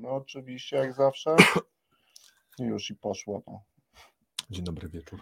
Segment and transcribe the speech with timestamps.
[0.00, 1.36] No oczywiście, jak zawsze.
[2.58, 3.42] Już i poszło.
[3.46, 3.62] No.
[4.50, 5.18] Dzień dobry wieczór.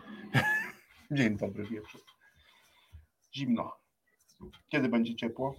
[1.10, 2.00] Dzień dobry wieczór.
[3.34, 3.72] Zimno.
[4.68, 5.54] Kiedy będzie ciepło?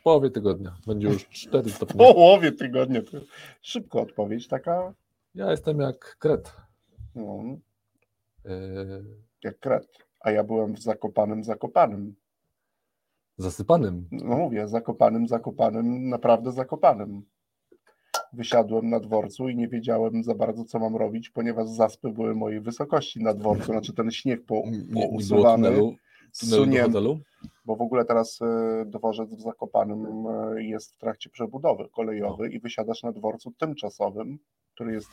[0.00, 0.76] W połowie tygodnia.
[0.86, 1.98] Będzie już 4 W stopnie.
[1.98, 3.02] połowie tygodnia.
[3.02, 3.18] To
[3.62, 4.94] szybko odpowiedź taka,
[5.34, 6.56] Ja jestem jak kret.
[7.14, 7.42] no,
[8.44, 9.04] Yy,
[9.44, 9.86] jak kret.
[10.20, 12.14] A ja byłem w Zakopanym, Zakopanym.
[13.38, 14.08] zasypanym.
[14.12, 17.22] No mówię, Zakopanym, Zakopanym, naprawdę Zakopanym.
[18.32, 22.60] Wysiadłem na dworcu i nie wiedziałem za bardzo, co mam robić, ponieważ zaspy były mojej
[22.60, 25.70] wysokości na dworcu, znaczy ten śnieg po, Nie, nie pousuwany.
[26.32, 26.82] zsunięty.
[26.82, 27.20] hotelu.
[27.64, 32.60] bo w ogóle teraz e, dworzec w Zakopanym e, jest w trakcie przebudowy kolejowej i
[32.60, 34.38] wysiadasz na dworcu tymczasowym,
[34.74, 35.08] który jest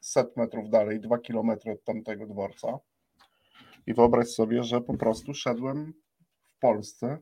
[0.00, 2.78] set metrów dalej, dwa kilometry od tamtego dworca.
[3.86, 5.92] I wyobraź sobie, że po prostu szedłem
[6.56, 7.18] w Polsce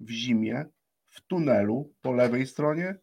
[0.00, 0.64] w zimie,
[1.08, 2.94] w tunelu po lewej stronie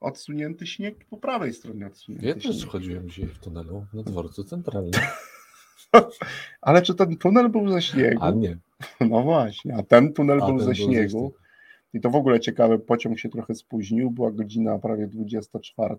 [0.00, 2.68] odsunięty śnieg, po prawej stronie odsunięty Ja też śnieg.
[2.68, 4.92] chodziłem dzisiaj w tunelu na dworcu centralnym.
[6.60, 8.18] Ale czy ten tunel był ze śniegu?
[8.24, 8.58] A nie.
[9.00, 11.10] No właśnie, a ten tunel A był ten ze był ze śniegu.
[11.10, 11.34] śniegu.
[11.94, 15.94] I to w ogóle ciekawe, pociąg się trochę spóźnił, była godzina prawie 24.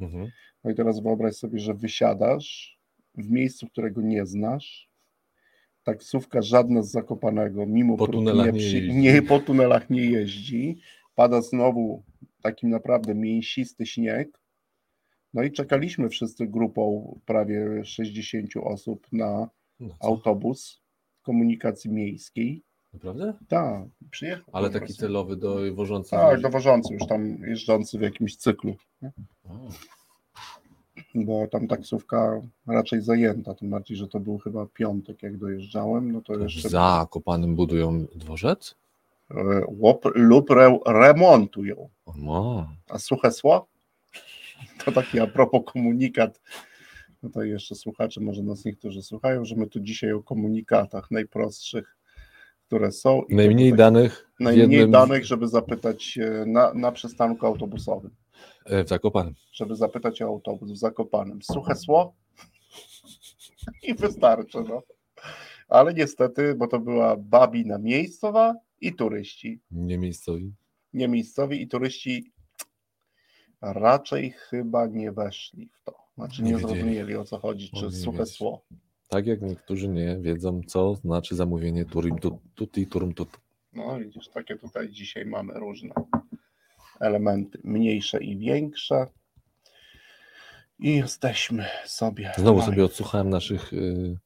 [0.00, 0.30] Mhm.
[0.64, 2.78] No i teraz wyobraź sobie, że wysiadasz
[3.14, 4.88] w miejscu, którego nie znasz.
[5.84, 10.78] Taksówka żadna z Zakopanego, mimo Po tunelach nie przy- nie, po tunelach nie jeździ.
[11.14, 12.02] Pada znowu
[12.44, 14.40] taki naprawdę mięsisty śnieg.
[15.34, 19.48] No i czekaliśmy wszyscy grupą prawie 60 osób na
[19.80, 20.80] No autobus
[21.22, 22.62] komunikacji miejskiej.
[22.92, 23.34] Naprawdę?
[23.48, 24.44] Tak, przyjechał.
[24.52, 25.00] Ale taki prostu.
[25.00, 26.42] celowy do wożących Tak, ludzi?
[26.42, 28.76] dowożący już tam jeżdżący w jakimś cyklu?
[29.44, 29.68] O,
[31.14, 36.20] bo tam taksówka raczej zajęta, tym bardziej, że to był chyba piątek, jak dojeżdżałem, no
[36.20, 38.74] to jeszcze Zakopanym budują dworzec?
[39.30, 39.34] E,
[39.68, 41.88] łop, lub re, remontują.
[42.16, 42.68] No.
[42.90, 43.68] A suche sło?
[44.84, 46.40] To taki a propos komunikat.
[47.22, 51.96] No to jeszcze słuchacze, może nas niektórzy słuchają, że my tu dzisiaj o komunikatach najprostszych,
[52.66, 53.22] które są.
[53.30, 58.10] Najmniej tutaj- danych najmniej jednym danych, żeby zapytać e, na, na przystanku autobusowym.
[58.66, 59.34] e, w Zakopanym.
[59.52, 61.42] żeby zapytać o autobus w Zakopanem.
[61.42, 62.14] Suche sło?
[63.88, 64.82] I wystarczy, no.
[65.68, 69.60] Ale niestety, bo to była babina miejscowa i turyści.
[69.70, 70.54] Nie miejscowi.
[70.92, 72.32] Nie miejscowi i turyści
[73.60, 75.94] raczej chyba nie weszli w to.
[76.14, 78.34] Znaczy Nie nie, zrozumieli o co chodzi, czy Mogli suche wiedzieć.
[78.34, 78.64] sło.
[79.08, 83.28] Tak jak niektórzy nie wiedzą, co znaczy zamówienie turim tut, tutti turum tut.
[83.72, 85.94] No widzisz, takie tutaj dzisiaj mamy różne
[87.00, 89.06] elementy, mniejsze i większe.
[90.78, 92.32] I jesteśmy sobie.
[92.38, 94.18] Znowu sobie odsłuchałem naszych y,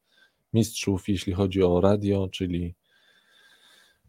[0.52, 2.74] mistrzów, jeśli chodzi o radio, czyli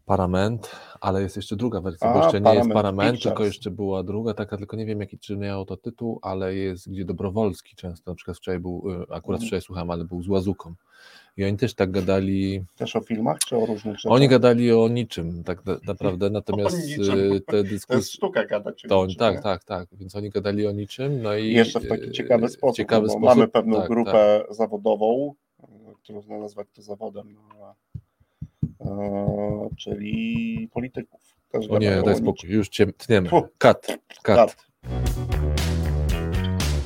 [0.10, 0.72] Parament,
[1.02, 3.24] ale jest jeszcze druga wersja, bo A, jeszcze nie jest Parament, Pictures.
[3.24, 6.90] tylko jeszcze była druga, taka, tylko nie wiem jaki czy miał to tytuł, ale jest
[6.92, 9.48] gdzie Dobrowolski często, na przykład wczoraj był, y, akurat Mhm.
[9.48, 10.74] wczoraj słuchałem, ale był z Łazuką.
[11.38, 14.12] I oni też tak gadali, Też o filmach, czy o różnych rzeczach?
[14.12, 18.82] oni gadali o niczym tak na- naprawdę, natomiast y, te To jest dyskusje, sztuka gadać.
[18.90, 19.42] to, niczym, tak, nie?
[19.42, 22.78] tak, tak, więc oni gadali o niczym, no i jeszcze w taki y, ciekawy sposób,
[22.78, 25.34] ciekawy bo sposób, mamy pewną tak, grupę zawodową,
[25.64, 25.68] e,
[26.04, 27.76] trudno nazwać to zawodem, no,
[29.78, 31.20] czyli polityków.
[31.52, 33.30] Też O nie, daj spokój, już cię tniemy.
[33.58, 33.88] Kat.
[34.24, 34.68] Kat.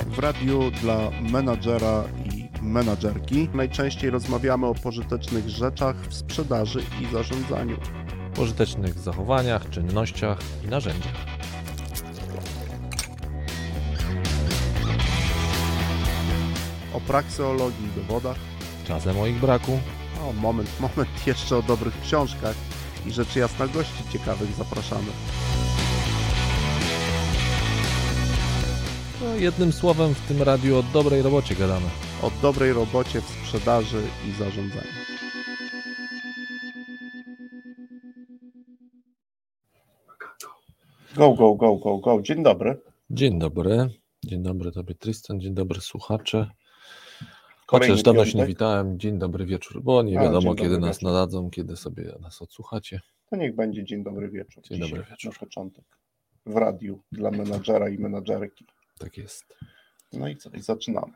[0.08, 2.04] W radiu dla menadżera
[2.36, 7.78] i menadżerki najczęściej rozmawiamy o pożytecznych rzeczach w sprzedaży i zarządzaniu.
[8.36, 11.14] pożytecznych zachowaniach, czynnościach i narzędziach.
[16.94, 18.38] O prakseologii i dowodach.
[18.88, 19.80] Czasem o ich braku,
[20.30, 22.56] O, moment, moment, jeszcze o dobrych książkach
[23.06, 25.12] i rzeczy jasna gości ciekawych zapraszamy.
[29.24, 31.86] no jednym słowem w tym radiu o dobrej robocie gadamy.
[32.22, 35.04] O dobrej robocie w sprzedaży i zarządzaniu.
[41.16, 42.22] Go, go, go, go, go.
[42.22, 42.82] Dzień dobry.
[43.10, 43.90] Dzień dobry,
[44.26, 46.52] dzień dobry Tobie Tristan, dzień dobry słuchacze.
[47.80, 50.98] Chociaż dawno się nie witałem, dzień dobry wieczór, bo nie A, wiadomo dzień kiedy nas
[50.98, 51.04] wieczór.
[51.14, 53.02] nadadzą, kiedy sobie nas odsłuchacie.
[53.30, 54.64] To niech będzie dzień dobry wieczór.
[54.64, 55.34] Dzień dobry wieczór.
[55.34, 55.86] Na początek.
[56.46, 58.66] W radiu dla menadżera i menadżerki.
[59.00, 59.46] Tak jest.
[60.14, 60.50] No i co?
[60.50, 61.14] I zaczynamy.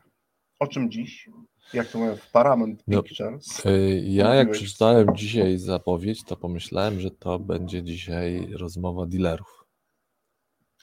[0.60, 1.28] O czym dziś?
[1.74, 3.66] Jak to mówię w Paramount No, Pictures?
[3.66, 9.64] Y, Ja jak przeczytałem dzisiaj zapowiedź, to pomyślałem, że to będzie dzisiaj rozmowa dealerów.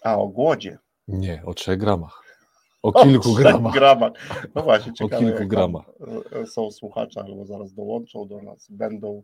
[0.04, 0.78] A, o głodzie.
[1.08, 2.25] Nie, o trzech gramach.
[2.86, 3.74] O O kilku trzech gramach.
[3.74, 4.12] gramach.
[4.56, 5.86] No właśnie, ciekawe, kilku jak tam, gramach.
[6.32, 9.24] e, są słuchacze, albo zaraz dołączą do nas, będą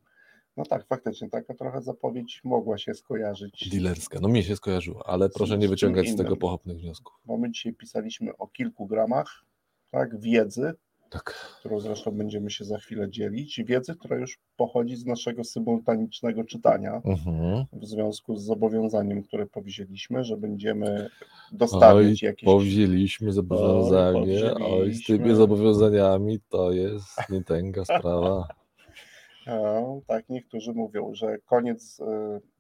[0.58, 3.70] No tak, faktycznie, taka trochę zapowiedź mogła się skojarzyć.
[3.70, 4.20] Dilerska.
[4.22, 6.40] No mi się skojarzyło, ale proszę nie wyciągać z tego innym.
[6.40, 7.14] pochopnych wniosków.
[7.26, 9.46] Bo my dzisiaj pisaliśmy o kilku gramach
[9.92, 10.74] tak, wiedzy,
[11.12, 11.34] Tak.
[11.60, 13.62] którą zresztą będziemy się za chwilę dzielić.
[13.66, 17.02] Wiedzy, która już pochodzi z naszego symultanicznego czytania.
[17.06, 17.66] Mhm.
[17.74, 21.10] w związku z zobowiązaniem, które powzięliśmy, że będziemy
[21.52, 22.46] dostawiać jakieś.
[22.46, 28.48] Powzięliśmy zobowiązanie, oj, z tymi zobowiązaniami to jest nietęga sprawa.
[29.48, 32.04] No, tak, niektórzy mówią, że koniec y,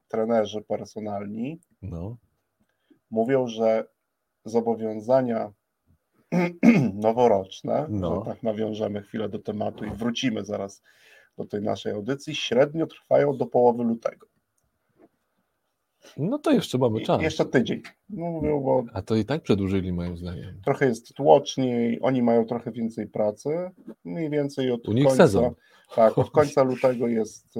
[0.08, 2.18] trenerzy personalni No,
[3.12, 3.86] mówią, że
[4.46, 5.52] zobowiązania
[6.94, 8.16] noworoczne, No.
[8.26, 10.82] że tak nawiążemy chwilę do tematu i wrócimy zaraz
[11.38, 14.28] do tej naszej audycji, średnio trwają do połowy lutego.
[16.18, 17.22] no to jeszcze mamy I czas.
[17.22, 17.82] jeszcze tydzień.
[18.10, 20.62] No, mówią, bo A to i tak przedłużyli moim zdaniem.
[20.66, 23.50] trochę jest tłoczniej, oni mają trochę więcej pracy,
[24.06, 25.54] mniej więcej od U nich końca, sezon.
[25.96, 27.60] tak, od końca lutego jest, y,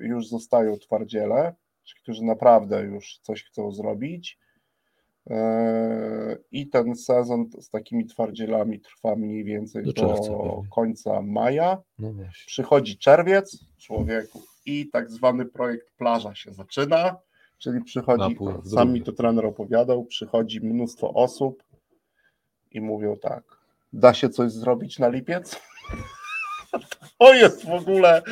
[0.00, 1.54] już zostają twardziele,
[2.02, 4.38] którzy naprawdę już coś chcą zrobić
[6.52, 12.12] i ten sezon z takimi twardzielami trwa mniej więcej Do do, końca maja, No
[12.46, 17.16] przychodzi czerwiec, człowieku, i tak zwany projekt plaża się zaczyna,
[17.58, 18.36] czyli przychodzi,
[18.74, 21.62] sam mi to trener opowiadał, przychodzi mnóstwo osób
[22.70, 23.44] i mówią tak,
[23.92, 25.60] da się coś zrobić na lipiec?
[27.18, 28.22] To jest w ogóle,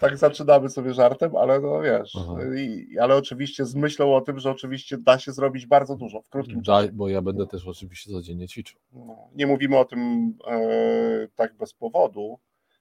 [0.00, 2.12] tak zaczynamy sobie żartem, ale no wiesz,
[2.56, 6.28] i, ale oczywiście z myślą o tym, że oczywiście da się zrobić bardzo dużo w
[6.28, 6.92] krótkim czasie.
[6.92, 8.80] Bo ja będę też oczywiście codziennie ćwiczył.
[8.92, 12.38] No, nie mówimy o tym e, tak bez powodu.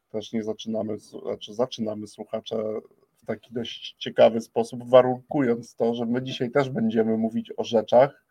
[0.10, 2.64] Też nie zaczynamy, znaczy zaczynamy słuchacze
[3.16, 8.27] w taki dość ciekawy sposób, warunkując to, że my dzisiaj też będziemy mówić o rzeczach,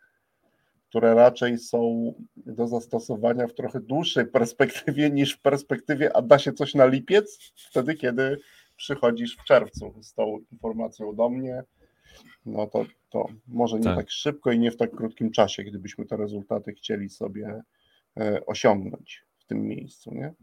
[0.97, 6.53] które raczej są do zastosowania w trochę dłuższej perspektywie niż w perspektywie, a da się
[6.53, 8.39] coś na lipiec, wtedy kiedy
[8.77, 11.63] przychodzisz w czerwcu z tą informacją do mnie.
[12.47, 13.97] No to, to może nie Tak.
[13.97, 17.63] tak szybko i nie w tak krótkim czasie, gdybyśmy te rezultaty chcieli sobie
[18.21, 20.35] e, osiągnąć w tym miejscu, nie?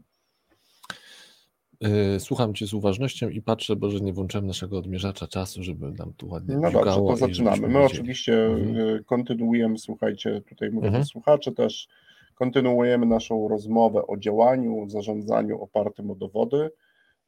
[2.12, 5.92] Yy, Słucham Cię z uważnością i patrzę, bo że nie włączyłem naszego odmierzacza czasu, żeby
[5.92, 7.68] nam tu ładnie No dobrze, to zaczynamy.
[7.68, 8.96] My oczywiście Mhm.
[8.96, 11.02] e, kontynuujemy, słuchajcie, tutaj mówię Mhm.
[11.02, 11.88] do słuchaczy też,
[12.34, 16.70] kontynuujemy naszą rozmowę o działaniu, zarządzaniu opartym o dowody,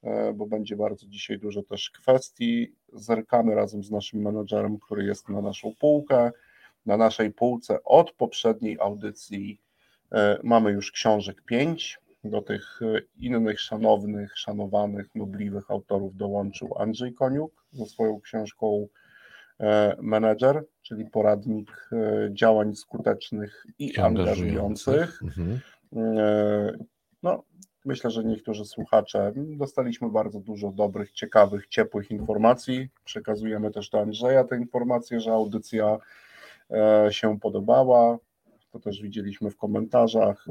[0.02, 2.72] e, bo będzie bardzo dzisiaj dużo też kwestii.
[2.92, 6.30] Zerkamy razem z naszym menadżerem, który jest na naszą półkę.
[6.86, 9.60] Na naszej półce od poprzedniej audycji
[10.12, 11.98] e, mamy już książek pięć.
[12.31, 18.87] Do tych e, innych szanownych, szanowanych, nobliwych autorów dołączył Andrzej Koniuk ze swoją książką
[19.61, 25.20] e, Menedżer, czyli poradnik e, działań skutecznych i I angażujących.
[25.23, 25.61] Mhm.
[27.23, 27.43] No,
[27.84, 32.88] myślę, że niektórzy słuchacze dostaliśmy bardzo dużo dobrych, ciekawych, ciepłych informacji.
[33.05, 35.99] Przekazujemy też do Andrzeja te informacje, że audycja
[37.11, 38.19] się podobała.
[38.73, 40.46] To też widzieliśmy w komentarzach,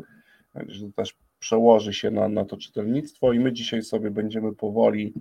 [0.68, 5.14] że też przełoży się na, na to czytelnictwo i my dzisiaj sobie będziemy powoli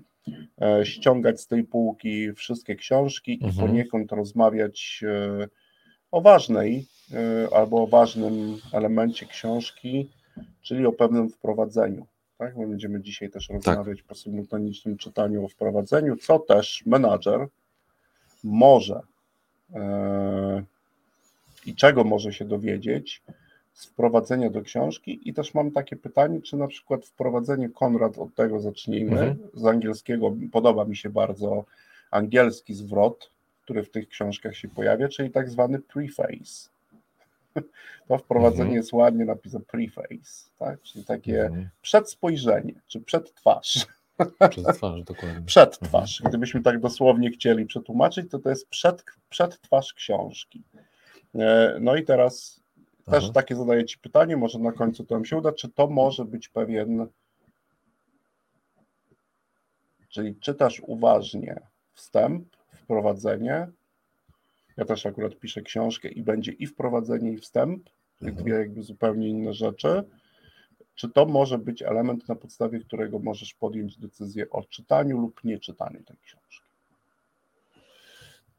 [0.61, 3.69] e, ściągać z tej półki wszystkie książki i Mhm.
[3.69, 5.49] poniekąd rozmawiać e,
[6.11, 10.11] o ważnej e, albo o ważnym elemencie książki,
[10.63, 12.07] czyli o pewnym wprowadzeniu.
[12.39, 12.57] Tak?
[12.57, 17.47] My będziemy dzisiaj też rozmawiać po symultanicznym czytaniu o wprowadzeniu, co też menadżer
[18.45, 19.01] może
[21.67, 23.23] i czego może się dowiedzieć
[23.75, 25.29] wprowadzenia do książki.
[25.29, 29.37] I też mam takie pytanie, czy na przykład wprowadzenie Konrad, od tego zacznijmy, Mhm.
[29.55, 31.65] z angielskiego, podoba mi się bardzo
[32.11, 33.31] angielski zwrot,
[33.63, 36.69] który w tych książkach się pojawia, czyli tak zwany preface.
[38.09, 38.77] To wprowadzenie Mhm.
[38.77, 40.83] jest ładnie napisane preface, tak?
[40.83, 41.69] czyli takie Mhm.
[41.83, 43.87] przedspojrzenie, czy przedtwarz.
[44.51, 45.43] Przez twarz, dokładnie.
[45.47, 46.23] Przedtwarz.
[46.25, 50.63] Gdybyśmy tak dosłownie chcieli przetłumaczyć, to to jest przed, przedtwarz książki.
[51.35, 52.61] E, No i teraz
[53.05, 53.33] też Aha.
[53.33, 56.49] takie zadaję Ci pytanie, może na końcu to nam się uda, czy to może być
[56.49, 57.07] pewien,
[60.09, 61.61] czyli czytasz uważnie
[61.93, 63.69] wstęp, wprowadzenie,
[64.77, 68.47] ja też akurat piszę książkę i będzie i wprowadzenie i wstęp, czyli Mhm.
[68.47, 70.03] dwie jakby zupełnie inne rzeczy,
[70.95, 76.03] czy to może być element, na podstawie którego możesz podjąć decyzję o czytaniu lub nieczytaniu
[76.03, 76.64] tej książki?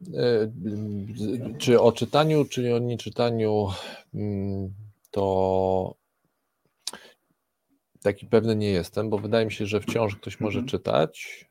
[0.01, 3.67] Z- Czy o czytaniu, czy o nieczytaniu,
[4.13, 4.73] mm,
[5.11, 5.95] to
[8.03, 10.67] taki pewny nie jestem, bo wydaje mi się, że wciąż ktoś może Mhm.
[10.69, 11.45] czytać,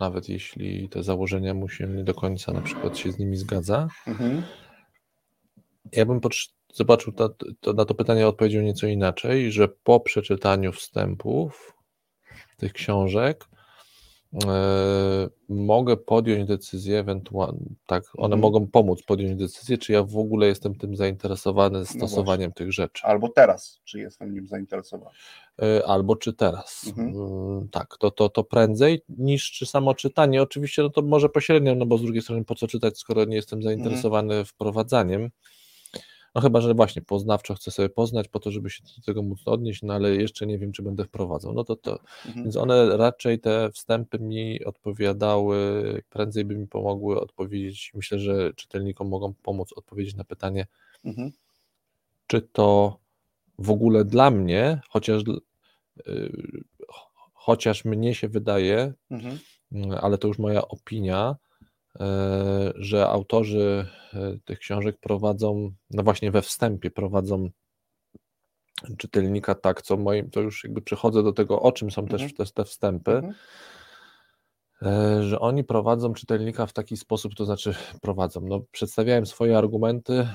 [0.00, 3.88] nawet jeśli te założenia mu się nie do końca na przykład się z nimi zgadza.
[4.06, 4.42] Mhm.
[5.92, 6.20] Ja bym
[6.74, 11.74] zobaczył to, to, na to pytanie odpowiedział nieco inaczej, że po przeczytaniu wstępów
[12.56, 13.44] tych książek
[15.48, 18.40] mogę podjąć decyzję, ewentualnie, tak, one Mhm.
[18.40, 23.02] mogą pomóc podjąć decyzję, czy ja w ogóle jestem tym zainteresowany No stosowaniem tych rzeczy.
[23.06, 25.10] Albo teraz, czy jestem nim zainteresowany.
[25.62, 26.84] Y, albo czy teraz.
[26.88, 27.08] Mhm.
[27.08, 30.42] Mm, Tak, to, to, to prędzej niż czy samo czytanie.
[30.42, 33.36] Oczywiście no to może pośrednio, no bo z drugiej strony po co czytać, skoro nie
[33.36, 35.30] jestem zainteresowany wprowadzaniem.
[36.34, 39.38] No chyba, że właśnie poznawczo chcę sobie poznać po to, żeby się do tego móc
[39.46, 41.52] odnieść, no ale jeszcze nie wiem, czy będę wprowadzał.
[41.54, 42.44] No to to, Mhm.
[42.44, 47.92] więc one raczej te wstępy mi odpowiadały, prędzej by mi pomogły odpowiedzieć.
[47.94, 50.66] Myślę, że czytelnikom mogą pomóc odpowiedzieć na pytanie,
[51.04, 51.32] Mhm.
[52.26, 52.98] czy to
[53.58, 55.22] w ogóle dla mnie, chociaż,
[56.06, 56.32] yy,
[57.32, 59.38] chociaż mnie się wydaje, Mhm.
[60.00, 61.36] ale to już moja opinia,
[62.74, 67.50] że autorzy yy, tych książek prowadzą, no właśnie we wstępie prowadzą
[68.98, 72.36] czytelnika tak, co moim, to już jakby przechodzę do tego, o czym są też Mhm.
[72.36, 73.34] te, te wstępy, Mhm.
[74.82, 80.28] E, że oni prowadzą czytelnika w taki sposób, to znaczy prowadzą, no przedstawiają swoje argumenty,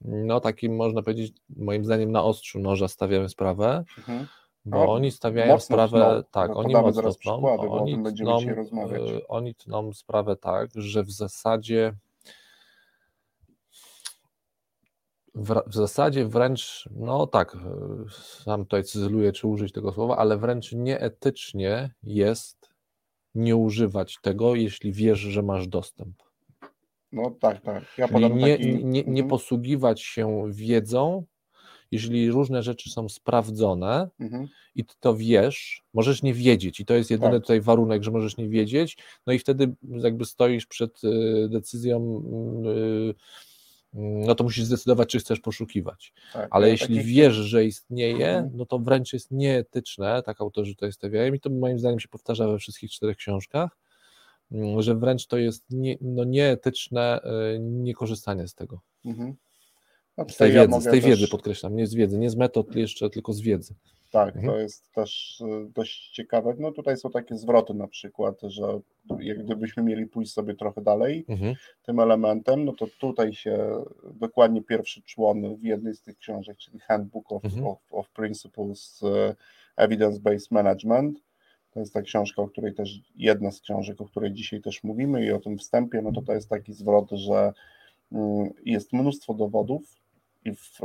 [0.00, 4.26] no takim można powiedzieć, moim zdaniem na ostrzu noża stawiają sprawę, Mhm.
[4.70, 6.22] Bo No, oni stawiają sprawę, tną.
[6.30, 8.38] tak, No, oni mocno zaraz tną, przykłady, oni tną,
[8.90, 11.94] e, oni tną sprawę tak, że w zasadzie
[15.34, 17.58] w, w zasadzie wręcz, no tak, e,
[18.44, 22.70] sam tutaj cyzeluję, czy użyć tego słowa, ale wręcz nieetycznie jest
[23.34, 26.22] nie używać tego, jeśli wiesz, że masz dostęp.
[27.12, 27.84] No tak, tak.
[27.98, 28.84] Ja nie, taki...
[28.84, 29.28] nie, nie Mhm.
[29.28, 31.24] posługiwać się wiedzą,
[31.90, 34.46] jeżeli różne rzeczy są sprawdzone Mhm.
[34.74, 37.42] i ty to wiesz, możesz nie wiedzieć i to jest jedyny Tak.
[37.42, 42.22] tutaj warunek, że możesz nie wiedzieć, no i wtedy jakby stoisz przed y, decyzją,
[42.66, 43.14] y,
[43.94, 46.12] no to musisz zdecydować, czy chcesz poszukiwać.
[46.32, 46.48] Tak.
[46.50, 48.50] Ale jeśli takich- wiesz, że istnieje, Mhm.
[48.56, 52.48] no to wręcz jest nieetyczne, tak autorzy tutaj stawiają i to moim zdaniem się powtarza
[52.48, 53.76] we wszystkich czterech książkach,
[54.52, 57.20] mm, że wręcz to jest nie, no nieetyczne
[57.56, 58.80] y, niekorzystanie z tego.
[59.04, 59.34] Mhm.
[60.18, 62.36] No, Z tej ja wiedzy, z tej też- wiedzy podkreślam, nie z wiedzy, nie z
[62.36, 63.74] metod jeszcze, tylko z wiedzy.
[64.12, 64.46] Tak, Mhm.
[64.54, 66.54] to jest też y, dość ciekawe.
[66.58, 68.80] No tutaj są takie zwroty na przykład, że
[69.20, 71.54] jak gdybyśmy mieli pójść sobie trochę dalej Mhm.
[71.82, 73.84] tym elementem, no to tutaj się
[74.14, 77.66] dokładnie pierwszy człon w jednej z tych książek, czyli Handbook of, Mhm.
[77.66, 79.34] of, of Principles y,
[79.82, 81.18] Evidence-Based Management.
[81.70, 85.26] To jest ta książka, o której też, jedna z książek, o której dzisiaj też mówimy
[85.26, 87.52] i o tym wstępie, no to to jest taki zwrot, że
[88.12, 89.82] mm, jest mnóstwo dowodów
[90.48, 90.78] i w,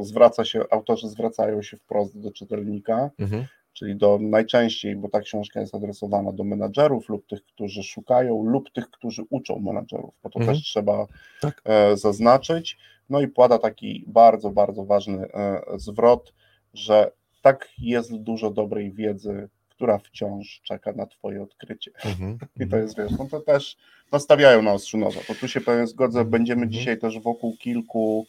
[0.00, 3.44] zwraca się, autorzy zwracają się wprost do czytelnika, Mhm.
[3.72, 8.70] czyli do najczęściej, bo ta książka jest adresowana do menadżerów lub tych, którzy szukają, lub
[8.70, 10.56] tych, którzy uczą menadżerów, bo to Mhm.
[10.56, 11.06] też trzeba
[11.40, 11.62] Tak.
[11.64, 12.78] e, zaznaczyć.
[13.10, 16.32] No i płada taki bardzo, bardzo ważny e, zwrot,
[16.74, 17.10] że
[17.42, 21.90] tak jest dużo dobrej wiedzy, która wciąż czeka na Twoje odkrycie.
[22.04, 22.38] Mhm.
[22.66, 23.76] I to jest, wiesz, no to też
[24.12, 25.20] nastawiają na ostrzu noża.
[25.28, 26.72] To tu się pewnie zgodzę, będziemy Mhm.
[26.72, 28.26] dzisiaj też wokół kilku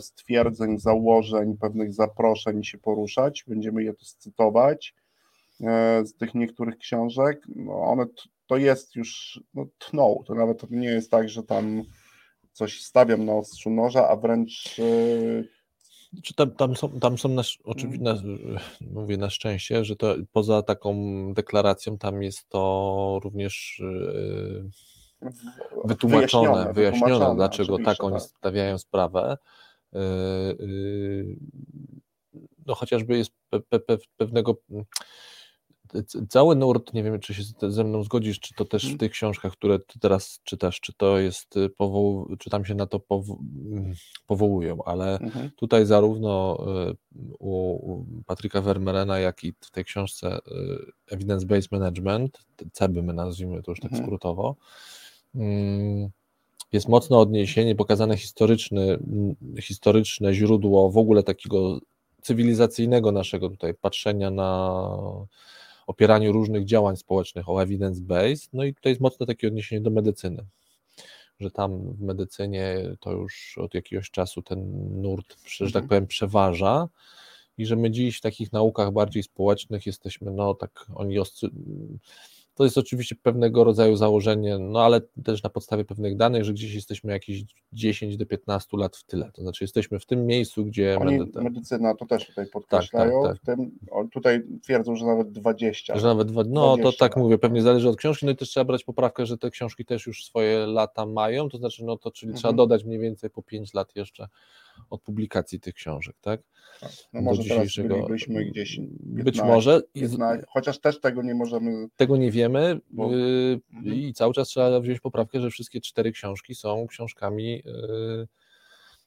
[0.00, 3.44] stwierdzeń, założeń, pewnych zaproszeń się poruszać.
[3.46, 4.94] Będziemy je też cytować
[5.60, 7.46] e, z tych niektórych książek.
[7.56, 8.06] No one,
[8.46, 10.22] to jest już, no tną.
[10.26, 11.82] To nawet nie jest tak, że tam
[12.52, 17.42] coś stawiam na ostrzu noża, a wręcz e, Czy tam, tam są, tam są na,
[17.64, 18.58] oczywiście, na, Mhm.
[18.80, 20.94] mówię na szczęście, że to poza taką
[21.34, 23.82] deklaracją tam jest to również
[25.84, 29.36] wytłumaczone, wyjaśnione, wytłumaczone, dlaczego tak oni stawiają sprawę.
[29.92, 30.00] Yy,
[30.60, 31.36] yy,
[32.66, 34.56] No chociażby jest pe, pe, pe, pewnego
[36.28, 38.98] cały nurt, nie wiem czy się ze mną zgodzisz, czy to też w Mhm.
[38.98, 42.86] tych książkach, które ty teraz czytasz, czy to jest y, powoł, czy tam się na
[42.86, 43.38] to powo-
[44.26, 45.50] powołują, ale Mhm.
[45.56, 46.58] Tutaj zarówno
[46.90, 46.96] y,
[47.38, 50.38] u, Patryka Vermeerena, jak i w tej książce
[51.10, 52.38] y, Evidence-Based Management,
[52.72, 54.06] CEBY my nazwijmy to już tak Mhm.
[54.08, 54.56] skrótowo,
[56.72, 61.80] jest mocne odniesienie, pokazane historyczny, mm, historyczne źródło w ogóle takiego
[62.22, 64.80] cywilizacyjnego naszego tutaj patrzenia na
[65.86, 70.46] opieraniu różnych działań społecznych o evidence-based, no i tutaj jest mocne takie odniesienie do medycyny
[71.40, 74.58] że tam w medycynie to już od jakiegoś czasu ten
[75.02, 75.82] nurt, że Mhm.
[75.82, 76.88] tak powiem, przeważa
[77.58, 81.48] i że my dziś w takich naukach bardziej społecznych jesteśmy, no tak, oni oscy...
[82.60, 86.74] to jest oczywiście pewnego rodzaju założenie, no ale też na podstawie pewnych danych, że gdzieś
[86.74, 90.98] jesteśmy jakieś 10 do 15 lat w tyle, to znaczy jesteśmy w tym miejscu, gdzie
[91.00, 93.42] Oni, medyta- medycyna to też tutaj podkreślają, tak, tak.
[93.42, 93.70] w tym
[94.12, 95.98] tutaj twierdzą, że nawet 20.
[95.98, 97.24] Że nawet dwa, no to 20 tak lat.
[97.24, 100.06] mówię, pewnie zależy od książki, no i też trzeba brać poprawkę, że te książki też
[100.06, 102.56] już swoje lata mają, to znaczy no to czyli trzeba Mhm.
[102.56, 104.28] dodać mniej więcej po 5 lat jeszcze
[104.90, 106.42] od publikacji tych książek, tak?
[106.80, 106.90] tak.
[107.12, 107.88] No może dzisiejszego...
[107.88, 112.80] teraz bylibyśmy gdzieś 15, być może 15, chociaż też tego nie możemy tego nie wiemy
[112.90, 113.12] bo...
[113.12, 113.94] yy, mhm.
[113.96, 118.26] i cały czas trzeba wziąć poprawkę, że wszystkie cztery książki są książkami yy,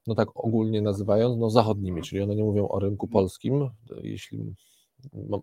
[0.07, 3.13] no tak ogólnie nazywając, no zachodnimi, czyli one nie mówią o rynku mhm.
[3.13, 3.69] polskim,
[4.03, 4.53] jeśli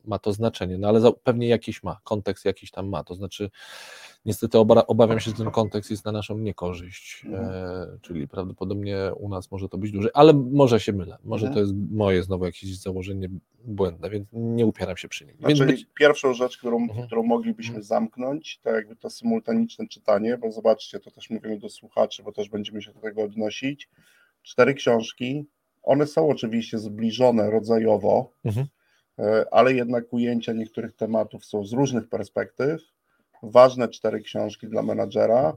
[0.05, 3.51] ma to znaczenie, no ale pewnie jakiś ma, kontekst jakiś tam ma, to znaczy
[4.25, 7.49] niestety obawiam się, że ten kontekst jest na naszą niekorzyść, mhm.
[7.51, 11.55] e, czyli prawdopodobnie u nas może to być duży, ale może się mylę, może mhm.
[11.55, 13.29] to jest moje znowu jakieś założenie
[13.65, 15.37] błędne, więc nie upieram się przy nim.
[15.41, 15.87] Znaczy, być...
[15.99, 17.07] pierwszą rzecz, którą, mhm.
[17.07, 17.85] którą moglibyśmy mhm.
[17.85, 22.49] zamknąć, to jakby to symultaniczne czytanie, bo zobaczcie, to też mówimy do słuchaczy, bo też
[22.49, 23.89] będziemy się do tego odnosić,
[24.43, 25.47] cztery książki,
[25.83, 28.67] one są oczywiście zbliżone rodzajowo, mhm.
[29.21, 32.81] E, ale jednak ujęcia niektórych tematów są z różnych perspektyw.
[33.43, 35.57] Ważne cztery książki dla menadżera.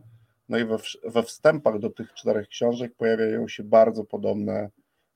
[0.50, 4.70] No i we, we wstępach do tych czterech książek pojawiają się bardzo podobne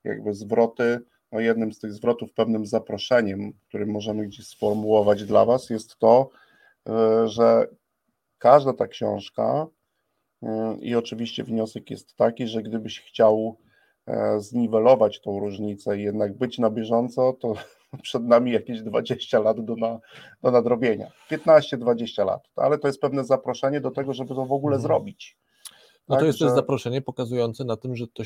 [0.03, 0.99] jakby zwroty.
[1.31, 6.29] No jednym z tych zwrotów, pewnym zaproszeniem, który możemy gdzieś sformułować dla Was, jest to,
[6.89, 7.67] e, że
[8.37, 9.67] każda ta książka,
[10.43, 13.57] e, i oczywiście wniosek jest taki, że gdybyś chciał
[14.37, 17.53] zniwelować tą różnicę i jednak być na bieżąco, to
[18.01, 19.99] przed nami jakieś 20 lat do, na,
[20.43, 21.11] do nadrobienia.
[21.31, 24.81] 15-20 lat, ale to jest pewne zaproszenie do tego, żeby to w ogóle mhm.
[24.81, 25.37] zrobić.
[26.07, 26.45] No tak, to jest że...
[26.45, 28.23] też zaproszenie pokazujące na tym, że to,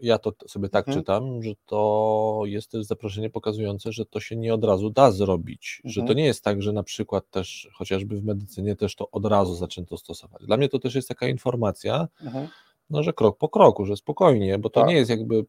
[0.00, 1.02] ja to sobie tak mhm.
[1.02, 5.80] czytam, że to jest też zaproszenie pokazujące, że to się nie od razu da zrobić,
[5.84, 5.92] mhm.
[5.92, 6.18] że to mhm.
[6.18, 9.96] nie jest tak, że na przykład też chociażby w medycynie też to od razu zaczęto
[9.96, 10.42] stosować.
[10.46, 12.48] Dla mnie to też jest taka informacja, mhm
[12.90, 14.88] no, że krok po kroku, że spokojnie, bo to tak.
[14.88, 15.44] nie jest jakby,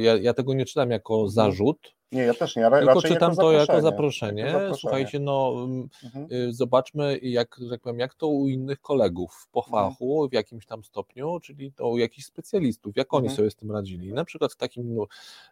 [0.00, 1.30] ja, ja, tego nie czytam jako mhm.
[1.30, 4.42] zarzut, nie, ja też nie, ale tylko czytam jako to jako zaproszenie.
[4.42, 4.80] jako zaproszenie.
[4.80, 5.66] Słuchajcie, no
[6.04, 6.26] mhm.
[6.32, 9.90] Y, zobaczmy, jak, że tak powiem, jak to u innych kolegów po mhm.
[9.90, 10.30] fachu, mhm.
[10.30, 13.36] w jakimś tam stopniu, czyli to u jakichś specjalistów, jak oni mhm.
[13.36, 14.12] sobie z tym radzili.
[14.12, 15.06] Na przykład w takim, no,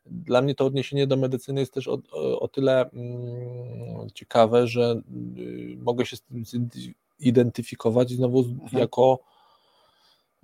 [0.06, 5.00] dla mnie to odniesienie do medycyny jest też o, o, o tyle mm, ciekawe, że
[5.38, 6.68] y, mogę się z tym
[7.18, 8.78] identyfikować znowu mhm.
[8.78, 9.18] jako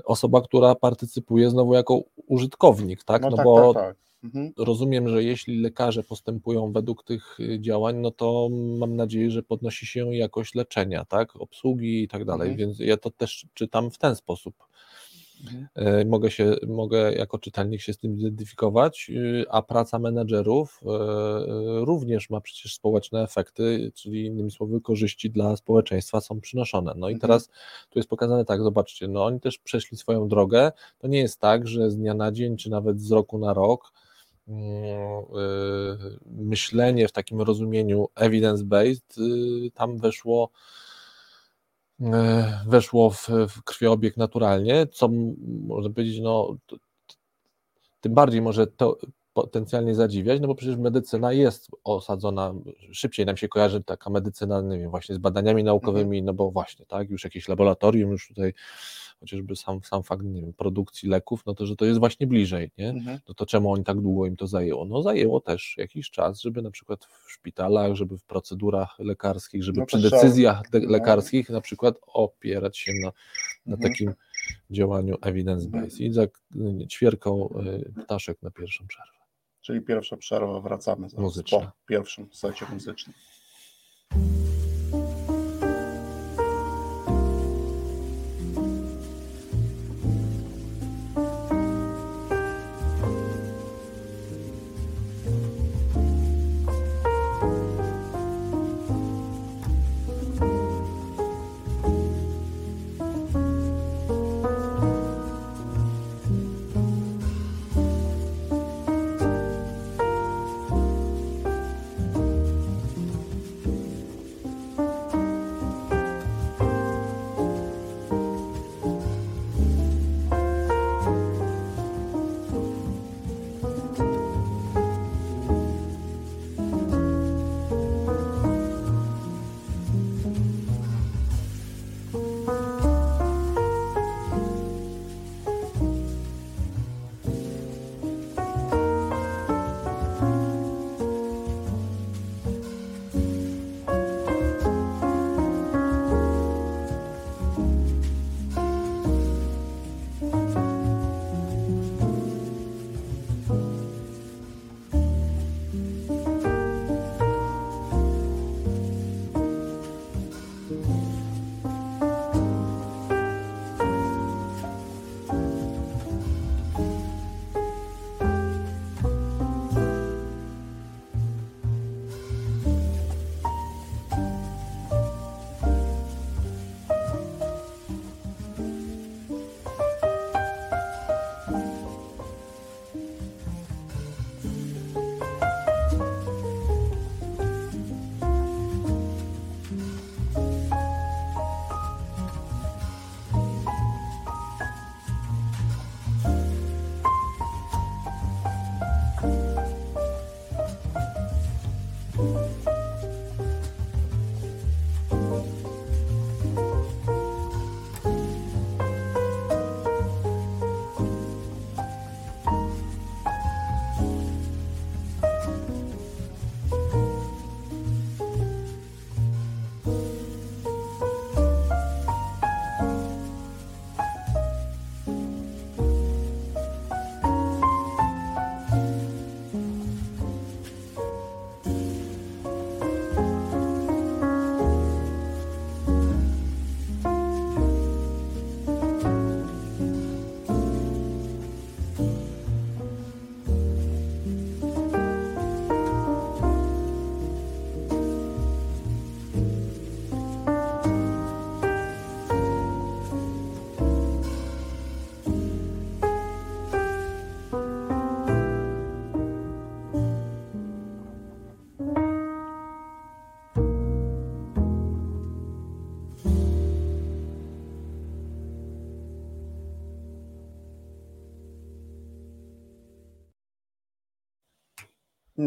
[0.05, 3.23] osoba, która partycypuje znowu jako użytkownik, tak?
[3.23, 3.97] No, no tak, bo tak, tak.
[4.25, 4.53] Mhm.
[4.59, 9.87] rozumiem, że jeśli lekarze postępują według tych y, działań, no to mam nadzieję, że podnosi
[9.87, 11.37] się jakość leczenia, tak?
[11.37, 12.59] Obsługi i tak dalej, mhm.
[12.59, 14.55] więc ja to też czytam w ten sposób.
[15.45, 15.69] Mhm.
[15.75, 20.89] E, mogę, się, mogę jako czytelnik się z tym identyfikować, y, a praca menedżerów e,
[21.85, 26.93] również ma przecież społeczne efekty, czyli innymi słowy korzyści dla społeczeństwa są przynoszone.
[26.97, 27.21] No i mhm.
[27.21, 27.49] teraz
[27.91, 31.69] tu jest pokazane tak, zobaczcie, no oni też przeszli swoją drogę, to nie jest tak,
[31.69, 33.93] że z dnia na dzień, czy nawet z roku na rok
[34.49, 35.25] mm, e,
[36.27, 39.19] myślenie w takim rozumieniu evidence-based
[39.67, 40.86] y, tam weszło E,
[42.67, 45.09] weszło w, w krwiobieg naturalnie, co
[45.67, 46.57] można powiedzieć, no
[48.01, 48.99] tym bardziej może to
[49.33, 52.55] potencjalnie zadziwiać, no bo przecież medycyna jest osadzona,
[52.93, 56.87] szybciej nam się kojarzy taka medycyna, nie wiem, właśnie z badaniami naukowymi, no bo właśnie,
[56.87, 58.55] tak, już jakieś laboratorium, już tutaj
[59.21, 62.71] chociażby sam, sam fakt, nie wiem, produkcji leków, no to, że to jest właśnie bliżej,
[62.79, 62.89] nie?
[62.89, 63.19] Mhm.
[63.29, 64.85] No to czemu oni tak długo im to zajęło?
[64.85, 69.81] No zajęło też jakiś czas, żeby na przykład w szpitalach, żeby w procedurach lekarskich, żeby
[69.81, 70.81] no przy decyzjach no.
[70.89, 73.13] lekarskich na przykład opierać się na,
[73.67, 73.93] na mhm.
[73.93, 74.15] takim
[74.71, 76.01] działaniu evidence-based.
[76.01, 76.27] I za
[76.89, 79.17] ćwierką y, ptaszek na pierwszą przerwę.
[79.61, 81.09] Czyli pierwsza przerwa, wracamy
[81.51, 83.15] po pierwszym secie muzycznym.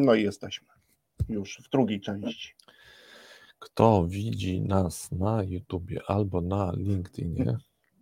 [0.05, 0.67] No i jesteśmy
[1.29, 2.53] już w drugiej części.
[3.59, 7.57] Kto widzi nas na YouTubie albo na LinkedInie,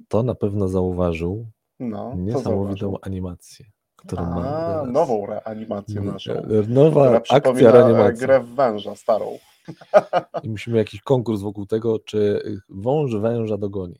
[0.07, 1.47] to na pewno zauważył
[1.79, 2.43] No, niesamowitą
[2.79, 2.97] zauważył?
[3.01, 6.33] animację, którą A, mamy nową reanimację naszą.
[6.67, 8.25] Nowa Która akcja reanimacji.
[8.25, 9.37] grę w węża starą.
[10.43, 13.97] I musimy jakiś konkurs wokół tego, czy wąż węża dogoni.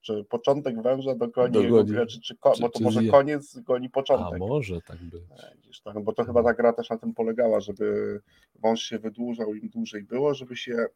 [0.00, 1.90] Czy początek węża dogoni, Dogoni.
[1.90, 3.10] jego- czy, czy, ko- Czy- bo to czy może zje.
[3.10, 4.38] koniec goni A początek.
[4.38, 5.22] może tak być.
[5.56, 8.20] Widzisz, tak, bo to chyba ta gra też na tym polegała, żeby
[8.62, 10.86] wąż się wydłużał im dłużej było, żeby się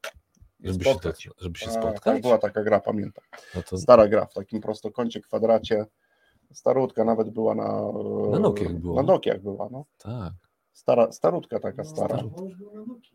[0.61, 1.29] Żeby się, spotkać.
[1.39, 2.03] to, żeby się A, spotkać?
[2.03, 3.25] Tak, była taka gra, pamiętam.
[3.55, 5.87] No to Stara gra w takim prostokącie, kwadracie.
[6.53, 7.83] Starutka nawet była na.
[8.31, 9.03] Na Nokiach była.
[9.03, 9.85] Na Nokiach była, no.
[9.99, 10.33] tak.
[10.73, 12.17] Stara, starutka taka stara.
[12.17, 12.51] Staru-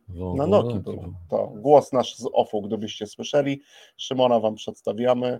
[0.07, 1.13] Wo- Na Noki był.
[1.29, 3.61] To głos nasz z OFU, gdybyście słyszeli.
[3.97, 5.39] Szymona wam przedstawiamy.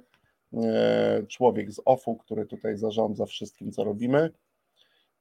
[0.54, 4.30] E, Człowiek z OFU, który tutaj zarządza wszystkim, co robimy.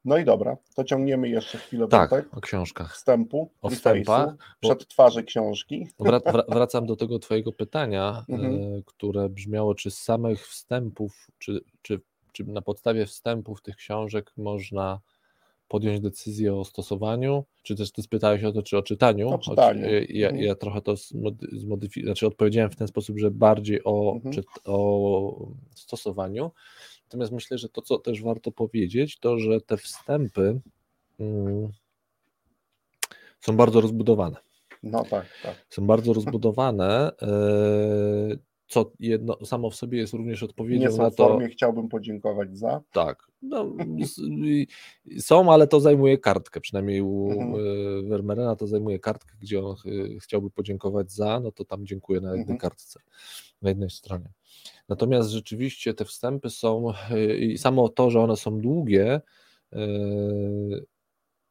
[0.05, 2.95] No i dobra, to ciągniemy jeszcze chwilę Tak, wątek o książkach.
[2.95, 5.89] wstępu, O wstępach, bo- przed twarzy książki.
[6.01, 8.55] Wra- wra- Wracam do tego Twojego pytania, Mhm.
[8.55, 12.01] e, które brzmiało, czy z samych wstępów, czy, czy,
[12.33, 15.01] czy na podstawie wstępów tych książek można
[15.69, 19.29] podjąć decyzję o stosowaniu, czy też Ty spytałeś o to, czy o czytaniu.
[19.29, 19.87] O czytaniu.
[19.87, 20.45] E, Ja, Mhm.
[20.45, 20.95] ja trochę to
[21.53, 24.35] zmodyfikowałem, znaczy odpowiedziałem w ten sposób, że bardziej o, Mhm.
[24.35, 26.51] czyt, o stosowaniu.
[27.05, 30.61] Natomiast myślę, że to, co też warto powiedzieć, to że te wstępy
[31.21, 31.69] mm,
[33.41, 34.37] są bardzo rozbudowane
[34.83, 35.67] No tak, tak.
[35.71, 37.29] są bardzo rozbudowane, e,
[38.67, 41.17] co jedno samo w sobie jest również Nie odpowiedzią na to.
[41.29, 42.83] formie, chciałbym podziękować za.
[42.93, 43.27] Tak.
[43.43, 43.73] No,
[45.19, 47.55] są, ale to zajmuje kartkę, przynajmniej u Mhm.
[47.55, 52.21] e, Vermeerena to zajmuje kartkę, gdzie on e, chciałby podziękować za, no to tam dziękuję
[52.21, 52.59] na jednej Mhm.
[52.59, 53.01] kartce,
[53.63, 54.33] na jednej stronie.
[54.89, 59.21] Natomiast rzeczywiście te wstępy są e, i samo to, że one są długie,
[59.73, 59.79] e,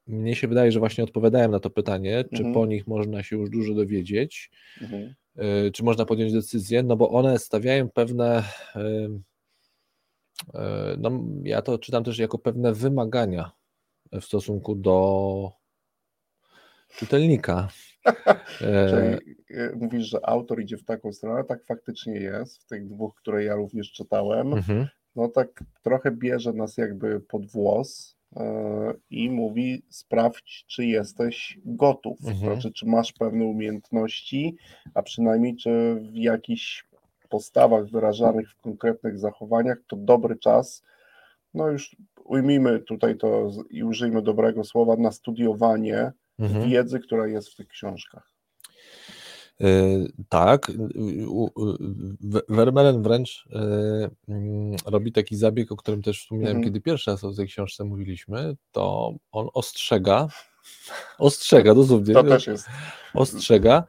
[0.07, 2.53] mnie się wydaje, że właśnie odpowiadałem na to pytanie, czy Mhm.
[2.53, 5.13] po nich można się już dużo dowiedzieć, Mhm.
[5.67, 8.43] y, czy można podjąć decyzję, no bo one stawiają pewne,
[8.75, 10.59] y, y,
[10.97, 13.51] no ja to czytam też jako pewne wymagania
[14.11, 15.51] w stosunku do
[16.97, 17.67] czytelnika.
[18.89, 19.35] Czyli
[19.75, 23.55] mówisz, że autor idzie w taką stronę, tak faktycznie jest, w tych dwóch, które ja
[23.55, 24.53] również czytałem.
[24.53, 28.14] mhm, no tak trochę bierze nas jakby pod włos
[29.09, 32.37] i mówi sprawdź, czy jesteś gotów, Mhm.
[32.37, 34.55] znaczy czy masz pewne umiejętności,
[34.93, 36.85] a przynajmniej czy w jakichś
[37.29, 40.83] postawach wyrażanych w konkretnych zachowaniach to dobry czas,
[41.53, 41.95] no już
[42.25, 46.69] ujmijmy tutaj to i użyjmy dobrego słowa, na studiowanie mhm.
[46.69, 48.34] wiedzy, która jest w tych książkach.
[49.61, 49.67] E,
[50.29, 50.71] Tak,
[52.21, 53.59] We- Vermeeren wręcz e,
[54.29, 56.63] mm, robi taki zabieg, o którym też wspominałem, Mhm.
[56.73, 60.27] kiedy pierwszy raz o tej książce mówiliśmy, to on ostrzega,
[61.17, 62.67] ostrzega dosłownie, To też jest
[63.13, 63.83] ostrzega,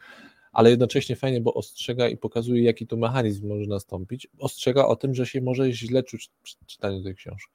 [0.53, 4.29] ale jednocześnie fajnie, bo ostrzega i pokazuje, jaki tu mechanizm może nastąpić.
[4.39, 7.53] Ostrzega o tym, że się może źle czuć przy czytaniu tej książki.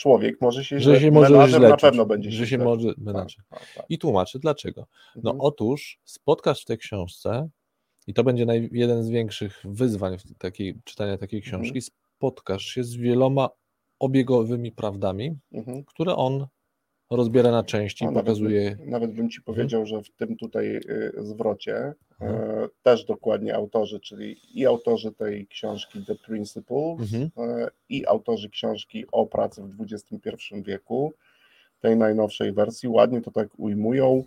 [0.00, 3.44] Człowiek, może się Że się może źle na pewno będzie że się źle może menadżer.
[3.50, 3.86] Tak, tak, tak.
[3.88, 4.86] I tłumaczy dlaczego.
[5.16, 5.36] No Mhm.
[5.40, 7.48] otóż spotkasz w tej książce,
[8.06, 11.62] i to będzie naj, jeden z większych wyzwań w takiej, czytania takiej Mhm.
[11.62, 13.48] książki, spotkasz się z wieloma
[13.98, 15.84] obiegowymi prawdami, Mhm.
[15.84, 16.46] które on
[17.16, 18.64] rozbiera na części i pokazuje.
[18.64, 22.40] Nawet, by- nawet bym ci powiedział, że w tym tutaj y, zwrocie Mhm.
[22.64, 27.30] e, też dokładnie autorzy, czyli i autorzy tej książki The Principles, Mhm.
[27.50, 31.12] e, i autorzy książki o pracy w XXI wieku,
[31.80, 34.24] tej najnowszej wersji, ładnie to tak ujmują.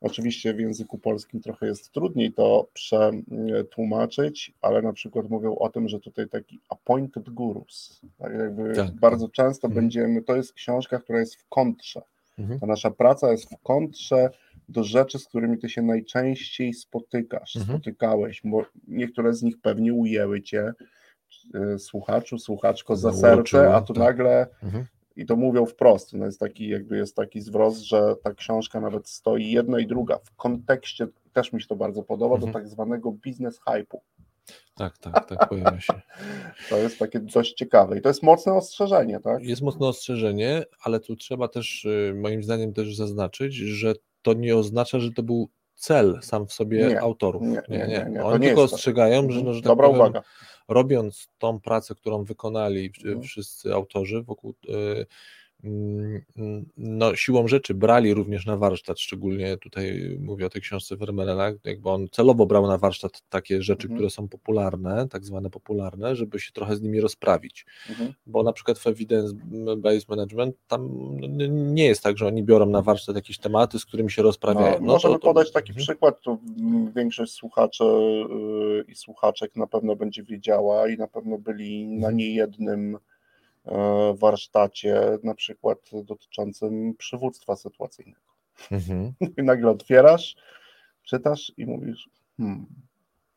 [0.00, 5.88] Oczywiście w języku polskim trochę jest trudniej to przetłumaczyć, ale na przykład mówią o tym,
[5.88, 9.84] że tutaj taki appointed gurus, tak jakby Tak, bardzo często Mhm.
[9.84, 12.02] będziemy, to jest książka, która jest w kontrze
[12.38, 12.60] Mhm.
[12.60, 14.30] ta nasza praca jest w kontrze
[14.68, 17.78] do rzeczy, z którymi ty się najczęściej spotykasz, Mhm.
[17.78, 20.72] spotykałeś, bo niektóre z nich pewnie ujęły cię,
[21.54, 24.02] e, słuchaczu, słuchaczko za serce, a tu tak.
[24.02, 24.84] nagle, Mhm.
[25.16, 29.08] i to mówią wprost, no jest taki, jakby jest taki zwrot, że ta książka nawet
[29.08, 32.52] stoi jedna i druga w kontekście, też mi się to bardzo podoba, Mhm.
[32.52, 33.96] do tak zwanego biznes hype'u.
[34.74, 35.92] Tak, tak, tak, pojawia się.
[36.70, 39.42] To jest takie dość ciekawe i to jest mocne ostrzeżenie, tak?
[39.42, 44.56] Jest mocne ostrzeżenie, ale tu trzeba też, y, moim zdaniem, też zaznaczyć, że to nie
[44.56, 47.42] oznacza, że to był cel sam w sobie Nie, autorów.
[47.42, 48.74] nie, nie, nie, nie, to Oni nie tylko tak.
[48.74, 50.22] ostrzegają, że, no, że tak Dobra powiem, uwaga.
[50.68, 53.22] robiąc tą pracę, którą wykonali Mhm.
[53.22, 55.06] wszyscy autorzy wokół y, mm,
[56.76, 61.90] no, siłą rzeczy brali również na warsztat, szczególnie tutaj mówię o tej książce Vermeerena, jakby
[61.90, 63.96] on celowo brał na warsztat takie rzeczy, mhm.
[63.96, 68.12] które są popularne, tak zwane popularne, żeby się trochę z nimi rozprawić, mhm.
[68.26, 70.90] bo na przykład w Evidence-Based Management tam
[71.74, 74.72] nie jest tak, że oni biorą na warsztat jakieś tematy, z którymi się rozprawiają.
[74.72, 75.26] No, no możemy to, to...
[75.26, 75.84] podać taki mhm.
[75.84, 76.38] przykład, to
[76.96, 82.16] większość słuchaczy yy, i słuchaczek na pewno będzie wiedziała i na pewno byli na mhm.
[82.16, 82.98] niejednym
[84.14, 88.20] warsztacie, na przykład dotyczącym przywództwa sytuacyjnego.
[88.70, 89.12] Mhm.
[89.38, 90.36] I nagle otwierasz,
[91.02, 92.66] czytasz i mówisz, hmm,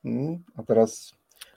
[0.04, 1.16] hmm a teraz,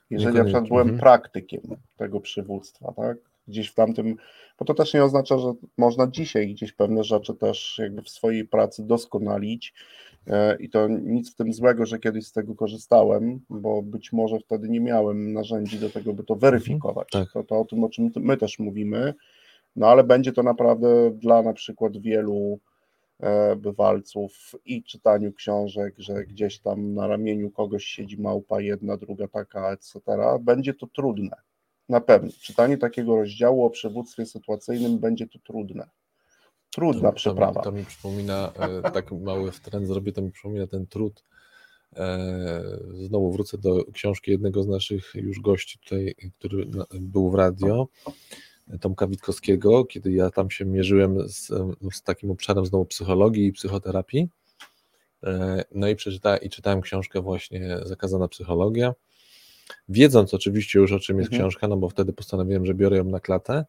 [0.09, 0.99] jeżeli ja przykład byłem mhm.
[0.99, 1.61] praktykiem
[1.97, 4.15] tego przywództwa, tak, gdzieś w tamtym,
[4.59, 8.47] bo to też nie oznacza, że można dzisiaj gdzieś pewne rzeczy też jakby w swojej
[8.47, 9.73] pracy doskonalić
[10.27, 14.39] e, i to nic w tym złego, że kiedyś z tego korzystałem, bo być może
[14.39, 17.09] wtedy nie miałem narzędzi do tego, by to weryfikować.
[17.11, 17.31] Tak.
[17.31, 19.13] To, to o tym, o czym my też mówimy,
[19.75, 22.59] no ale będzie to naprawdę dla na przykład wielu
[23.19, 29.27] e, bywalców i czytaniu książek, że gdzieś tam na ramieniu kogoś siedzi małpa, jedna, druga
[29.27, 29.99] taka, etc.
[30.39, 31.35] Będzie to trudne
[31.89, 32.31] na pewno.
[32.41, 35.89] Czytanie takiego rozdziału o przywództwie sytuacyjnym będzie to trudne.
[36.69, 37.61] Trudna to, przeprawa.
[37.61, 41.23] To mi, to mi przypomina, e, tak mały trend zrobię, to mi przypomina ten trud.
[41.95, 42.19] E,
[42.93, 47.87] znowu wrócę do książki jednego z naszych już gości tutaj, który był w radio,
[48.81, 51.47] Tomka Witkowskiego, kiedy ja tam się mierzyłem z,
[51.93, 54.29] z takim obszarem znowu psychologii i psychoterapii.
[55.23, 58.93] E, no i przeczytałem i czytałem książkę właśnie Zakazana psychologia
[59.89, 61.41] wiedząc oczywiście już o czym jest mhm.
[61.41, 63.65] książka, no bo wtedy postanowiłem, że biorę ją na klatę.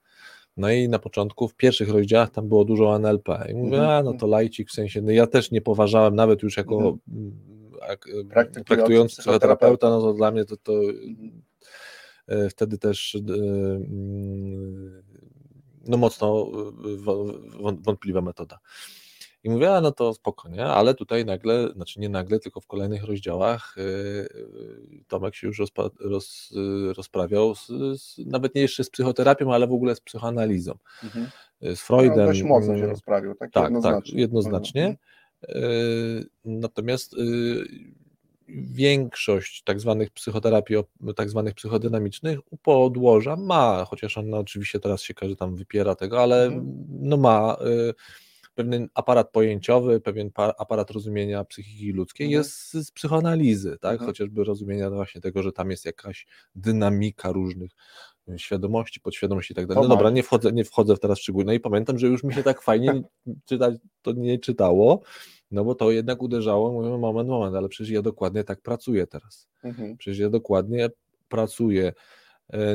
[0.57, 3.28] No i na początku, w pierwszych rozdziałach tam było dużo NLP.
[3.50, 3.90] I mówię, mhm.
[3.90, 6.98] a no to lajcik, w sensie, no ja też nie poważałem, nawet już jako mhm.
[7.09, 11.42] Mm, praktykujący psychoterapeuta, no to dla mnie to, to mhm.
[12.26, 15.02] e, wtedy też e, mm,
[15.87, 18.59] no mocno e, wątpliwa metoda.
[19.44, 23.04] I mówię, a no to spokojnie, ale tutaj nagle, znaczy nie nagle, tylko w kolejnych
[23.04, 26.54] rozdziałach yy, Tomek się już rozpa, roz,
[26.96, 27.66] rozprawiał z,
[28.00, 30.78] z, nawet nie jeszcze z psychoterapią, ale w ogóle z psychoanalizą.
[31.04, 31.26] Mhm.
[31.62, 32.18] Z Freudem.
[32.18, 34.12] No, dość mocno się rozprawił, tak, tak jednoznacznie.
[34.12, 34.96] Tak, jednoznacznie.
[35.48, 36.26] Mhm.
[36.44, 37.16] Natomiast
[38.48, 40.76] większość tak zwanych psychoterapii,
[41.16, 46.22] tak zwanych psychodynamicznych u podłoża ma, chociaż on oczywiście teraz się każdy tam wypiera tego,
[46.22, 46.87] ale mhm.
[46.88, 47.57] no ma
[48.54, 52.40] pewien aparat pojęciowy, pewien aparat rozumienia psychiki ludzkiej mhm.
[52.40, 53.92] jest z psychoanalizy, tak?
[53.92, 54.10] Mhm.
[54.10, 57.70] chociażby rozumienia właśnie tego, że tam jest jakaś dynamika różnych
[58.28, 59.82] e, świadomości, podświadomości i tak dalej.
[59.82, 61.44] No dobra, nie wchodzę, nie wchodzę w teraz szczegóły.
[61.44, 63.02] No i pamiętam, że już mi się tak fajnie
[63.48, 65.02] czytać to nie czytało,
[65.50, 69.48] no bo to jednak uderzało, mówię, moment, moment, ale przecież ja dokładnie tak pracuję teraz.
[69.64, 69.96] Mhm.
[69.96, 70.88] Przecież ja dokładnie
[71.28, 71.92] pracuję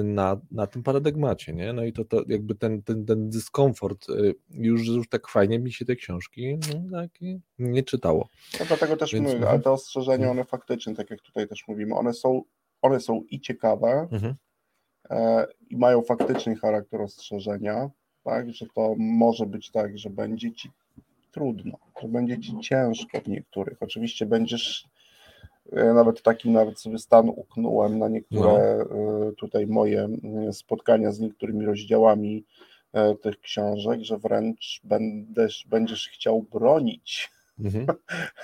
[0.04, 1.74] na, na tym paradygmacie, nie?
[1.74, 4.14] No i to, to jakby ten, ten, ten dyskomfort, e,
[4.52, 7.12] już, już tak fajnie mi się te książki no, tak,
[7.60, 8.30] nie czytało.
[8.60, 10.38] No dlatego też Więc, mówię, ale te ostrzeżenia, mhm.
[10.38, 12.42] one faktycznie, tak jak tutaj też mówimy, one są,
[12.82, 14.36] one są i ciekawe mhm.
[15.10, 17.90] e, i mają faktyczny charakter ostrzeżenia,
[18.24, 20.70] tak, że to może być tak, że będzie ci
[21.32, 23.78] trudno, że będzie ci ciężko w niektórych.
[23.82, 24.88] Oczywiście będziesz
[25.72, 29.32] nawet taki nawet sobie stan uknąłem na niektóre no.
[29.32, 30.10] tutaj moje
[30.52, 32.44] spotkania z niektórymi rozdziałami
[32.94, 37.86] e, tych książek, że wręcz będziesz, będziesz chciał bronić mhm.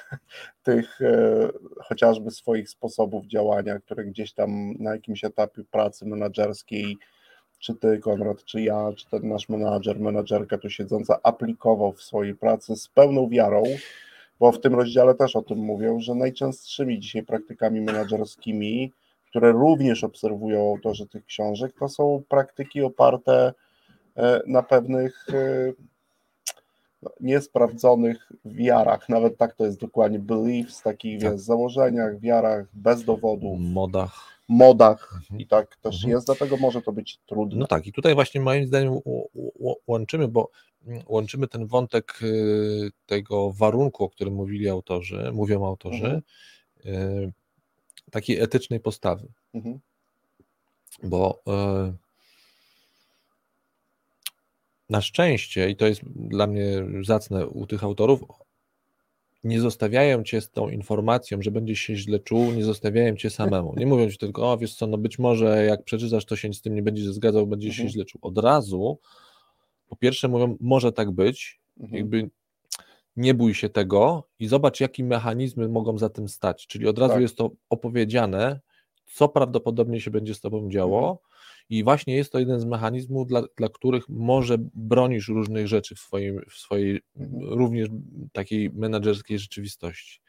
[0.64, 1.50] tych e,
[1.84, 6.98] chociażby swoich sposobów działania, które gdzieś tam na jakimś etapie pracy menedżerskiej
[7.60, 12.36] czy ty, Konrad, czy ja, czy ten nasz menadżer, menadżerka tu siedząca aplikował w swojej
[12.36, 13.64] pracy z pełną wiarą,
[14.39, 18.91] bo w tym rozdziale też o tym mówią, że najczęstszymi dzisiaj praktykami menedżerskimi,
[19.30, 23.54] które również obserwują autorzy tych książek, to są praktyki oparte
[24.17, 25.74] e, na pewnych e,
[27.02, 31.39] no, niesprawdzonych wiarach, nawet tak to jest dokładnie, beliefs, takich tak.
[31.39, 33.56] założeniach, wiarach bez dowodu.
[33.56, 34.35] Modach.
[34.48, 35.40] Modach mhm.
[35.42, 36.12] i tak też mhm.
[36.12, 37.60] jest, dlatego może to być trudne.
[37.60, 39.00] No tak, i tutaj właśnie moim zdaniem
[39.88, 40.50] łączymy, bo
[41.08, 46.22] łączymy ten wątek y, tego warunku, o którym mówili autorzy, mówią autorzy, mhm.
[46.86, 47.32] Y,
[48.12, 49.28] takiej etycznej postawy.
[49.54, 49.80] Mhm.
[51.04, 51.42] Bo
[51.90, 51.94] y,
[54.90, 58.22] na szczęście, i to jest dla mnie zacne u tych autorów,
[59.46, 63.74] nie zostawiają cię z tą informacją, że będziesz się źle czuł, nie zostawiają cię samemu.
[63.78, 66.62] Nie mówią ci tylko, o wiesz co, no być może jak przeczytasz, to się z
[66.62, 67.88] tym nie będziesz zgadzał, będziesz mhm.
[67.88, 68.20] się źle czuł.
[68.24, 69.00] Od razu
[69.90, 71.98] po pierwsze mówią, może tak być, mhm.
[71.98, 72.30] jakby
[73.16, 76.68] nie bój się tego i zobacz, jakie mechanizmy mogą za tym stać.
[76.68, 77.22] Czyli od razu tak.
[77.22, 78.60] jest to opowiedziane,
[79.06, 81.22] co prawdopodobnie się będzie z tobą działo.
[81.69, 85.99] I właśnie jest to jeden z mechanizmów, dla, dla których może bronisz różnych rzeczy w
[85.99, 87.54] swojej, w swojej Mhm.
[87.54, 87.89] również
[88.34, 90.19] takiej menedżerskiej rzeczywistości.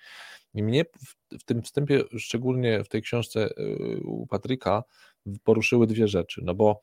[0.55, 4.83] I mnie w, w tym wstępie, szczególnie w tej książce y, u Patryka,
[5.45, 6.41] poruszyły dwie rzeczy.
[6.45, 6.81] No bo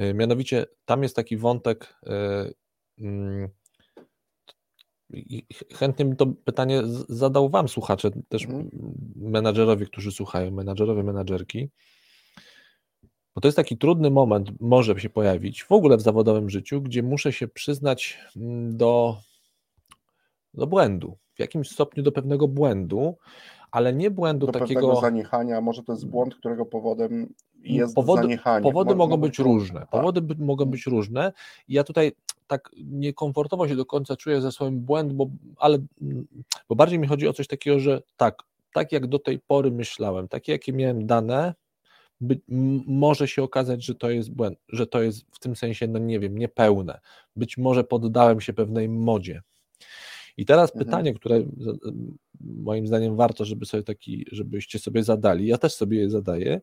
[0.00, 1.96] y, mianowicie tam jest taki wątek.
[2.06, 2.54] y,
[3.04, 3.48] mm,
[5.10, 8.70] i ch- Chętnie bym to pytanie zadał Wam, słuchacze, też Mhm.
[9.16, 11.70] menadżerowie, którzy słuchają, menadżerowie, menadżerki.
[13.34, 17.02] Bo to jest taki trudny moment, może się pojawić w ogóle w zawodowym życiu, gdzie
[17.02, 19.16] muszę się przyznać mm, do,
[20.54, 23.16] do błędu, w jakimś stopniu do pewnego błędu,
[23.70, 25.00] ale nie błędu Do pewnego takiego.
[25.00, 28.62] zaniechania, może to jest błąd, którego powodem jest Powody- zaniechanie.
[28.62, 29.80] Powody Mo- mogą być różne.
[29.80, 29.90] tak.
[29.90, 31.32] Powody by, mogą być różne.
[31.68, 32.12] Ja tutaj
[32.46, 35.78] tak niekomfortowo się do końca czuję ze swoim błęd, bo, ale,
[36.68, 38.42] bo bardziej mi chodzi o coś takiego, że tak,
[38.72, 41.54] tak jak do tej pory myślałem, takie jakie miałem dane,
[42.20, 42.40] by,
[42.86, 46.20] może się okazać, że to jest błęd, że to jest w tym sensie, no nie
[46.20, 47.00] wiem, niepełne.
[47.36, 49.42] Być może poddałem się pewnej modzie.
[50.36, 50.84] I teraz Mhm.
[50.86, 51.42] pytanie, które
[52.40, 56.60] moim zdaniem warto, żeby sobie taki, żebyście sobie zadali, ja też sobie je zadaję,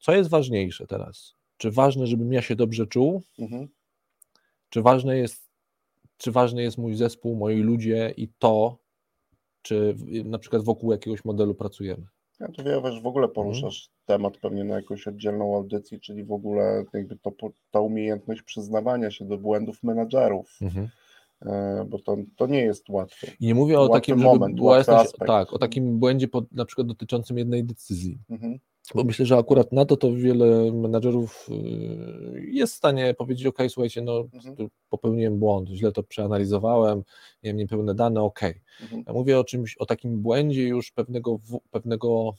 [0.00, 1.34] co jest ważniejsze teraz?
[1.56, 3.22] Czy ważne, żebym ja się dobrze czuł?
[3.38, 3.68] Mhm.
[4.70, 5.50] Czy ważne jest,
[6.18, 8.78] czy ważny jest mój zespół, moi ludzie i to,
[9.62, 12.06] czy na przykład wokół jakiegoś modelu pracujemy?
[12.40, 13.06] Ja tu wiesz, w Mhm.
[13.06, 17.32] ogóle poruszasz temat pewnie na jakąś oddzielną audycję, czyli w ogóle jakby to,
[17.70, 20.58] ta umiejętność przyznawania się do błędów menadżerów,
[21.42, 23.26] e, bo to, to nie jest łatwe.
[23.40, 26.64] I nie mówię o Łatwy takim, moment, była jasność, tak, o takim błędzie pod, na
[26.64, 28.18] przykład dotyczącym jednej decyzji.
[28.30, 28.58] Mhm.
[28.94, 33.58] Bo myślę, że akurat na to to wiele menadżerów y, jest w stanie powiedzieć, ok,
[33.68, 34.68] słuchajcie, no Mhm.
[34.88, 37.02] popełniłem błąd, źle to przeanalizowałem,
[37.42, 38.40] miałem niepełne dane, ok.
[38.82, 39.02] Mhm.
[39.06, 41.38] Ja mówię o czymś, o takim błędzie już pewnego,
[41.70, 42.34] pewnego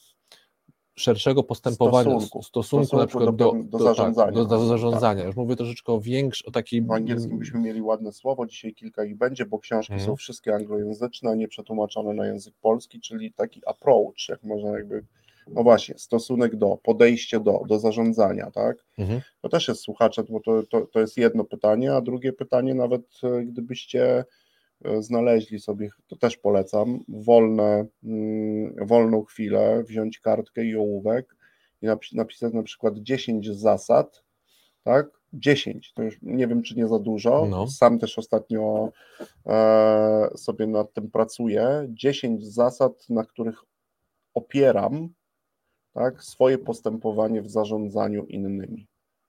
[0.95, 2.43] szerszego postępowania, Stosunku.
[2.43, 4.31] stosunku, Stosunku na przykład do do, do tak, zarządzania.
[4.31, 5.19] do, do zarządzania.
[5.19, 5.27] Tak.
[5.27, 6.81] Już mówię troszeczkę o większym, o takiej...
[6.81, 10.09] W angielskim byśmy mieli ładne słowo, dzisiaj kilka ich będzie, bo książki Mhm.
[10.11, 15.05] są wszystkie anglojęzyczne, a nie przetłumaczone na język polski, czyli taki approach, jak można jakby,
[15.49, 18.85] no właśnie, stosunek do, podejście do, do zarządzania, tak?
[18.97, 19.21] Mhm.
[19.41, 23.01] To też jest słuchacze, bo to, to, to jest jedno pytanie, a drugie pytanie, nawet
[23.23, 24.25] e, gdybyście
[24.85, 31.35] e, znaleźli sobie, to też polecam, wolne, mm, wolną chwilę, wziąć kartkę i ołówek
[31.81, 34.23] i napi- napisać na przykład 10 zasad,
[34.83, 35.17] tak?
[35.33, 37.45] 10, to już nie wiem, czy nie za dużo.
[37.49, 37.67] No.
[37.67, 38.89] Sam też ostatnio
[39.45, 41.87] e, sobie nad tym pracuję.
[41.89, 43.63] 10 zasad, na których
[44.33, 45.09] opieram
[45.97, 48.87] tak, swoje postępowanie w zarządzaniu innymi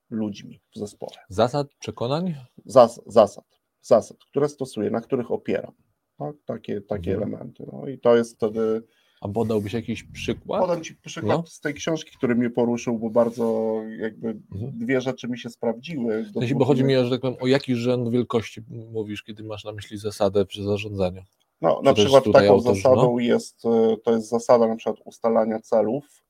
[0.09, 1.15] ludźmi w zespole.
[1.29, 2.35] Zasad, przekonań?
[2.65, 3.45] Zas, zasad,
[3.81, 5.71] zasad, które stosuję, na których opieram.
[6.17, 6.35] Tak?
[6.45, 7.33] Takie, takie Mhm.
[7.33, 7.65] elementy.
[7.73, 8.83] No i to jest wtedy.
[9.21, 10.61] A podałbyś jakiś przykład?
[10.61, 11.43] Podam Ci przykład No.
[11.47, 14.71] z tej książki, który mnie poruszył, bo bardzo jakby Mhm.
[14.79, 16.23] dwie rzeczy mi się sprawdziły.
[16.23, 19.43] W sensie, bo chodzi mi o, że tak powiem, o jaki rzęd wielkości mówisz, kiedy
[19.43, 21.21] masz na myśli zasadę przy zarządzaniu.
[21.61, 26.23] No, na przykład taką zasadą jest, e, to jest zasada na przykład ustalania celów.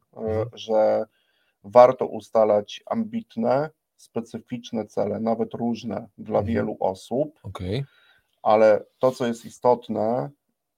[0.53, 1.05] Że
[1.63, 6.45] warto ustalać ambitne, specyficzne cele, nawet różne dla Mhm.
[6.45, 7.85] wielu osób, Okej.
[8.43, 10.29] ale to, co jest istotne,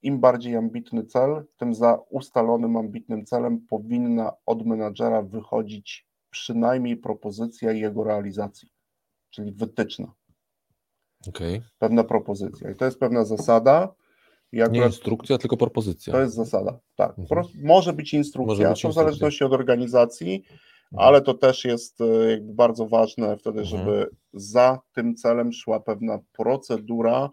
[0.01, 7.71] im bardziej ambitny cel, tym za ustalonym ambitnym celem powinna od menadżera wychodzić przynajmniej propozycja
[7.71, 8.69] jego realizacji,
[9.29, 10.13] czyli wytyczna,
[11.27, 11.61] okej.
[11.79, 12.71] pewna propozycja.
[12.71, 13.93] I to jest pewna zasada.
[14.51, 16.13] I Nie akurat instrukcja, tylko propozycja.
[16.13, 17.19] To jest zasada, tak.
[17.19, 17.45] Mhm.
[17.63, 21.09] Może być instrukcja, Może być to w zależności od organizacji, Mhm.
[21.09, 23.65] ale to też jest e, jakby bardzo ważne wtedy, Mhm.
[23.79, 27.29] żeby za tym celem szła pewna procedura,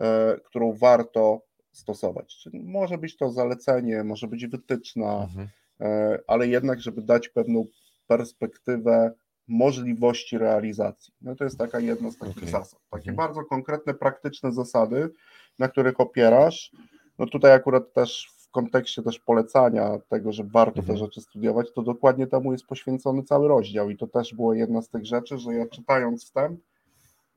[0.00, 1.40] e, którą warto
[1.72, 2.36] stosować.
[2.42, 5.48] Czyli może być to zalecenie, może być wytyczna, Mhm.
[5.80, 7.64] e, ale jednak, żeby dać pewną
[8.06, 9.12] perspektywę
[9.48, 11.14] możliwości realizacji.
[11.20, 12.48] No to jest taka jedna z takich Okej.
[12.50, 12.80] zasad.
[12.90, 13.16] Takie Mhm.
[13.16, 15.10] bardzo konkretne, praktyczne zasady,
[15.58, 16.72] na których opierasz.
[17.18, 20.86] No tutaj akurat też w kontekście też polecania tego, że warto Mhm.
[20.98, 24.82] te rzeczy studiować, to dokładnie temu jest poświęcony cały rozdział i to też była jedna
[24.82, 26.60] z tych rzeczy, że ja czytając wstęp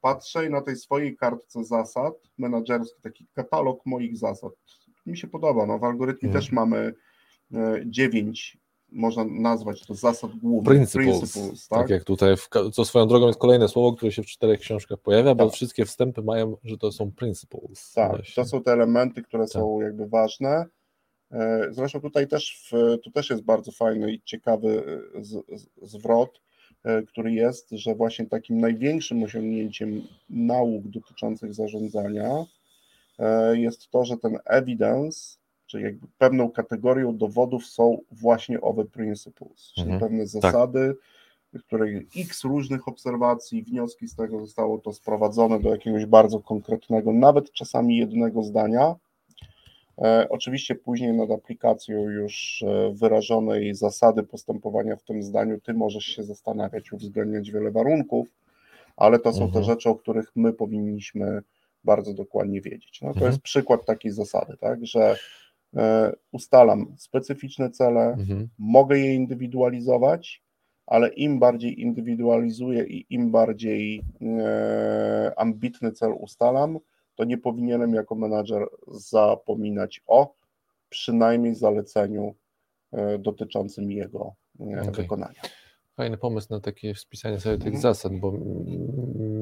[0.01, 4.51] patrzę i na tej swojej kartce zasad menadżerski, taki katalog moich zasad.
[5.05, 6.43] Mi się podoba, no w algorytmie Mhm.
[6.43, 6.93] też mamy
[7.53, 8.57] e, dziewięć,
[8.92, 11.80] można nazwać to zasad głównych, Principles, tak?
[11.80, 11.89] tak?
[11.89, 15.36] jak tutaj, w, co swoją drogą jest kolejne słowo, które się w czterech książkach pojawia,
[15.36, 15.54] bo Tak.
[15.54, 17.92] wszystkie wstępy mają, że to są principles.
[17.94, 18.44] Tak, właśnie.
[18.44, 20.66] to są te elementy, które są jakby ważne.
[21.32, 24.84] E, Zresztą tutaj też, w, tu też jest bardzo fajny i ciekawy
[25.16, 25.30] e, z,
[25.62, 26.42] z, zwrot,
[26.84, 32.46] e, który jest, że właśnie takim największym osiągnięciem nauk dotyczących zarządzania
[33.54, 35.38] jest to, że ten evidence,
[35.72, 40.95] czyli jakby pewną kategorią dowodów są właśnie owe principles, czyli Mhm, pewne zasady,
[41.53, 47.13] w której x różnych obserwacji, wnioski z tego zostało to sprowadzone do jakiegoś bardzo konkretnego,
[47.13, 48.95] nawet czasami jednego zdania.
[49.97, 56.05] E, oczywiście później nad aplikacją już e, wyrażonej zasady postępowania w tym zdaniu, ty możesz
[56.05, 58.28] się zastanawiać, uwzględniać wiele warunków,
[58.97, 59.51] ale to są mhm.
[59.51, 61.41] te rzeczy, o których my powinniśmy
[61.84, 63.01] bardzo dokładnie wiedzieć.
[63.01, 63.32] No, to mhm.
[63.32, 65.15] jest przykład takiej zasady, tak, że
[66.32, 68.49] ustalam specyficzne cele, mhm.
[68.57, 70.43] mogę je indywidualizować,
[70.88, 76.80] ale im bardziej indywidualizuję i im bardziej e, ambitny cel ustalam,
[77.15, 80.36] to nie powinienem jako menadżer zapominać o
[80.89, 82.36] przynajmniej zaleceniu
[82.91, 84.91] e, dotyczącym jego okay.
[84.91, 85.41] wykonania.
[85.95, 87.82] Fajny pomysł na takie spisanie sobie tych mhm.
[87.82, 88.32] zasad, bo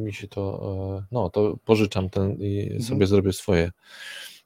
[0.03, 0.61] mi się to,
[0.97, 2.81] e, no to pożyczam ten i mhm.
[2.81, 3.71] sobie zrobię swoje.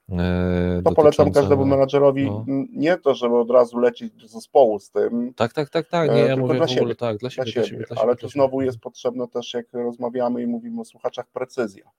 [0.10, 2.46] E, to polecam każdemu menadżerowi no.
[2.70, 5.34] nie to, żeby od razu lecieć do zespołu z tym.
[5.34, 6.12] Tak, tak, tak, tak.
[6.12, 8.62] Nie, ja mówię dla siebie, tak, dla siebie, dla siebie, dla siebie ale tu znowu
[8.62, 11.92] jest potrzebne też, jak rozmawiamy i mówimy o słuchaczach, precyzja.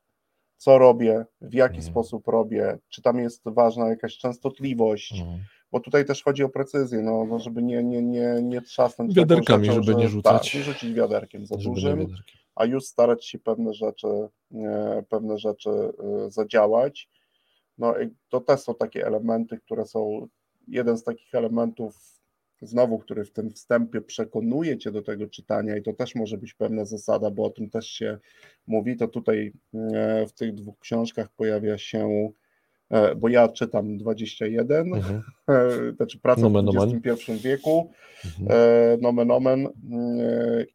[0.57, 1.93] Co robię, w jaki mhm.
[1.93, 5.41] sposób robię, czy tam jest ważna jakaś częstotliwość, mhm
[5.75, 9.67] bo tutaj też chodzi o precyzję, no, no żeby nie, nie, nie, nie trzasnąć wiaderkami,
[9.67, 10.45] rzeczą, żeby nie rzucać.
[10.45, 12.07] Tak, nie rzucić wiaderkiem za dużym,
[12.55, 14.07] a już starać się pewne rzeczy,
[15.09, 15.71] pewne rzeczy
[16.29, 17.09] zadziałać.
[17.79, 20.29] No i to też są takie elementy, które są,
[20.69, 22.21] jeden z takich elementów
[22.63, 26.55] znowu, który w tym wstępie przekonuje cię do tego czytania i to też może być
[26.55, 28.19] pewna zasada, bo o tym też się
[28.67, 29.53] mówi, to tutaj
[30.29, 32.31] w tych dwóch książkach pojawia się
[32.91, 35.23] E, bo ja czytam 21, mhm.
[35.49, 37.91] E, znaczy pracę nomen, w XXI wieku,
[38.25, 38.49] mhm.
[38.51, 39.69] E, nomen omen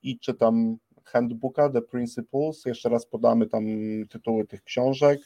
[0.04, 3.66] i czytam handbooka, The Principles, jeszcze raz podamy tam
[4.10, 5.20] tytuły tych książek,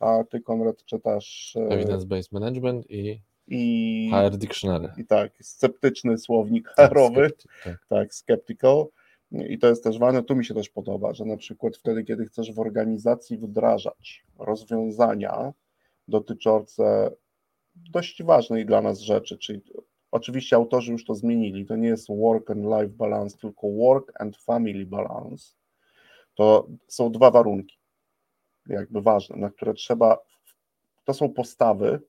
[0.00, 4.92] a ty Konrad czytasz Evidence-Based Management i i HR Dictionary.
[4.98, 7.86] I tak, sceptyczny słownik HR-owy, tak, tak.
[7.88, 8.86] tak, skeptical.
[9.32, 12.26] I to jest też ważne, tu mi się też podoba, że na przykład wtedy, kiedy
[12.26, 15.52] chcesz w organizacji wdrażać rozwiązania,
[16.08, 17.10] dotyczące
[17.74, 19.60] dość ważnej dla nas rzeczy, czyli
[20.10, 24.36] oczywiście autorzy już to zmienili, to nie jest work and life balance, tylko work and
[24.36, 25.54] family balance.
[26.34, 27.77] To są dwa warunki,
[28.68, 30.18] jakby ważne, na które trzeba,
[31.04, 32.00] to są postawy,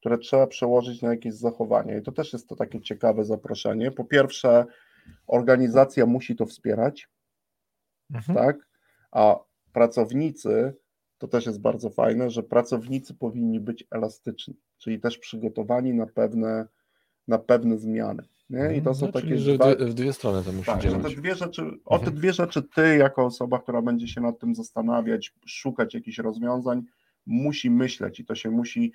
[0.00, 1.96] które trzeba przełożyć na jakieś zachowania.
[1.96, 3.90] I to też jest to takie ciekawe zaproszenie.
[3.90, 4.66] Po pierwsze,
[5.26, 7.08] organizacja musi to wspierać,
[8.14, 8.38] mhm.
[8.38, 8.68] tak?
[9.10, 9.36] A
[9.72, 10.74] pracownicy
[11.18, 16.66] to też jest bardzo fajne, że pracownicy powinni być elastyczni, czyli też przygotowani na pewne,
[17.28, 18.22] na pewne zmiany.
[18.52, 18.76] Nie?
[18.76, 19.38] I to są no, takie.
[19.38, 19.74] Że dwa...
[19.74, 21.02] w dwie strony to musi tak, działać.
[21.02, 22.16] Te dwie rzeczy, o te mhm.
[22.16, 26.82] dwie rzeczy ty, jako osoba, która będzie się nad tym zastanawiać, szukać jakichś rozwiązań,
[27.26, 28.92] musi myśleć i to się musi.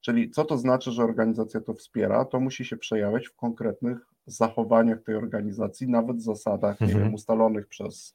[0.00, 2.24] Czyli co to znaczy, że organizacja to wspiera?
[2.24, 7.00] To musi się przejawiać w konkretnych zachowaniach tej organizacji, nawet zasadach mhm.
[7.00, 8.14] wiem, ustalonych przez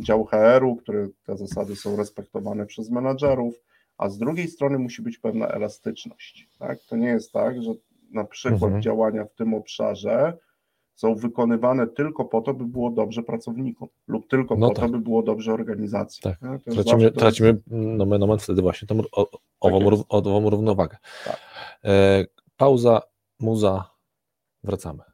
[0.00, 3.54] dział HR-u, które te zasady są respektowane przez menadżerów,
[3.98, 6.48] a z drugiej strony musi być pewna elastyczność.
[6.58, 6.78] Tak?
[6.88, 7.70] To nie jest tak, że
[8.12, 8.82] na przykład mhm.
[8.82, 10.38] działania w tym obszarze
[10.94, 14.84] są wykonywane tylko po to, by było dobrze pracownikom lub tylko no po tak.
[14.84, 16.22] to, by było dobrze organizacji.
[16.22, 16.38] Tak.
[16.64, 17.60] Tracimy, zawsze, tracimy jest...
[17.66, 19.26] no, no, wtedy właśnie tą o,
[19.60, 20.96] ową, tak ową równowagę.
[21.24, 21.40] Tak.
[21.84, 22.24] E,
[22.56, 23.02] pauza,
[23.40, 23.90] muza,
[24.64, 25.11] wracamy.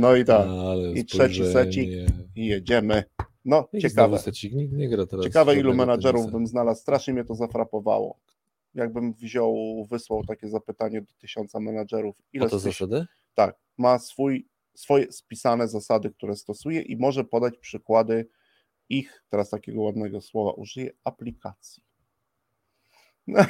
[0.00, 0.46] No i tak.
[0.46, 1.90] Ale I trzeci secik
[2.36, 3.04] i jedziemy.
[3.44, 4.18] No, Jaki ciekawe.
[4.18, 4.52] secik?
[4.52, 5.24] Nikt nie gra teraz.
[5.24, 6.38] Ciekawe, ilu menadżerów tenisa.
[6.38, 6.80] bym znalazł.
[6.80, 8.18] Strasznie mnie to zafrapowało.
[8.74, 12.16] Jakbym wziął, wysłał takie zapytanie do tysiąca menadżerów.
[12.32, 13.06] Ile O to zasady?
[13.34, 18.28] Tak, ma swój, swoje spisane zasady, które stosuje i może podać przykłady
[18.88, 21.82] ich, teraz takiego ładnego słowa użyję, aplikacji.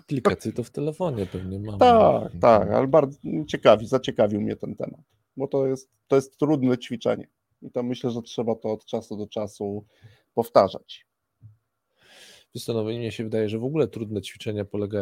[0.00, 1.78] Aplikacje to w telefonie pewnie mam.
[1.78, 3.18] Tak, tak, ale bardzo
[3.48, 5.00] ciekawi, zaciekawił mnie ten temat,
[5.36, 7.28] bo to jest, to jest trudne ćwiczenie
[7.62, 9.84] i to myślę, że trzeba to od czasu do czasu
[10.34, 11.06] powtarzać.
[12.54, 15.00] Wiesz no, mnie się wydaje, że w ogóle trudne ćwiczenia polega,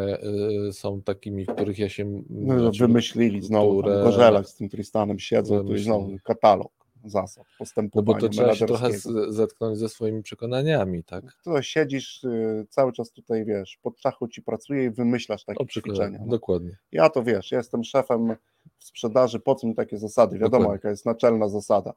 [0.68, 2.22] y, są takimi, w których ja się...
[2.30, 4.02] No, znaczy, wymyślili znowu, które-.
[4.02, 5.84] Gorzelak z tym Tristanem siedzą, tu jest Wymyślili.
[5.84, 6.72] znowu katalog
[7.04, 11.24] zasad No postępowania bo to trzeba się trochę z- zetknąć ze swoimi przekonaniami, tak?
[11.44, 15.66] To siedzisz y, cały czas tutaj, wiesz, pod czachu ci pracuje i wymyślasz takie O
[15.66, 16.18] ćwiczenia.
[16.20, 16.26] No.
[16.26, 16.76] dokładnie.
[16.92, 18.36] Ja to wiesz, jestem szefem
[18.82, 20.38] w sprzedaży, po co mi takie zasady?
[20.38, 20.72] Wiadomo, Dokładnie.
[20.72, 21.92] jaka jest naczelna zasada.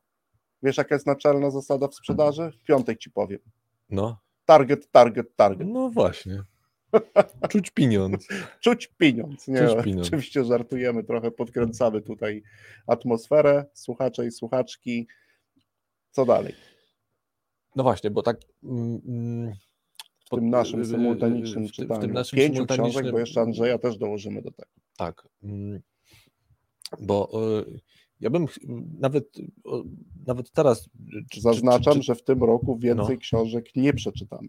[0.64, 2.52] Wiesz, jaka jest naczelna zasada w sprzedaży?
[2.52, 3.40] W piątek ci powiem.
[3.90, 5.68] No, Target, target, target.
[5.68, 6.44] no właśnie.
[7.50, 8.28] Czuć pieniądz.
[8.64, 9.48] Czuć pieniądz.
[9.48, 10.08] Nie, Czuć pieniądz.
[10.08, 12.44] Oczywiście żartujemy, trochę podkręcamy tutaj
[12.88, 15.08] atmosferę, słuchacze i słuchaczki.
[16.12, 16.56] Co dalej?
[17.76, 18.38] No właśnie, bo tak...
[18.64, 19.54] mm, mm,
[20.26, 22.00] W tym naszym symultanicznym w czytaniu.
[22.00, 24.70] W tym naszym Pięciu książek, bo jeszcze Andrzeja też dołożymy do tego.
[24.98, 25.28] Tak.
[25.44, 25.82] mm,
[27.02, 27.80] Bo y,
[28.20, 28.46] ja bym
[29.00, 29.32] nawet,
[30.28, 30.90] nawet teraz.
[31.32, 33.22] czy- Zaznaczam, czy, czy, że w tym roku więcej No.
[33.22, 34.48] książek nie przeczytamy.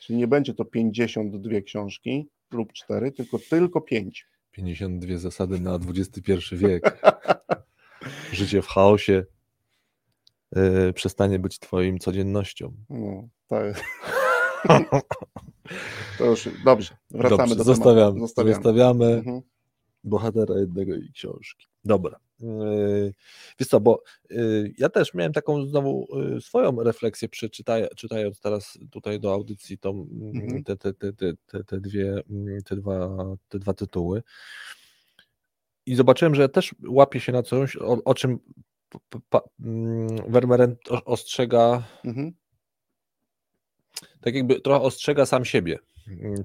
[0.00, 4.26] Czyli nie będzie to 52 książki lub 4, tylko tylko 5.
[4.50, 7.02] 52 zasady na XXI wiek.
[8.32, 9.24] Życie w chaosie
[10.88, 12.72] y, przestanie być Twoim codziennością.
[13.50, 13.82] No, jest...
[16.18, 16.96] to już dobrze.
[17.10, 18.18] Wracamy Dobrze, do zostawiamy, tematu.
[18.20, 18.54] Zostawiamy.
[18.54, 19.40] zostawiamy Mhm.
[20.04, 21.66] bohatera jednego i książki.
[21.84, 22.18] Dobra.
[22.40, 23.14] Yy,
[23.58, 27.28] Wiesz co, bo yy, ja też miałem taką znowu yy, swoją refleksję
[27.96, 30.64] czytając teraz tutaj do audycji tą, mm, Mhm.
[30.64, 33.08] te, te, te, te, te, te, dwie, mm, te, dwa,
[33.48, 34.22] te dwa tytuły.
[35.86, 38.38] I zobaczyłem, że też łapię się na coś, o, o czym
[39.30, 42.32] pa, mm, Vermeeren o- ostrzega Mhm.
[44.20, 45.84] tak jakby trochę ostrzega sam siebie, mm,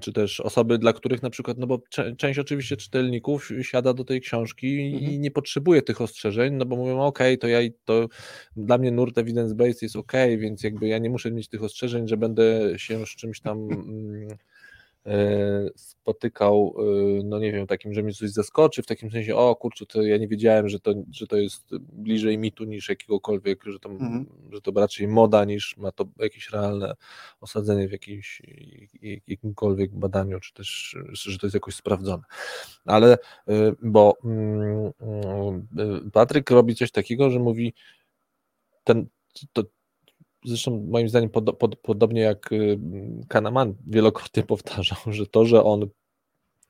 [0.00, 1.78] czy też osoby, dla których na przykład, no bo
[2.18, 5.20] część oczywiście czytelników siada do tej książki i Mhm.
[5.20, 8.08] nie potrzebuje tych ostrzeżeń, no bo mówią, ok, to ja i- to
[8.56, 12.16] dla mnie nurt evidence-based jest ok, więc jakby ja nie muszę mieć tych ostrzeżeń, że
[12.16, 14.28] będę się z czymś tam mm,
[15.76, 19.86] spotykał, e, no nie wiem, takim, że mnie coś zaskoczy, w takim sensie, o kurczę,
[19.86, 23.88] to ja nie wiedziałem, że to, że to jest bliżej mitu niż jakiegokolwiek, że to,
[23.88, 24.26] Mhm.
[24.52, 26.94] że to raczej moda niż ma to jakieś realne
[27.40, 28.42] osadzenie w jakimś,
[29.26, 32.22] jakimkolwiek badaniu, czy też, że to jest jakoś sprawdzone.
[32.84, 34.86] Ale, y, bo mm,
[36.06, 37.74] y, Patryk robi coś takiego, że mówi
[38.84, 39.06] ten,
[39.52, 39.62] to,
[40.46, 42.78] zresztą moim zdaniem pod, pod, podobnie jak y,
[43.28, 45.88] Kahneman wielokrotnie powtarzał, że to, że on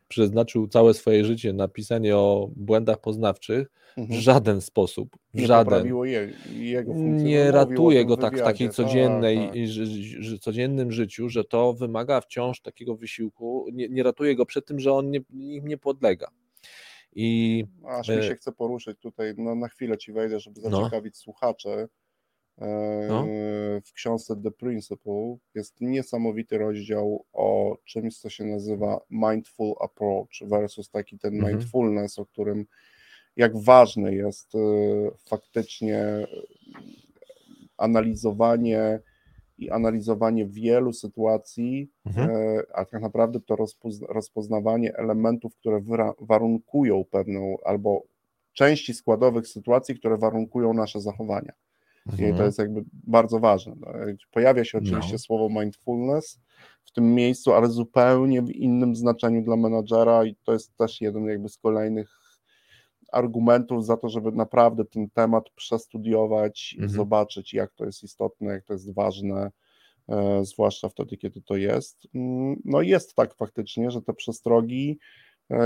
[0.08, 4.20] przeznaczył całe swoje życie na pisanie o błędach poznawczych, w Mhm.
[4.20, 8.66] żaden sposób, w Nie żaden je, jego nie No, ratuje go w tak w takiej
[8.66, 9.56] Tak, codziennej, tak.
[9.56, 9.86] i że,
[10.22, 14.80] że codziennym życiu, że to wymaga wciąż takiego wysiłku, nie, nie ratuje go przed tym,
[14.80, 16.28] że on nie, im nie podlega.
[17.14, 20.70] I Aż mi E, się chce poruszyć tutaj, no na chwilę ci wejdę, żeby No.
[20.78, 21.88] zaciekawić słuchaczy.
[22.60, 22.66] E,
[23.08, 23.26] No.
[23.84, 30.90] W książce The Principle jest niesamowity rozdział o czymś, co się nazywa mindful approach versus
[30.90, 31.52] taki ten Mhm.
[31.54, 32.66] mindfulness, o którym
[33.36, 34.58] jak ważne jest e,
[35.28, 36.26] faktycznie e,
[37.78, 39.00] analizowanie
[39.58, 42.30] i analizowanie wielu sytuacji, Mhm.
[42.30, 45.82] e, a tak naprawdę to rozpozna- rozpoznawanie elementów, które
[46.20, 48.02] warunkują pewną albo
[48.52, 51.52] części składowych sytuacji, które warunkują nasze zachowania.
[52.14, 52.44] I to Mhm.
[52.46, 53.74] jest jakby bardzo ważne.
[53.80, 53.88] No,
[54.30, 55.18] Pojawia się oczywiście No.
[55.18, 56.40] słowo mindfulness
[56.84, 61.24] w tym miejscu, ale zupełnie w innym znaczeniu dla menadżera i to jest też jeden
[61.24, 62.10] jakby z kolejnych
[63.12, 66.92] argumentów za to, żeby naprawdę ten temat przestudiować i Mhm.
[66.96, 69.50] zobaczyć, jak to jest istotne, jak to jest ważne,
[70.08, 72.08] e, zwłaszcza wtedy, kiedy to jest.
[72.14, 74.98] Mm, No jest tak faktycznie, że te przestrogi,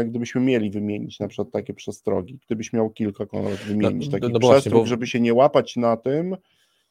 [0.05, 4.39] gdybyśmy mieli wymienić na przykład takie przestrogi, gdybyś miał kilka Konrad wymienić no, takich no
[4.41, 6.37] właśnie, przestróg, bo- żeby się nie łapać na tym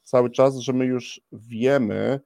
[0.02, 2.20] cały czas, że my już wiemy,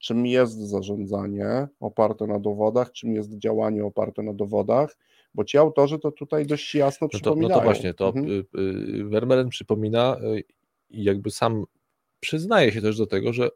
[0.00, 4.96] czym jest zarządzanie oparte na dowodach, czym jest działanie oparte na dowodach,
[5.34, 7.60] bo ci autorzy to tutaj dość jasno No to, no przypominają.
[7.60, 8.26] to właśnie, to Mhm.
[8.30, 10.42] y, y, przypomina y,
[10.90, 11.64] i jakby sam
[12.20, 13.48] przyznaje się też do tego, że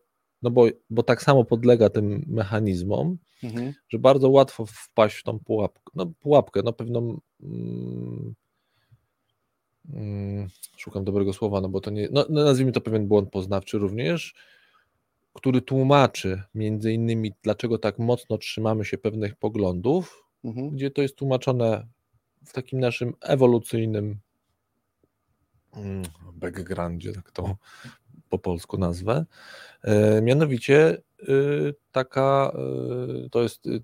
[0.42, 3.72] no bo, bo tak samo podlega tym mechanizmom, Mhm.
[3.88, 8.34] że bardzo łatwo wpaść w tą pułapkę, no pułapkę, no pewną mm,
[9.92, 13.78] mm, szukam dobrego słowa, no bo to nie, no, no nazwijmy to pewien błąd poznawczy
[13.78, 14.34] również,
[15.32, 20.70] który tłumaczy między innymi, dlaczego tak mocno trzymamy się pewnych poglądów, mhm.
[20.70, 21.86] gdzie to jest tłumaczone
[22.46, 24.18] w takim naszym ewolucyjnym
[25.72, 26.02] mm,
[26.34, 27.56] backgroundzie, tak to
[28.32, 29.24] po polsku nazwę.
[29.84, 31.02] E, mianowicie
[31.92, 32.52] taka,
[33.26, 33.82] y, to jest y,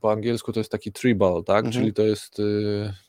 [0.00, 1.64] po angielsku to jest taki tribal, tak?
[1.64, 1.72] Mhm.
[1.72, 2.42] Czyli to jest,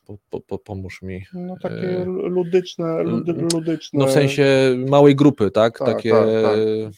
[0.06, 1.26] po, po, po, pomóż mi.
[1.34, 3.99] No takie ludyczne, ludy, ludyczne.
[3.99, 4.45] No w sensie
[4.89, 5.80] małej grupy, tak?
[5.80, 6.28] tak takie tak,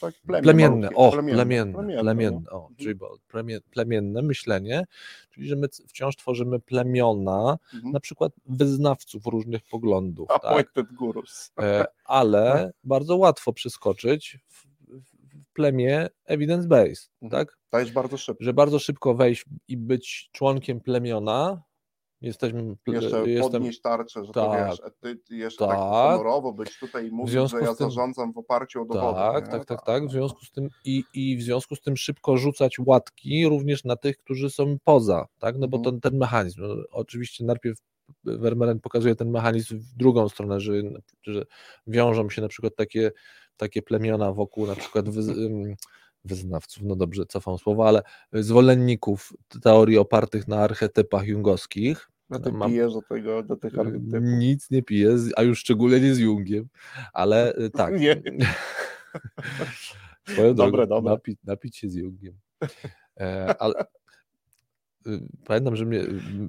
[0.01, 0.13] tak.
[0.31, 2.51] tak plemienne, o, plemienne, plemienne, plemienne, plemienne no.
[2.51, 2.75] o, mhm.
[2.75, 3.09] tribal,
[3.71, 4.83] plemienne myślenie,
[5.31, 7.93] czyli że my wciąż tworzymy plemiona, mhm.
[7.93, 10.73] na przykład wyznawców różnych poglądów, tak?
[10.97, 11.51] gurus.
[11.59, 14.66] E, ale bardzo łatwo przeskoczyć w
[15.57, 17.45] plemię evidence-based, mhm.
[17.45, 17.57] tak?
[17.69, 18.43] To jest bardzo szybko.
[18.43, 21.61] Że bardzo szybko wejść i być członkiem plemiona,
[22.21, 26.79] Jesteśmy, jeszcze jestem, podnieść tarczę, że tak, to wiesz, ty jeszcze tak, tak honorowo być
[26.79, 29.17] tutaj i mówić, że ja tym, zarządzam w oparciu o dowody.
[29.17, 32.37] Tak, tak, tak, tak, w związku z tym i, i w związku z tym szybko
[32.37, 35.99] rzucać łatki również na tych, którzy są poza, tak, no bo mhm.
[35.99, 37.77] to, ten mechanizm, no, oczywiście najpierw
[38.23, 40.73] Vermeeren pokazuje ten mechanizm w drugą stronę, że,
[41.23, 41.45] że
[41.87, 43.11] wiążą się na przykład takie,
[43.57, 45.21] takie plemiona wokół na przykład wy,
[46.25, 48.01] wyznawców, no dobrze, cofam słowa, ale
[48.33, 52.09] zwolenników teorii opartych na archetypach jungowskich.
[52.29, 52.71] No ty Mam...
[52.71, 54.13] pijesz do, tego, do tych archetypów?
[54.21, 56.67] Nic nie piję, a już szczególnie nie z Jungiem,
[57.13, 57.99] ale y, tak.
[57.99, 58.21] Nie.
[60.29, 61.11] Swoją dobre, drogą, dobre.
[61.11, 62.39] Napić, napić się z Jungiem.
[63.19, 63.73] E, ale,
[65.45, 66.01] pamiętam, że mnie,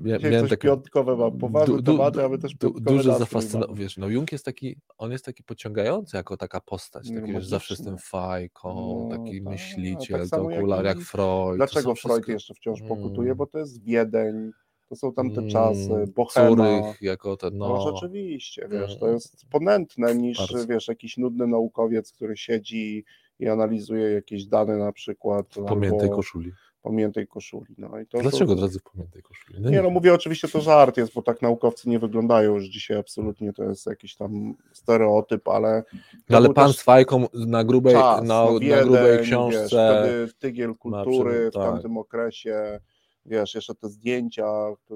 [0.02, 4.08] mia, miałem takie piątkowe mam, poważne du, tematy, ale też du, Duże zafascynowanie, wiesz, no
[4.08, 7.98] Jung jest taki, on jest taki pociągający jako taka postać, taki, wiesz, zawsze z tym
[7.98, 11.56] fajką, no, taki tak, myśliciel, tak okular, jak, jak Freud.
[11.56, 12.32] Dlaczego Freud wszystko...
[12.32, 13.34] jeszcze wciąż pokutuje?
[13.34, 14.50] Bo to jest Wiedeń,
[14.88, 16.94] to są tamte mm, czasy, Bohema.
[17.00, 17.68] jako ten, no.
[17.68, 19.14] no rzeczywiście, wiesz, to mm.
[19.14, 20.66] jest ponętne niż, Bardzo.
[20.66, 23.04] wiesz, jakiś nudny naukowiec, który siedzi
[23.38, 25.46] i analizuje jakieś dane na przykład.
[25.54, 26.16] W pamiętej albo...
[26.16, 26.52] koszuli
[26.88, 27.74] pamiętej koszuli.
[27.78, 29.60] No, i to, Dlaczego od razu w pamiętej koszuli?
[29.60, 32.96] No nie, no mówię oczywiście to żart jest, bo tak naukowcy nie wyglądają już dzisiaj
[32.96, 35.84] absolutnie, to jest jakiś tam stereotyp, ale...
[36.28, 39.60] No, ale pan z fajką na grubej, czas, na, no, na grubej książce...
[39.60, 41.62] Wiesz, wtedy tygiel kultury w tak.
[41.62, 42.80] tamtym okresie
[43.28, 44.46] wiesz, jeszcze te zdjęcia,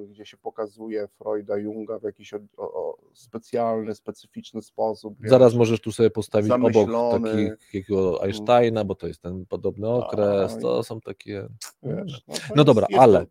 [0.09, 5.15] gdzie się pokazuje Freuda, Junga w jakiś o, o, specjalny, specyficzny sposób.
[5.21, 6.97] Wiesz, Zaraz możesz tu sobie postawić zamyślony.
[6.97, 11.49] obok takiego Einsteina, bo to jest ten podobny okres, to są takie...
[11.83, 13.27] Wiesz, no, no dobra, ale...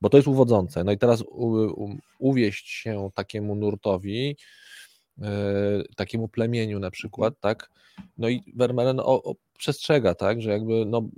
[0.00, 0.84] Bo to jest uwodzące.
[0.84, 1.46] No i teraz u,
[1.84, 4.36] u, uwieść się takiemu nurtowi,
[5.18, 5.26] yy,
[5.96, 7.70] takiemu plemieniu na przykład, tak?
[8.18, 11.08] No i Vermeeren o, o, przestrzega, tak, że jakby no,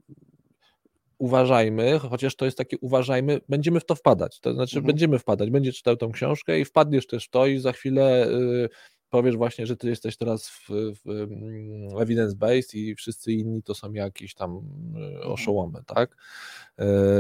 [1.19, 4.41] uważajmy, chociaż to jest takie uważajmy, będziemy w to wpadać.
[4.41, 4.87] To znaczy, mhm.
[4.87, 8.69] będziemy wpadać, będzie czytał tą książkę i wpadniesz też w to i za chwilę y,
[9.11, 10.69] powiesz właśnie, że ty jesteś teraz w,
[11.05, 15.33] w mm, evidence-based i wszyscy inni to są jakieś tam y, mhm.
[15.33, 16.17] oszołomy, tak?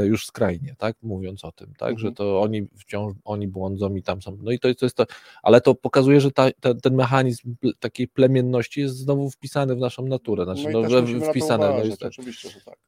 [0.02, 0.96] Y, już skrajnie, tak?
[1.02, 1.90] Mówiąc o tym, tak?
[1.90, 1.98] Mhm.
[1.98, 5.06] Że to oni wciąż, oni błądzą i tam są, no i to, to jest to,
[5.42, 10.06] ale to pokazuje, że ta, ten, ten mechanizm takiej plemienności jest znowu wpisany w naszą
[10.06, 12.78] naturę, znaczy, no, no że wpisane, no jest, oczywiście, że tak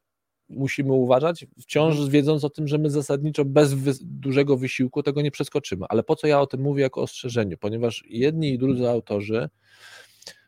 [0.49, 2.11] musimy uważać, wciąż mhm.
[2.11, 5.87] wiedząc o tym, że my zasadniczo bez wy dużego wysiłku tego nie przeskoczymy.
[5.89, 7.57] Ale po co ja o tym mówię jako ostrzeżenie?
[7.57, 9.49] Ponieważ jedni i drudzy autorzy,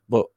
[0.09, 0.31] bo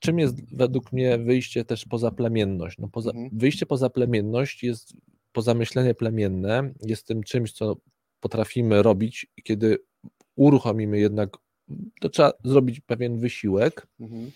[0.00, 2.78] czym jest według mnie wyjście też poza plemienność?
[2.78, 3.30] No poza, mhm.
[3.32, 4.92] Wyjście poza plemienność jest,
[5.32, 7.76] poza myślenie plemienne, jest tym czymś, co
[8.20, 9.78] potrafimy robić, kiedy
[10.36, 11.36] uruchomimy jednak,
[12.00, 14.30] to trzeba zrobić pewien wysiłek, mhm.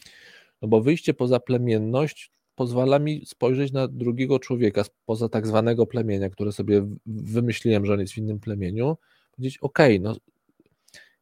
[0.63, 6.31] no bo wyjście poza plemienność pozwala mi spojrzeć na drugiego człowieka spoza tak zwanego plemienia,
[6.31, 8.97] które sobie wymyśliłem, że on jest w innym plemieniu,
[9.37, 10.17] powiedzieć, ok, no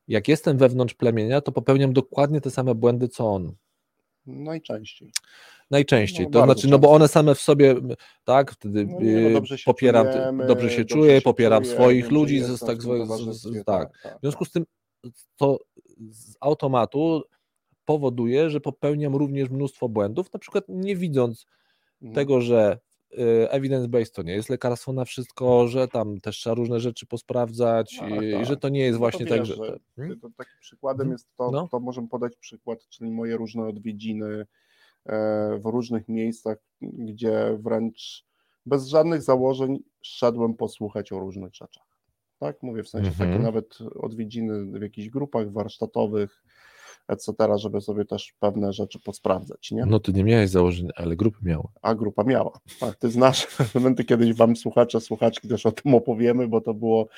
[0.09, 3.53] jak jestem wewnątrz plemienia, to popełniam dokładnie te same błędy, co on.
[4.27, 5.13] Najczęściej.
[5.71, 6.27] Najczęściej.
[6.27, 7.75] No, to znaczy, no bo one same w sobie,
[8.25, 11.75] tak, wtedy no, nie, no, dobrze popieram, czujemy, dobrze się dobrze czuję, się popieram czuję,
[11.75, 12.87] swoich ludzi, z, tak, z,
[13.31, 14.19] z, tak, tak, tak.
[14.19, 14.67] W związku z tym
[15.37, 15.59] to
[16.11, 17.23] z automatu
[17.87, 21.47] powoduje, że popełniam również mnóstwo błędów, na przykład nie widząc
[22.03, 22.15] mhm.
[22.15, 22.79] tego, że
[23.13, 28.01] y, evidence-based to nie jest lekarstwo na wszystko, że tam też trzeba różne rzeczy posprawdzać
[28.01, 28.47] no, i, tak.
[28.47, 29.55] że to nie jest no właśnie tak, że...
[29.55, 30.21] że hmm?
[30.21, 31.13] to, takim przykładem mhm.
[31.13, 31.69] jest to, no.
[31.69, 34.47] to możemy podać przykład, czyli moje różne odwiedziny
[35.07, 38.27] e, w różnych miejscach, gdzie wręcz
[38.67, 41.87] bez żadnych założeń szedłem posłuchać o różnych rzeczach.
[42.39, 43.43] Tak, mówię w sensie takie mhm.
[43.43, 46.45] nawet odwiedziny w jakichś grupach warsztatowych,
[47.09, 49.71] etc., żeby sobie też pewne rzeczy posprawdzać.
[49.71, 49.87] Nie?
[49.87, 51.69] No ty nie miałeś założeń, ale grupy miała.
[51.83, 52.61] A grupa miała.
[52.81, 57.09] Tak, ty znasz elementy, kiedyś wam słuchacze, słuchaczki też o tym opowiemy, bo to było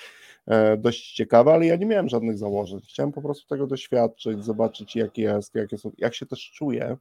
[0.47, 2.81] e, dość ciekawe, ale ja nie miałem żadnych założeń.
[2.89, 6.97] Chciałem po prostu tego doświadczyć, zobaczyć jak jest, jak, jest, jak się też czuję,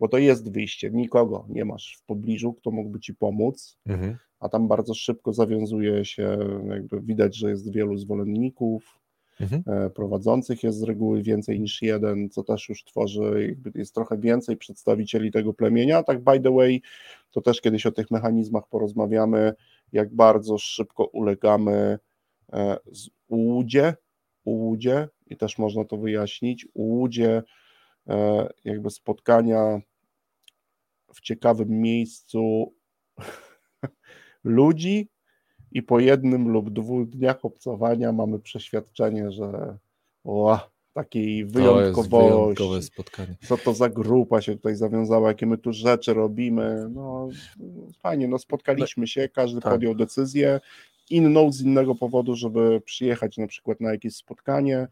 [0.00, 4.16] bo to jest wyjście, nikogo nie masz w pobliżu, kto mógłby ci pomóc, mhm.
[4.40, 8.98] a tam bardzo szybko zawiązuje się, jakby widać, że jest wielu zwolenników,
[9.40, 9.62] mhm.
[9.66, 14.56] E, prowadzących jest z reguły więcej niż jeden, co też już tworzy, jest trochę więcej
[14.56, 16.02] przedstawicieli tego plemienia.
[16.02, 16.82] Tak, by the way,
[17.30, 19.54] to też kiedyś o tych mechanizmach porozmawiamy,
[19.92, 21.98] jak bardzo szybko ulegamy
[22.52, 23.94] e, z ułudzie,
[24.44, 27.42] ułudzie i też można to wyjaśnić, ułudzie
[28.08, 29.80] e, jakby spotkania
[31.14, 32.74] w ciekawym miejscu
[34.44, 35.08] ludzi,
[35.76, 39.76] i po jednym lub dwóch dniach obcowania mamy przeświadczenie, że
[40.24, 40.60] o,
[40.92, 43.36] takiej wyjątkowości, spotkanie.
[43.48, 47.28] co to za grupa się tutaj zawiązała, jakie my tu rzeczy robimy, no
[48.00, 49.72] fajnie, no spotkaliśmy się, każdy tak.
[49.72, 50.60] podjął decyzję,
[51.10, 54.88] inną z innego powodu, żeby przyjechać na przykład na jakieś spotkanie,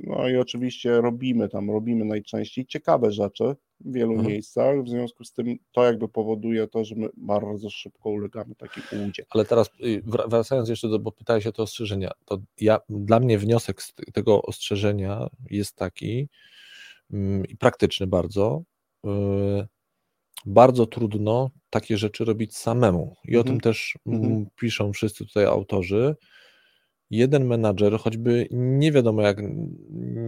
[0.00, 4.28] no i oczywiście robimy tam, robimy najczęściej ciekawe rzeczy, w wielu mhm.
[4.28, 8.82] miejscach, w związku z tym to jakby powoduje to, że my bardzo szybko ulegamy takiej
[8.92, 9.24] ułudzie.
[9.30, 13.38] Ale teraz y, wracając jeszcze do, bo pytałeś o te ostrzeżenia, to ja, dla mnie
[13.38, 16.28] wniosek z tego ostrzeżenia jest taki
[17.12, 18.62] mm, i praktyczny bardzo,
[19.04, 19.66] yy,
[20.46, 23.40] bardzo trudno takie rzeczy robić samemu i mhm.
[23.40, 23.60] o tym mhm.
[23.60, 24.46] też mhm.
[24.60, 26.16] piszą wszyscy tutaj autorzy,
[27.10, 29.42] jeden menadżer, choćby nie wiadomo jak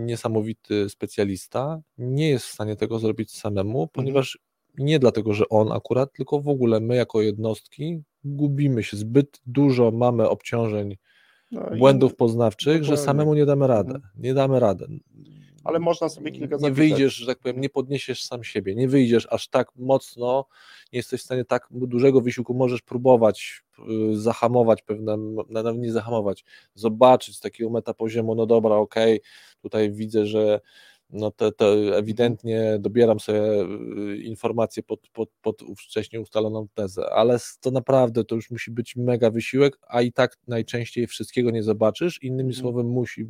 [0.04, 3.88] niesamowity specjalista, nie jest w stanie tego zrobić samemu, mhm.
[3.92, 4.38] ponieważ
[4.78, 9.90] nie dlatego, że on akurat, tylko w ogóle my jako jednostki gubimy się zbyt dużo,
[9.90, 10.96] mamy obciążeń,
[11.50, 13.94] no błędów poznawczych, że samemu nie damy radę.
[13.94, 14.12] Mhm.
[14.18, 14.86] Nie damy radę
[15.64, 19.28] ale można sobie kilka Nie wyjdziesz, że tak powiem, nie podniesiesz sam siebie, nie wyjdziesz
[19.30, 20.46] aż tak mocno,
[20.92, 23.62] nie jesteś w stanie tak dużego wysiłku, możesz próbować
[24.12, 25.16] y, zahamować pewne,
[25.48, 26.44] nawet nie zahamować,
[26.74, 30.60] zobaczyć z takiego metapoziomu, no dobra, okej, okay, tutaj widzę, że
[31.12, 37.38] no te, te ewidentnie dobieram sobie y, informacje pod, pod, pod wcześniej ustaloną tezę, ale
[37.60, 42.22] to naprawdę to już musi być mega wysiłek, a i tak najczęściej wszystkiego nie zobaczysz.
[42.22, 42.60] Innymi mhm.
[42.60, 43.26] słowy, musi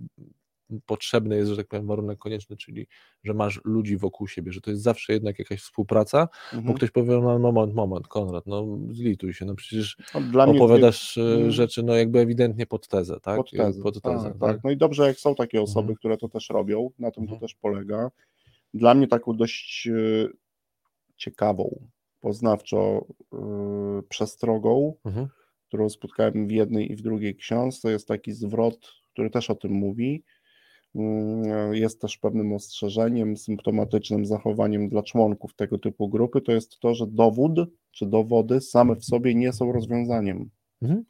[0.87, 2.87] potrzebny jest, że tak powiem, warunek konieczny, czyli
[3.25, 6.65] że masz ludzi wokół siebie, że to jest zawsze jednak jakaś współpraca, mhm.
[6.65, 9.97] bo ktoś powie, no moment, moment, Konrad, no zlituj się, no przecież
[10.35, 11.27] no, opowiadasz mnie...
[11.27, 11.51] Mhm.
[11.51, 13.37] rzeczy, no jakby ewidentnie pod tezę, tak?
[13.37, 14.41] Pod tezę, pod tezę tak, tak?
[14.41, 15.97] tak, No i dobrze, jak są takie osoby, mhm.
[15.97, 17.41] które to też robią, na tym to mhm.
[17.41, 18.11] też polega.
[18.75, 20.29] Dla mnie taką dość e,
[21.17, 21.89] ciekawą,
[22.21, 25.29] poznawczo yy, przestrogą, mhm.
[25.69, 29.55] którą spotkałem w jednej i w drugiej książce, to jest taki zwrot, który też o
[29.55, 30.25] tym mówi,
[31.73, 37.07] jest też pewnym ostrzeżeniem, symptomatycznym zachowaniem dla członków tego typu grupy, to jest to, że
[37.07, 37.53] dowód
[37.91, 40.51] czy dowody same w sobie nie są rozwiązaniem.
[40.83, 41.05] Mhm.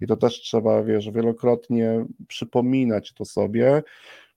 [0.00, 3.82] I to też trzeba, wiesz, wielokrotnie przypominać to sobie,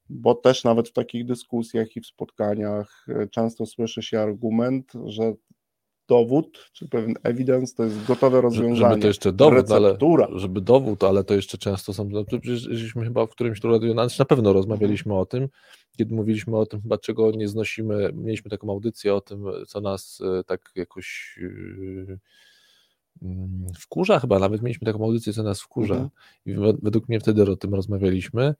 [0.10, 5.34] bo też nawet w takich dyskusjach i w spotkaniach e, często słyszy się argument, że
[6.08, 8.76] dowód, czy pewien evidence, to jest gotowe rozwiązanie.
[8.76, 9.98] Żeby to jeszcze dowód, ale,
[10.36, 12.26] żeby dowód, ale to jeszcze często są, no,
[12.70, 15.48] żeśmy chyba w którymś tu radiu, na pewno rozmawialiśmy o tym,
[15.98, 20.22] kiedy mówiliśmy o tym chyba czego nie znosimy, mieliśmy taką audycję o tym, co nas
[20.40, 22.20] e, tak jakoś yy,
[23.80, 25.94] wkurza chyba, nawet mieliśmy taką audycję, co nas wkurza.
[25.94, 26.10] Mhm.
[26.46, 28.56] i według mnie wtedy o tym rozmawialiśmy,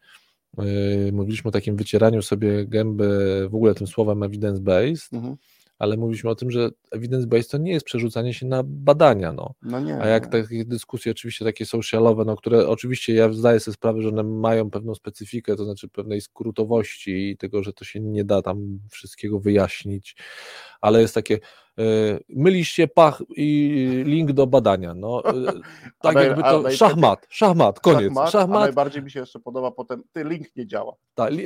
[0.58, 5.38] yy, mówiliśmy o takim wycieraniu sobie gęby w ogóle tym słowem evidence-based, mhm
[5.80, 9.54] ale mówiliśmy o tym, że evidence-based to nie jest przerzucanie się na badania, no.
[9.62, 10.42] no nie, A jak nie.
[10.42, 14.70] takie dyskusje oczywiście takie socialowe, no, które oczywiście ja zdaję sobie sprawę, że one mają
[14.70, 19.40] pewną specyfikę, to znaczy pewnej skrótowości i tego, że to się nie da tam wszystkiego
[19.40, 20.16] wyjaśnić,
[20.82, 21.40] ale jest takie
[21.80, 25.24] y, mylisz się, pach i link do badania, no.
[25.34, 25.62] Y,
[26.02, 28.02] tak jakby to szachmat, szachmat, koniec.
[28.14, 28.62] Szachmat, szachmat.
[28.62, 30.96] Najbardziej mi się jeszcze podoba potem, ty link nie działa.
[31.30, 31.46] Li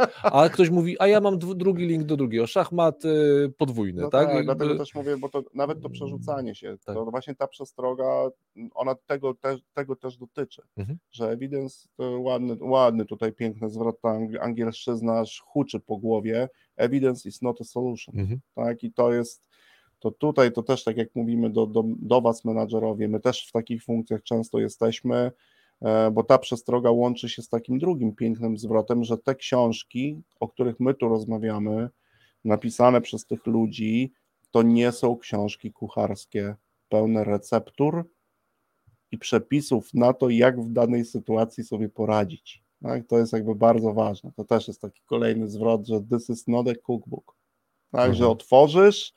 [0.22, 4.28] a ktoś mówi, a ja mam drugi link do drugiego, szachmat y, podwójny, no tak?
[4.28, 6.94] tak dlatego też mówię, bo to nawet to przerzucanie się, tak.
[6.94, 8.30] to właśnie ta przestroga,
[8.74, 10.98] ona tego, te, tego też dotyczy, mhm.
[11.12, 17.42] że evidence, to ładny, ładny tutaj piękny zwrot, ta angielszczyzna huczy po głowie, evidence is
[17.42, 18.40] not a solution, mhm.
[18.54, 18.82] tak?
[18.82, 19.50] I to jest
[20.00, 23.52] to tutaj to też tak jak mówimy do, do, do Was menadżerowie, my też w
[23.52, 25.32] takich funkcjach często jesteśmy,
[26.12, 30.80] bo ta przestroga łączy się z takim drugim pięknym zwrotem, że te książki, o których
[30.80, 31.88] my tu rozmawiamy,
[32.44, 34.12] napisane przez tych ludzi,
[34.50, 36.54] to nie są książki kucharskie
[36.88, 38.04] pełne receptur
[39.10, 42.62] i przepisów na to, jak w danej sytuacji sobie poradzić.
[42.82, 43.06] Tak?
[43.06, 44.32] To jest jakby bardzo ważne.
[44.36, 47.36] To też jest taki kolejny zwrot, że this is not a cookbook.
[47.90, 48.14] Tak, mhm.
[48.14, 49.12] że otworzysz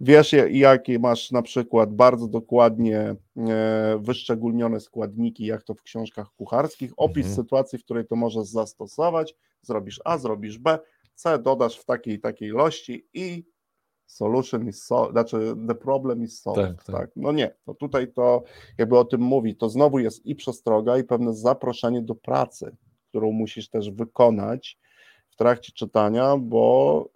[0.00, 6.92] Wiesz, jakie masz na przykład bardzo dokładnie e, wyszczególnione składniki, jak to w książkach kucharskich,
[6.96, 7.34] opis mhm.
[7.34, 10.78] sytuacji, w której to możesz zastosować, zrobisz A, zrobisz B,
[11.14, 13.44] C dodasz w takiej takiej ilości i
[14.06, 16.76] solution is solved, znaczy the problem is solved.
[16.76, 16.96] Tak, tak.
[16.96, 18.42] tak, No nie, to tutaj to
[18.78, 22.76] jakby o tym mówi, to znowu jest i przestroga, i pewne zaproszenie do pracy,
[23.08, 24.78] którą musisz też wykonać
[25.28, 27.08] w trakcie czytania, bo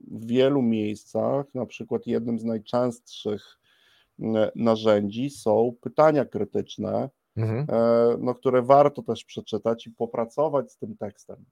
[0.00, 3.60] w wielu miejscach, na przykład jednym z najczęstszych
[4.54, 7.66] narzędzi są pytania krytyczne, mhm.
[7.68, 11.44] E, no, które warto też przeczytać i popracować z tym tekstem,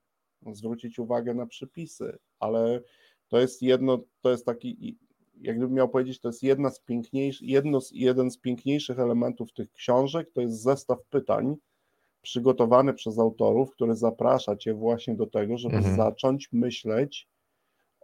[0.52, 2.80] zwrócić uwagę na przypisy, ale
[3.28, 4.98] to jest jedno, to jest taki,
[5.40, 9.72] jakbym miał powiedzieć, to jest jedna z piękniejszych, jedno z, jeden z piękniejszych elementów tych
[9.72, 11.56] książek, to jest zestaw pytań
[12.22, 15.96] przygotowany przez autorów, który zaprasza cię właśnie do tego, żeby mhm.
[15.96, 17.28] zacząć myśleć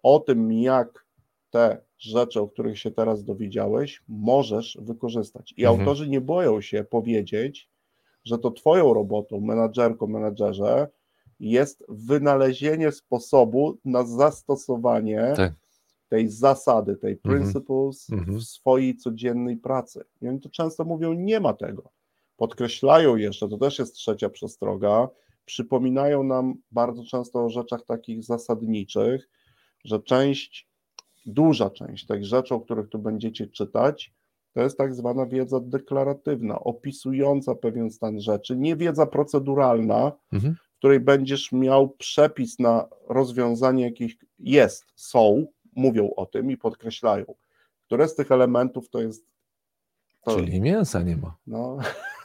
[0.05, 1.07] o tym, jak
[1.50, 5.55] te rzeczy, o których się teraz dowiedziałeś, możesz wykorzystać.
[5.57, 5.80] I mhm.
[5.80, 7.70] autorzy nie boją się powiedzieć,
[8.24, 10.88] że to twoją robotą, menadżerko, menadżerze,
[11.40, 15.52] jest wynalezienie sposobu na zastosowanie tak.
[16.09, 17.34] tej zasady, tej mhm.
[17.34, 18.38] principles mhm.
[18.38, 20.05] w swojej codziennej pracy.
[20.22, 21.90] I oni to często mówią, nie ma tego.
[22.36, 25.09] Podkreślają jeszcze, to też jest trzecia przestroga,
[25.44, 29.28] przypominają nam bardzo często o rzeczach takich zasadniczych,
[29.85, 30.68] że część,
[31.26, 34.14] duża część tych rzeczy, o których tu będziecie czytać,
[34.53, 41.01] to jest tak zwana wiedza deklaratywna, opisująca pewien stan rzeczy, nie wiedza proceduralna, mhm której
[41.01, 47.24] będziesz miał przepis na rozwiązanie jakich jest, są, mówią o tym i podkreślają.
[47.87, 49.26] Które z tych elementów to jest.
[50.24, 51.37] To, Czyli mięsa nie ma.
[51.47, 51.78] No,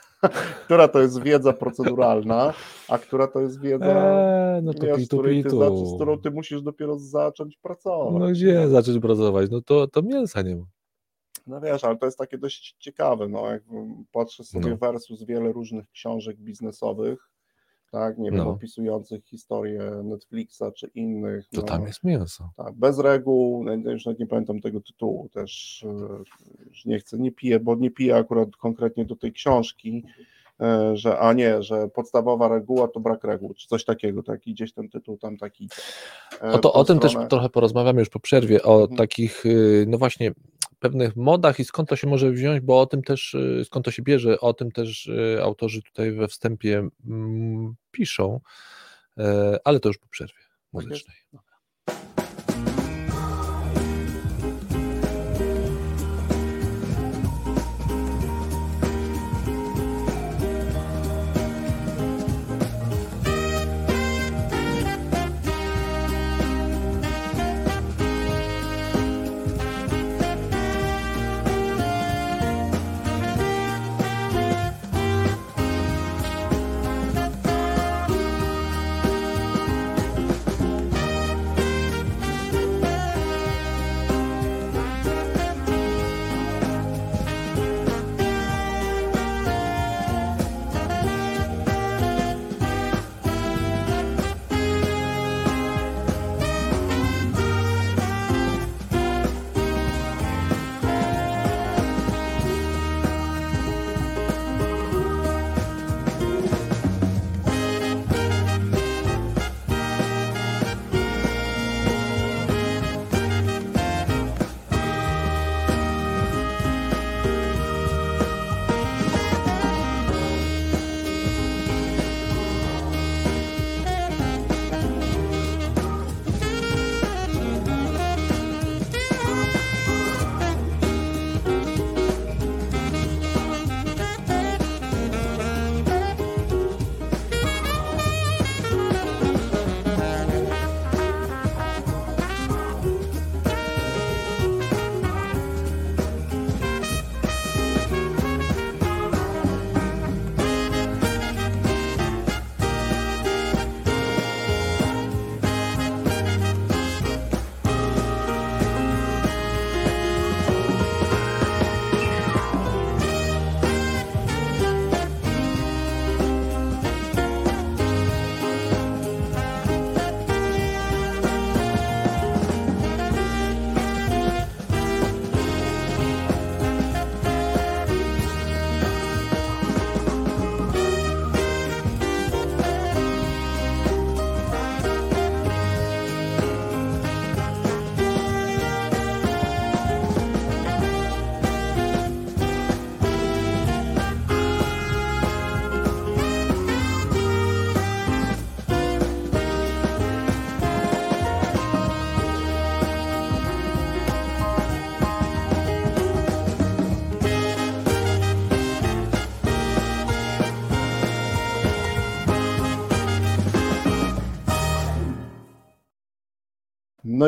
[0.66, 2.54] która to jest wiedza proceduralna,
[2.88, 5.50] a która to jest wiedza, eee, no to wiesz, pitu, pitu.
[5.50, 8.20] Ty, z którą ty musisz dopiero zacząć pracować.
[8.20, 9.52] No gdzie zacząć pracować?
[9.52, 10.66] No to, to mięsa nie ma.
[11.48, 13.64] No wiesz, ale to jest takie dość ciekawe, no jak
[14.12, 14.78] patrzę sobie no.
[14.78, 17.30] versus wiele różnych książek biznesowych,
[17.92, 18.50] tak, nie wiem, no.
[18.50, 21.50] opisujących historię Netflixa czy innych.
[21.50, 22.50] To no, tam jest mięso.
[22.58, 26.24] Tak, bez reguł, już nawet nie pamiętam tego tytułu, też e,
[26.86, 30.04] nie chcę, nie piję, bo nie piję akurat konkretnie do tej książki,
[30.94, 34.90] że a nie, że podstawowa reguła to brak reguł, czy coś takiego, taki gdzieś ten
[34.90, 35.70] tytuł tam taki.
[36.42, 38.98] E, o, to, o tym też trochę porozmawiamy już po przerwie, o mhm.
[38.98, 40.32] takich, y, no właśnie,
[40.80, 43.92] pewnych modach i skąd to się może wziąć, bo o tym też, y, skąd to
[43.92, 48.40] się bierze, o tym też y, autorzy tutaj we wstępie mm, piszą,
[49.18, 50.50] e, ale to już po przerwie
[51.32, 51.49] tak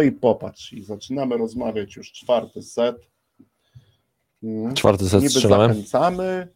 [0.02, 2.96] No i popatrz, i zaczynamy rozmawiać już czwarty set.
[4.44, 4.74] Mm.
[4.74, 5.68] Czwarty set Niby strzelamy.
[5.74, 6.48] zachęcamy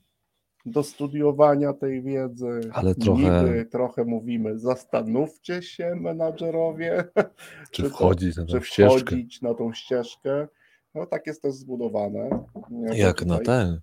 [0.66, 2.60] do studiowania tej wiedzy.
[2.74, 3.22] Ale trochę.
[3.22, 7.04] Niby trochę mówimy, zastanówcie się, menadżerowie,
[7.72, 9.00] Czy, to- wchodzić na tą czy ścieżkę?
[9.00, 10.48] wchodzić na tą ścieżkę.
[10.96, 12.46] No tak jest też zbudowane.
[12.94, 13.80] Jak na ten.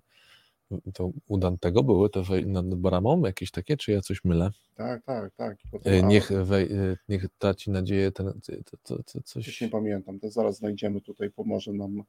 [0.93, 4.51] To u Dantego były te wej- nad bramą jakieś takie, czy ja coś mylę?
[4.75, 5.57] Tak, tak, tak.
[5.71, 8.27] Potem- E, Niech, wej, e, niech traci nadzieję ten,
[8.71, 9.61] to, to, to Już coś.
[9.61, 12.03] nie pamiętam, to zaraz znajdziemy tutaj, pomoże nam.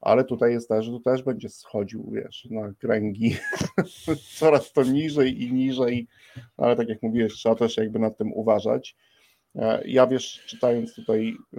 [0.00, 3.36] Ale tutaj jest też, że tu też będzie schodził, wiesz, na kręgi
[4.38, 6.06] coraz to niżej i niżej,
[6.56, 8.96] ale tak jak mówiłeś, trzeba też jakby nad tym uważać.
[9.54, 11.58] E, Ja wiesz, czytając tutaj y,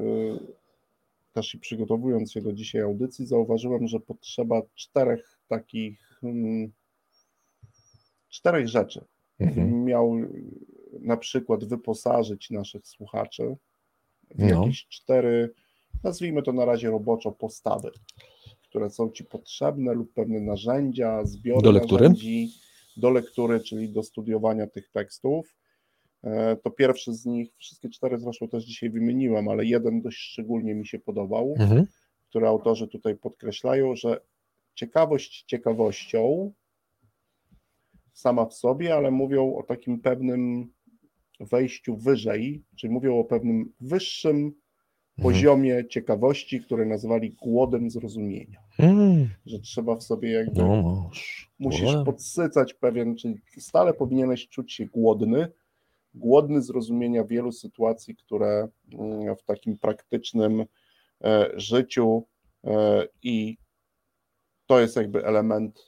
[1.34, 6.12] też i przygotowując się do dzisiaj audycji, zauważyłem, że potrzeba czterech takich,
[8.30, 9.06] czterech rzeczy.
[9.40, 9.86] Mhm.
[9.86, 10.16] Miał
[11.02, 13.56] na przykład wyposażyć naszych słuchaczy
[14.36, 14.48] w No.
[14.62, 15.54] jakieś cztery,
[16.04, 17.92] nazwijmy to na razie roboczo, postawy,
[18.64, 22.02] które są Ci potrzebne lub pewne narzędzia, zbiory Do lektury?
[22.04, 22.50] narzędzi
[22.98, 25.56] do lektury, czyli do studiowania tych tekstów.
[26.24, 30.76] E, To pierwszy z nich, wszystkie cztery zresztą też dzisiaj wymieniłem, ale jeden dość szczególnie
[30.76, 31.86] mi się podobał, Mhm.
[32.30, 34.22] który autorzy tutaj podkreślają, że
[34.76, 36.52] ciekawość ciekawością
[38.14, 40.74] sama w sobie, ale mówią o takim pewnym
[41.40, 44.54] wejściu wyżej, czyli mówią o pewnym wyższym
[45.18, 45.34] Mhm.
[45.34, 48.60] poziomie ciekawości, który nazwali głodem zrozumienia.
[48.80, 49.30] Mm.
[49.46, 51.10] Że trzeba w sobie jakby, No,
[51.60, 55.48] musisz podsycać pewien, czyli stale powinieneś czuć się głodny,
[56.14, 60.66] głodny zrozumienia wielu sytuacji, które mm, w takim praktycznym
[61.24, 62.24] e, życiu
[62.64, 63.58] e, i
[64.66, 65.88] to jest jakby element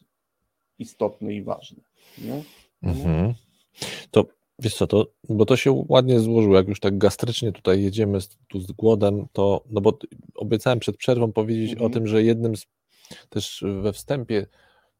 [0.80, 1.84] istotny i ważny.
[2.18, 2.44] Nie?
[2.84, 3.34] Mhm.
[4.12, 4.26] To
[4.60, 8.38] wiesz co, to, bo to się ładnie złożyło, jak już tak gastrycznie tutaj jedziemy z,
[8.48, 10.00] tu z głodem, to, no bo
[10.36, 11.92] obiecałem przed przerwą powiedzieć Mhm.
[11.92, 12.66] o tym, że jednym z,
[13.30, 14.48] też we wstępie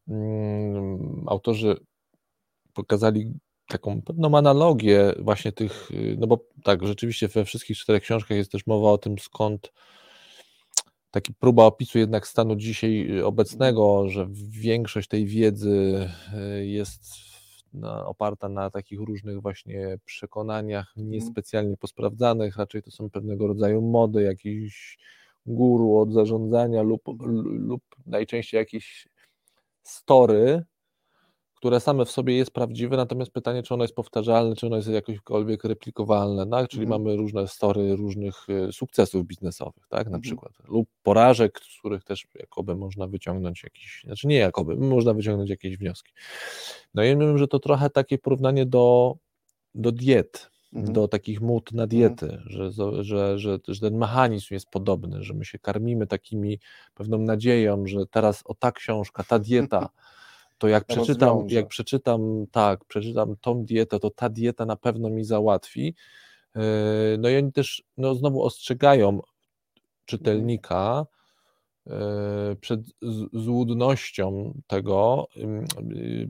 [0.08, 1.76] mm, autorzy
[2.72, 3.32] pokazali
[3.68, 8.66] taką pewną analogię właśnie tych, no bo tak, rzeczywiście we wszystkich czterech książkach jest też
[8.66, 9.72] mowa o tym, skąd
[11.16, 16.08] taki próba opisu jednak stanu dzisiaj y, obecnego, że większość tej wiedzy
[16.60, 17.04] y, jest
[17.72, 24.22] na, oparta na takich różnych właśnie przekonaniach niespecjalnie posprawdzanych, raczej to są pewnego rodzaju mody,
[24.22, 24.98] jakiś
[25.46, 27.02] guru od zarządzania lub,
[27.44, 29.08] lub najczęściej jakieś
[29.82, 30.64] story,
[31.56, 34.88] które same w sobie jest prawdziwe, natomiast pytanie, czy ono jest powtarzalne, czy ono jest
[34.88, 36.68] jakkolwiek replikowalne, tak?
[36.68, 37.02] czyli Mhm.
[37.02, 40.20] mamy różne story różnych y, sukcesów biznesowych, tak, na Mhm.
[40.22, 45.50] przykład, lub porażek, z których też jakoby można wyciągnąć jakieś, znaczy nie jakoby, można wyciągnąć
[45.50, 46.12] jakieś wnioski.
[46.94, 49.14] No i wiem, że to trochę takie porównanie do,
[49.74, 50.92] do diet, Mhm.
[50.92, 52.70] do takich mód na diety, że,
[53.04, 56.60] że, że, że ten mechanizm jest podobny, że my się karmimy takimi
[56.94, 59.88] pewną nadzieją, że teraz o ta książka, ta dieta,
[60.58, 61.54] to jak przeczytam, Rozwiąże.
[61.54, 65.94] jak przeczytam, tak, przeczytam tą dietę, to ta dieta na pewno mi załatwi.
[66.54, 66.62] Yy,
[67.18, 69.20] No i oni też no, znowu ostrzegają
[70.04, 71.06] czytelnika
[71.86, 71.92] yy,
[72.60, 72.80] przed
[73.32, 75.46] złudnością tego, yy,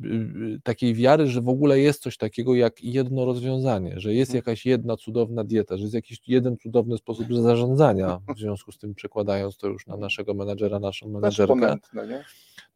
[0.02, 4.36] yy, takiej wiary, że w ogóle jest coś takiego jak jedno rozwiązanie, że jest Mhm.
[4.38, 8.94] jakaś jedna cudowna dieta, że jest jakiś jeden cudowny sposób zarządzania, w związku z tym
[8.94, 12.24] przekładając to już na naszego menadżera, naszą menadżerkę, ponętne, nie?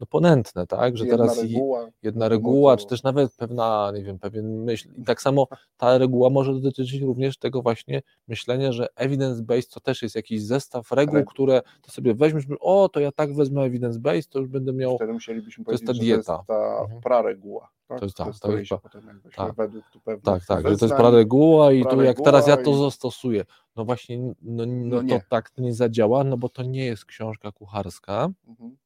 [0.01, 4.19] No ponętne, tak, że Jedna teraz reguła, jedna reguła, czy też nawet pewna, nie wiem,
[4.19, 4.89] pewien myśl.
[4.99, 5.47] I tak samo
[5.77, 10.93] ta reguła może dotyczyć również tego właśnie myślenia, że evidence-based to też jest jakiś zestaw
[10.93, 11.31] reguł, Reguł.
[11.33, 15.13] które to sobie weźmiesz, o, to ja tak wezmę evidence-based, to już będę miał, Wtedy
[15.13, 16.45] musielibyśmy to jest ta że to jest dieta.
[16.47, 17.01] ta Mhm.
[17.01, 17.69] prareguła.
[17.89, 17.99] Tak?
[17.99, 19.55] To jest tak, to jest potem jakbyśmy tak.
[19.57, 22.71] według tu pewnych tak, tak, że to jest prareguła i tu jak teraz ja to
[22.71, 23.45] i- zastosuję.
[23.77, 25.23] No właśnie, no, no, No to nie.
[25.29, 28.77] tak nie zadziała, no bo to nie jest książka kucharska, Mhm.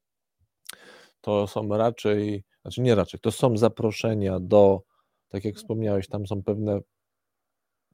[1.24, 4.82] To są raczej, znaczy nie raczej, to są zaproszenia do,
[5.28, 6.80] tak jak wspomniałeś, tam są pewne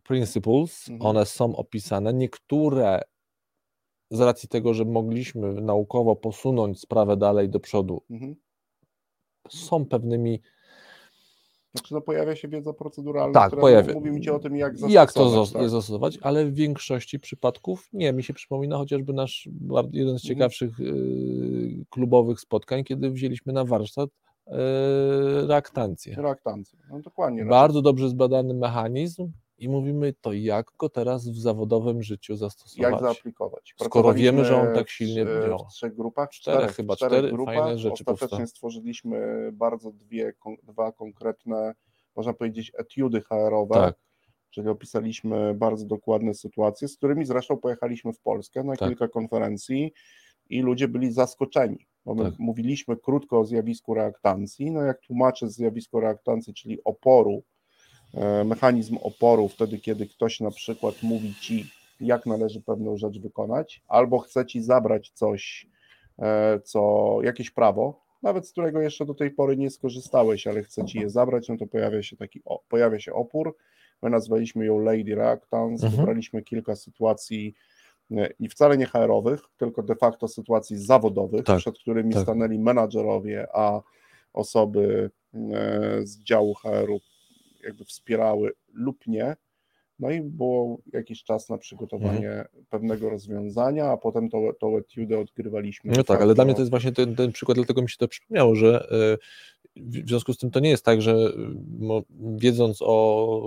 [0.03, 1.07] principles, Mhm.
[1.11, 2.13] one są opisane.
[2.15, 3.03] Niektóre
[4.11, 8.37] z racji tego, że mogliśmy naukowo posunąć sprawę dalej do przodu, Mhm.
[9.49, 10.41] są pewnymi,
[11.75, 14.95] Znaczy no pojawia się wiedza proceduralna, Tak, która pojawia- mówi mi o tym, jak zastosować.
[14.95, 15.69] jak to tak.
[15.69, 18.13] zastosować, ale w większości przypadków nie.
[18.13, 19.49] Mi się przypomina chociażby nasz
[19.93, 20.19] jeden z Mhm.
[20.19, 24.11] ciekawszych yy, klubowych spotkań, kiedy wzięliśmy na warsztat
[24.47, 24.55] yy,
[25.47, 26.15] reaktancję.
[26.17, 26.79] Reaktancje.
[26.91, 27.45] No dokładnie.
[27.45, 32.93] Bardzo dobrze zbadany mechanizm i mówimy to, jak go teraz w zawodowym życiu zastosować.
[32.93, 33.75] jak zaaplikować.
[33.83, 35.59] Skoro wiemy, że on tak silnie działa.
[35.69, 37.55] w trzech grupach, Czterech czterech, chyba, cztery grupach.
[37.55, 38.47] fajne rzeczy Ostatecznie powstały.
[38.47, 40.33] stworzyliśmy bardzo dwie,
[40.63, 41.75] dwa konkretne,
[42.17, 43.95] można powiedzieć, etiudy HR-owe, Tak.
[44.51, 48.89] czyli opisaliśmy bardzo dokładne sytuacje, z którymi zresztą pojechaliśmy w Polskę na Tak.
[48.89, 49.93] kilka konferencji
[50.49, 52.39] i ludzie byli zaskoczeni, bo my Tak.
[52.39, 57.43] mówiliśmy krótko o zjawisku reaktancji, no jak tłumaczę zjawisko reaktancji, czyli oporu,
[58.45, 61.67] mechanizm oporu wtedy, kiedy ktoś na przykład mówi ci,
[62.01, 65.67] jak należy pewną rzecz wykonać, albo chce ci zabrać coś,
[66.19, 70.85] e, co jakieś prawo, nawet z którego jeszcze do tej pory nie skorzystałeś, ale chce
[70.85, 73.57] ci je zabrać, no to pojawia się taki, pojawia się opór.
[74.03, 75.97] My nazwaliśmy ją Lady Reactance, Mhm.
[76.01, 77.55] wybraliśmy kilka sytuacji
[78.11, 82.23] e, i wcale nie HR-owych, tylko de facto sytuacji zawodowych, Tak, przed którymi tak.
[82.23, 83.83] stanęli menadżerowie, a
[84.33, 85.41] osoby e,
[86.03, 87.01] z działu HR-u
[87.65, 89.37] jakby wspierały lub nie.
[89.99, 92.47] No i było jakiś czas na przygotowanie Mhm.
[92.69, 95.93] pewnego rozwiązania, a potem tą, tą etiudę odgrywaliśmy.
[95.97, 98.09] No tak, ale dla mnie to jest właśnie ten, ten przykład, dlatego mi się to
[98.09, 101.33] przypomniało, że y, w w związku z tym to nie jest tak, że y,
[102.37, 103.41] wiedząc o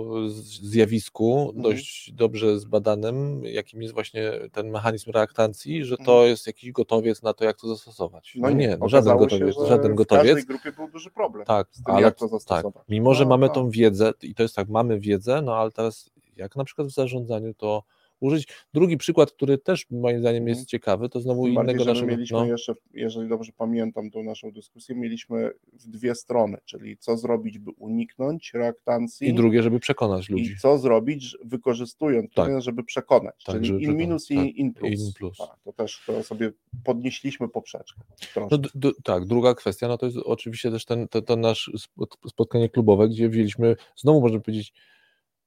[0.62, 1.62] zjawisku Mhm.
[1.62, 6.28] dość dobrze zbadanym, jakim jest właśnie ten mechanizm reaktancji, że to Mhm.
[6.28, 8.32] jest jakiś gotowiec na to, jak to zastosować.
[8.36, 10.24] No nie, no żaden się, gotowiec, że żaden w gotowiec.
[10.26, 12.84] każdej grupie był duży problem Tak, z tym, ale jak to tak, zastosować.
[12.88, 13.54] mimo że No, mamy tak.
[13.54, 16.94] tą wiedzę, i to jest tak, mamy wiedzę, no ale teraz jak na przykład w
[16.94, 17.82] zarządzaniu to
[18.20, 18.48] użyć.
[18.74, 20.48] Drugi przykład, który też moim zdaniem Mhm.
[20.58, 22.06] jest ciekawy, to znowu bardziej, innego naszego.
[22.10, 27.16] mieliśmy No, jeszcze, jeżeli dobrze pamiętam tą naszą dyskusję, mieliśmy w dwie strony, czyli co
[27.16, 30.44] zrobić, by uniknąć reaktancji I drugie, żeby przekonać ludzi.
[30.52, 32.48] i co zrobić, wykorzystując Tak.
[32.48, 32.62] tak.
[32.62, 34.36] żeby przekonać, Tak, czyli żeby in przekonać, minus tak.
[34.38, 34.90] i in plus.
[34.92, 35.38] In plus.
[35.38, 36.52] Tak, to też to sobie
[36.84, 38.00] podnieśliśmy poprzeczkę.
[38.36, 38.58] No,
[39.04, 43.08] tak, druga kwestia, no to jest oczywiście też ten, to, to nasz spot- spotkanie klubowe,
[43.08, 44.72] gdzie wzięliśmy, znowu można powiedzieć,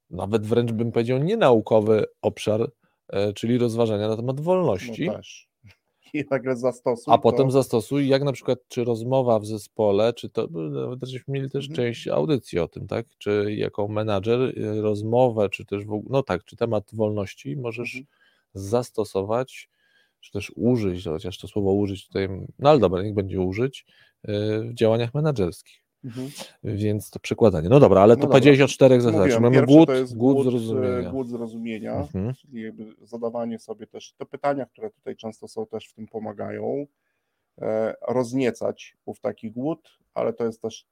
[0.09, 2.71] nawet wręcz bym powiedział, nienaukowy obszar,
[3.09, 5.05] e, czyli rozważania na temat wolności.
[5.05, 5.47] No też.
[6.13, 10.29] I nagle zastosuj A potem to, zastosuj, jak na przykład, czy rozmowa w zespole, czy
[10.29, 11.75] to, nawet żeśmy mieli też Mhm.
[11.75, 13.05] część audycji o tym, tak?
[13.17, 17.95] Czy jako menadżer y, rozmowę, czy też w ogóle, no tak, czy temat wolności możesz
[17.95, 18.05] Mhm.
[18.53, 19.69] zastosować,
[20.19, 22.29] czy też użyć, chociaż to słowo użyć tutaj,
[22.59, 23.85] no ale dobra, niech będzie użyć
[24.29, 24.31] y,
[24.69, 25.83] w działaniach menadżerskich.
[26.07, 26.29] Mhm.
[26.63, 27.69] Więc to przekładanie.
[27.69, 28.33] No dobra, ale to No dobra.
[28.33, 29.39] powiedziałeś o czterech zasadach.
[29.41, 31.09] Mamy głód, to jest głód, e, zrozumienia.
[31.11, 32.33] głód zrozumienia, Mhm.
[32.33, 36.85] czyli jakby zadawanie sobie też, te pytania, które tutaj często są, też w tym pomagają,
[37.61, 40.85] e, rozniecać ów taki głód, ale to jest też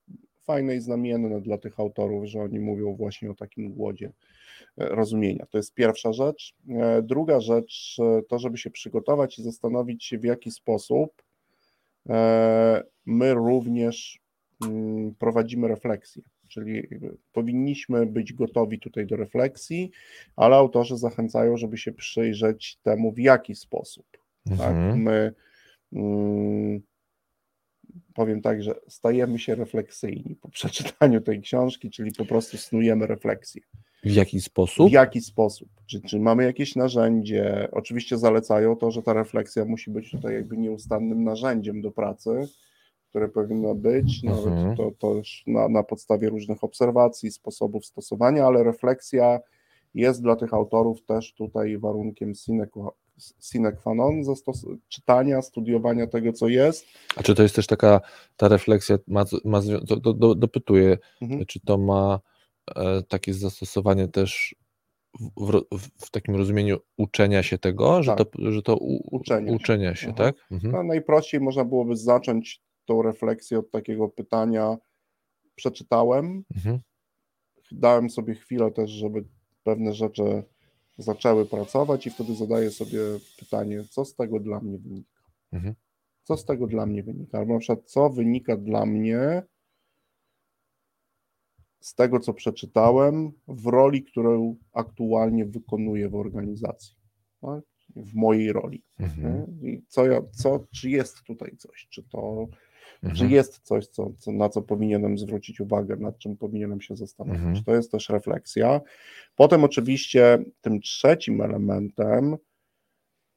[0.44, 4.12] fajne i znamienne dla tych autorów, że oni mówią właśnie o takim głodzie
[4.78, 5.46] e, rozumienia.
[5.50, 6.54] To jest pierwsza rzecz.
[6.70, 7.98] E, Druga rzecz
[8.28, 11.24] to, żeby się przygotować i zastanowić się, w jaki sposób
[13.06, 14.20] my również
[15.20, 16.24] prowadzimy refleksję.
[16.48, 19.92] Czyli jakby powinniśmy być gotowi tutaj do refleksji,
[20.36, 24.06] ale autorzy zachęcają, żeby się przyjrzeć temu, w jaki sposób.
[24.50, 24.60] Tak?
[24.60, 25.02] Mhm.
[25.02, 25.34] My
[25.94, 26.82] mm,
[28.14, 33.62] powiem tak, że stajemy się refleksyjni po przeczytaniu tej książki, czyli po prostu snujemy refleksję.
[34.04, 34.90] W jaki sposób?
[34.90, 35.70] W jaki sposób?
[35.86, 37.68] Czy, czy mamy jakieś narzędzie?
[37.72, 42.48] Oczywiście zalecają to, że ta refleksja musi być tutaj jakby nieustannym narzędziem do pracy,
[43.16, 44.56] które powinno być, Mhm.
[44.56, 49.40] nawet to, to też na, na podstawie różnych obserwacji, sposobów stosowania, ale refleksja
[49.94, 52.90] jest dla tych autorów też tutaj warunkiem sine qua,
[53.42, 56.86] sine qua non zastos- czytania, studiowania tego, co jest.
[57.16, 58.02] A czy to jest też taka,
[58.38, 61.46] ta refleksja ma, ma to, do, do, dopytuję, Mhm.
[61.46, 62.20] czy to ma
[62.76, 64.56] e, takie zastosowanie też
[65.38, 68.18] w, w, w, takim rozumieniu uczenia się tego, że Tak.
[68.30, 69.56] to, że to u, Uczenia się.
[69.56, 70.34] uczenia się, Mhm.
[70.34, 70.44] tak?
[70.52, 70.74] Mhm.
[70.74, 74.78] No, najprościej można byłoby zacząć tą refleksję od takiego pytania,
[75.56, 76.80] przeczytałem, Mhm.
[77.72, 79.26] dałem sobie chwilę też, żeby
[79.64, 80.44] pewne rzeczy
[80.98, 83.00] zaczęły pracować i wtedy zadaję sobie
[83.40, 85.22] pytanie, co z tego dla mnie wynika.
[85.52, 85.76] Mhm.
[86.24, 87.38] Co z tego dla mnie wynika?
[87.38, 89.44] Albo na przykład, co wynika dla mnie
[91.80, 96.96] z tego, co przeczytałem, w roli, którą aktualnie wykonuję w organizacji.
[97.42, 97.64] Tak?
[97.96, 98.84] W mojej roli.
[99.00, 99.46] Mhm.
[99.88, 102.48] co ja, co, czy jest tutaj coś, czy to,
[103.02, 103.32] czy Mhm.
[103.32, 107.42] jest coś, co, co, na co powinienem zwrócić uwagę, nad czym powinienem się zastanowić.
[107.42, 107.64] Mhm.
[107.64, 108.82] To jest też refleksja.
[109.36, 112.38] Potem oczywiście tym trzecim elementem,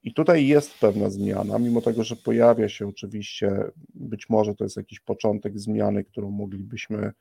[0.03, 3.63] i tutaj jest pewna zmiana, mimo tego, że pojawia się oczywiście,
[3.93, 7.11] być może to jest jakiś początek zmiany, którą moglibyśmy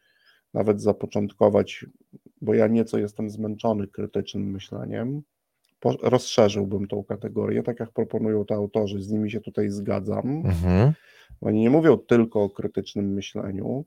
[0.55, 1.87] nawet zapoczątkować,
[2.41, 5.23] bo ja nieco jestem zmęczony krytycznym myśleniem.
[5.85, 10.43] Rozszerzyłbym tą kategorię, tak jak proponują to autorzy, z nimi się tutaj zgadzam.
[10.45, 10.93] Mhm.
[11.41, 13.85] Oni nie mówią tylko o krytycznym myśleniu,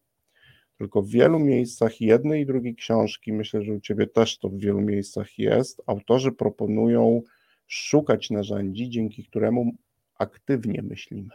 [0.78, 4.58] tylko w wielu miejscach jednej i drugiej książki, myślę, że u Ciebie też to w
[4.58, 7.22] wielu miejscach jest, autorzy proponują
[7.68, 9.72] szukać narzędzi, dzięki któremu
[10.20, 11.30] aktywnie myślimy.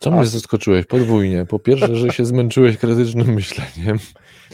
[0.00, 1.46] Co mnie zaskoczyłeś podwójnie?
[1.46, 3.98] Po pierwsze, że się zmęczyłeś krytycznym myśleniem.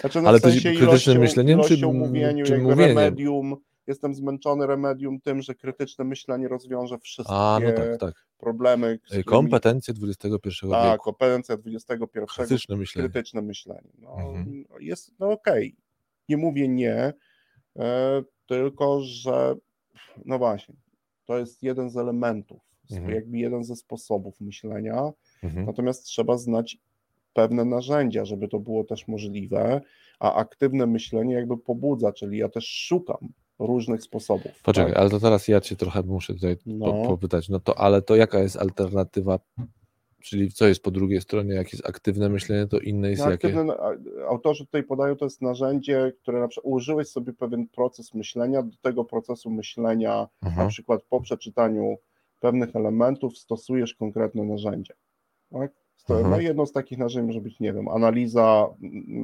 [0.00, 2.98] Znaczy, no Ale to sensie krytycznym ilością, myśleniem, czy- ilością mówieniu, czy mówieniem?
[2.98, 3.56] remedium,
[3.86, 8.26] jestem zmęczony remedium tym, że krytyczne myślenie rozwiąże wszystkie A, no tak, tak.
[8.38, 8.86] problemy.
[8.88, 10.28] Ej, którymi- Kompetencje XXI
[10.70, 11.04] Tak, wieku.
[11.04, 11.96] kompetencja XXI
[12.36, 13.08] Krytyczne myślenie.
[13.08, 13.90] krytyczne myślenie.
[13.98, 14.64] No, Mhm.
[14.80, 15.76] Jest, no okej,
[16.28, 17.12] nie mówię nie,
[17.76, 19.54] e, tylko że
[20.24, 20.74] no właśnie,
[21.24, 22.60] to jest jeden z elementów,
[22.92, 23.14] Mhm.
[23.14, 25.66] jakby jeden ze sposobów myślenia, Mhm.
[25.66, 26.78] natomiast trzeba znać
[27.32, 29.80] pewne narzędzia, żeby to było też możliwe,
[30.20, 34.52] a aktywne myślenie jakby pobudza, czyli ja też szukam różnych sposobów.
[34.62, 35.00] Poczekaj, tak?
[35.00, 36.86] ale to teraz ja cię trochę muszę tutaj No.
[36.92, 37.48] po, popytać.
[37.48, 39.38] No to, ale to jaka jest alternatywa?
[40.22, 41.54] Czyli co jest po drugiej stronie?
[41.54, 43.48] Jak jest aktywne myślenie, to inne jest No, jakie?
[43.48, 48.14] aktywne, a- autorzy tutaj podają, to jest narzędzie, które na przykład użyłeś sobie pewien proces
[48.14, 50.68] myślenia, do tego procesu myślenia, na Mhm.
[50.68, 51.96] przykład po przeczytaniu
[52.40, 54.94] pewnych elementów stosujesz konkretne narzędzie.
[55.52, 55.72] Tak?
[56.10, 56.30] Mhm.
[56.30, 58.68] No i jedno z takich narzędzi może być, nie wiem, analiza,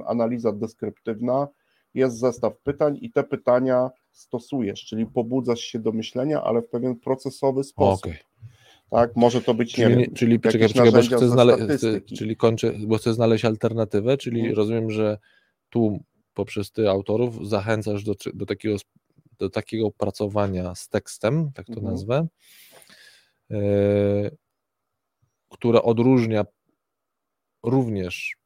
[0.07, 1.49] analiza deskryptywna,
[1.95, 6.97] jest zestaw pytań i te pytania stosujesz, czyli pobudzasz się do myślenia, ale w pewien
[6.97, 8.07] procesowy sposób.
[8.07, 8.19] Okej.
[8.91, 9.17] Tak?
[9.17, 12.17] Może to być, nie Czyli, nie, wiem, czyli jakieś poczekaj, poczekaj, bo chcę statystyki.
[12.17, 14.57] czyli kończę, bo chcę znaleźć alternatywę, czyli Mhm.
[14.57, 15.19] rozumiem, że
[15.71, 15.99] tu
[16.35, 18.77] poprzez ty autorów zachęcasz do, do, takiego,
[19.39, 21.91] do takiego pracowania z tekstem, tak to Mhm.
[21.93, 22.27] nazwę,
[23.51, 23.57] e,
[25.51, 26.45] które odróżnia
[27.63, 28.37] również,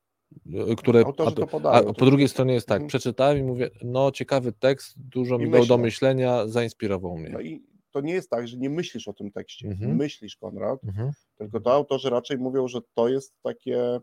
[0.77, 2.89] które, Autorzy a, to a po drugiej stronie jest tak, Mhm.
[2.89, 7.28] przeczytałem i mówię, no ciekawy tekst, dużo I mi dał do myślenia, zainspirował mnie.
[7.28, 9.69] No i to nie jest tak, że nie myślisz o tym tekście.
[9.69, 9.97] Mhm.
[9.97, 11.12] Myślisz, Konrad, Mhm.
[11.39, 14.01] tylko to autorzy raczej mówią, że to jest takie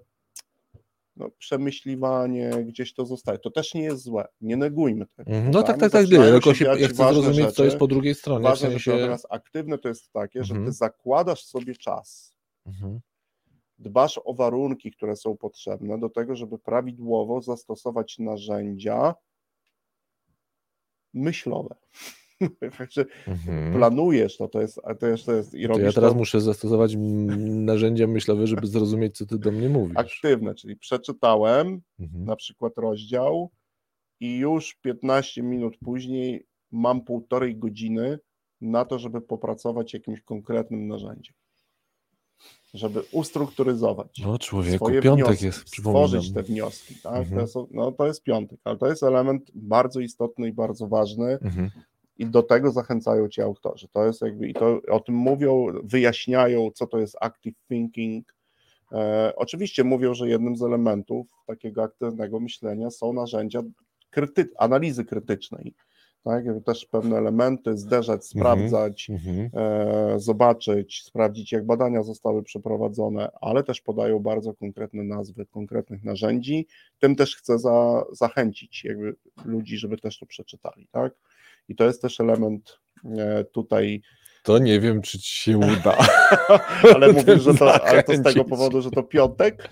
[1.16, 3.40] no, przemyśliwanie, gdzieś to zostaje.
[3.40, 4.26] To też nie jest złe.
[4.42, 5.32] Nie negujmy tego.
[5.32, 5.52] Mhm.
[5.52, 8.40] No tak, tak, tak, zaczynają tylko się, ja chcę zrozumieć, co jest po drugiej stronie,
[8.40, 9.00] w Ważne rzeczy, sensie...
[9.00, 10.66] natomiast aktywne to jest takie, że Mhm.
[10.72, 12.34] ty zakładasz sobie czas,
[12.66, 13.00] Mhm.
[13.84, 19.16] Dbasz o warunki, które są potrzebne do tego, żeby prawidłowo zastosować narzędzia
[21.14, 21.76] myślowe.
[22.78, 23.74] Także Mhm.
[23.74, 26.42] planujesz to, to jest, to jest, to jest i To robisz ja teraz to muszę
[26.42, 26.96] zastosować
[27.40, 29.98] narzędzia myślowe, żeby zrozumieć, co ty do mnie mówisz.
[29.98, 32.26] aktywne, czyli przeczytałem Mhm.
[32.26, 33.52] na przykład rozdział
[34.20, 38.20] i już 15 minut później mam półtorej godziny
[38.62, 41.36] na to, żeby popracować jakimś konkretnym narzędziem.
[42.74, 44.22] Żeby ustrukturyzować.
[44.26, 46.96] No człowieku, swoje piątek wnioski, jest, stworzyć te wnioski.
[47.04, 47.18] Tak?
[47.18, 47.42] Mhm.
[47.42, 51.26] To, są, no, to jest piątek, ale to jest element bardzo istotny i bardzo ważny
[51.26, 51.70] Mhm.
[52.18, 53.88] i do tego zachęcają ci autorzy.
[53.88, 58.36] To jest jakby, i to o tym mówią, wyjaśniają, co to jest active thinking.
[58.92, 63.62] E, oczywiście mówią, że jednym z elementów takiego aktywnego myślenia są narzędzia
[64.10, 65.74] kryty, analizy krytycznej.
[66.24, 66.46] Tak?
[66.46, 69.50] Jakby też pewne elementy zderzać, sprawdzać, Mhm.
[69.54, 76.68] e, zobaczyć, sprawdzić, jak badania zostały przeprowadzone, ale też podają bardzo konkretne nazwy konkretnych narzędzi.
[77.00, 80.88] Tym też chcę za, zachęcić jakby ludzi, żeby też to przeczytali.
[80.92, 81.14] Tak?
[81.70, 84.02] I to jest też element e, tutaj,
[84.44, 85.98] To nie wiem, czy ci się uda.
[86.96, 89.70] ale mówisz, że to, ale to z tego powodu, że to piątek?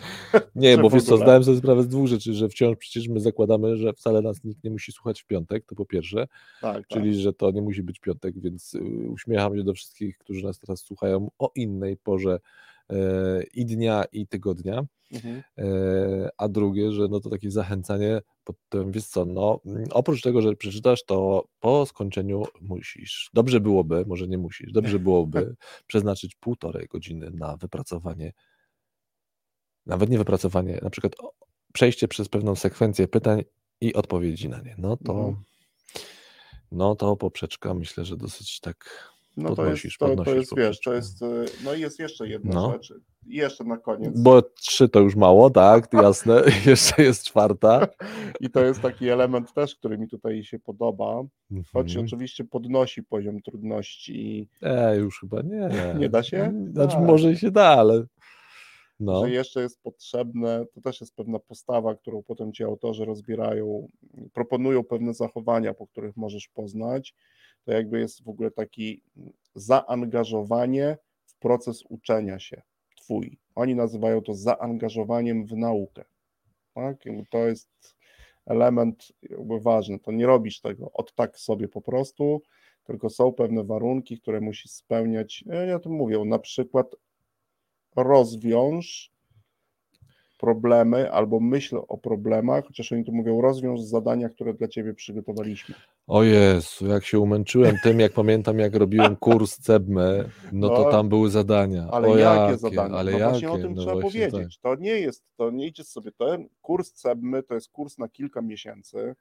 [0.55, 3.77] Nie, bo wiesz co, zdałem sobie sprawę z dwóch rzeczy, że wciąż przecież my zakładamy,
[3.77, 6.27] że wcale nas nikt nie musi słuchać w piątek, to po pierwsze,
[6.61, 8.79] Tak, czyli że to nie musi być piątek, więc y,
[9.09, 12.39] uśmiecham się do wszystkich, którzy nas teraz słuchają o innej porze
[13.53, 14.83] i dnia, i tygodnia.
[15.13, 15.43] Mhm.
[15.57, 20.21] E, a drugie, że no to takie zachęcanie pod tym, wiesz co, no mm, oprócz
[20.21, 25.55] tego, że przeczytasz, to po skończeniu musisz, dobrze byłoby, może nie musisz, dobrze byłoby
[25.87, 28.33] przeznaczyć półtorej godziny na wypracowanie,
[29.85, 31.13] nawet nie wypracowanie, na przykład
[31.73, 33.43] przejście przez pewną sekwencję pytań
[33.81, 34.75] i odpowiedzi na nie.
[34.77, 35.43] No to, Mhm.
[36.71, 40.93] no to poprzeczka myślę, że dosyć tak No to jest, to, to jest, wiesz, to
[40.93, 41.19] jest,
[41.63, 42.71] no i jest jeszcze jedna No.
[42.71, 42.93] rzecz,
[43.27, 46.41] jeszcze na koniec, Bo trzy to już mało, tak, jasne.
[46.65, 47.87] Jeszcze jest czwarta.
[48.39, 51.23] i to jest taki element też, który mi tutaj się podoba,
[51.73, 52.05] choć Mhm.
[52.05, 55.69] oczywiście podnosi poziom trudności, E, już chyba nie.
[55.99, 56.53] Nie da się?
[56.73, 57.05] Znaczy, Tak.
[57.05, 58.03] może i się da, ale.
[58.99, 59.21] No.
[59.25, 63.87] że jeszcze jest potrzebne, to też jest pewna postawa, którą potem ci autorzy rozbierają,
[64.33, 67.15] proponują pewne zachowania, po których możesz poznać,
[67.65, 69.03] to jakby jest w ogóle taki
[69.55, 72.61] zaangażowanie w proces uczenia się
[72.97, 73.37] twój.
[73.55, 76.03] Oni nazywają to zaangażowaniem w naukę.
[76.73, 76.97] Tak?
[77.29, 77.95] To jest
[78.45, 79.11] element
[79.61, 79.99] ważny.
[79.99, 82.41] To nie robisz tego od tak sobie po prostu,
[82.83, 85.43] tylko są pewne warunki, które musisz spełniać.
[85.67, 86.95] Ja o tym mówię, na przykład
[87.95, 89.10] rozwiąż
[90.41, 95.75] problemy albo myśl o problemach, chociaż oni tu mówią, rozwiąż zadania, które dla ciebie przygotowaliśmy.
[96.07, 100.91] O Jezu, jak się umęczyłem tym, jak pamiętam, jak robiłem kurs CEBME, no to no,
[100.91, 101.87] tam były zadania.
[101.91, 102.97] Ale o, jakie, jakie zadania?
[102.97, 103.31] Ale no jakie?
[103.31, 104.31] właśnie o tym no trzeba powiedzieć.
[104.31, 104.61] Tak.
[104.61, 108.41] To nie jest, to nie idziesz sobie, ten kurs CEBME to jest kurs na kilka
[108.41, 109.15] miesięcy.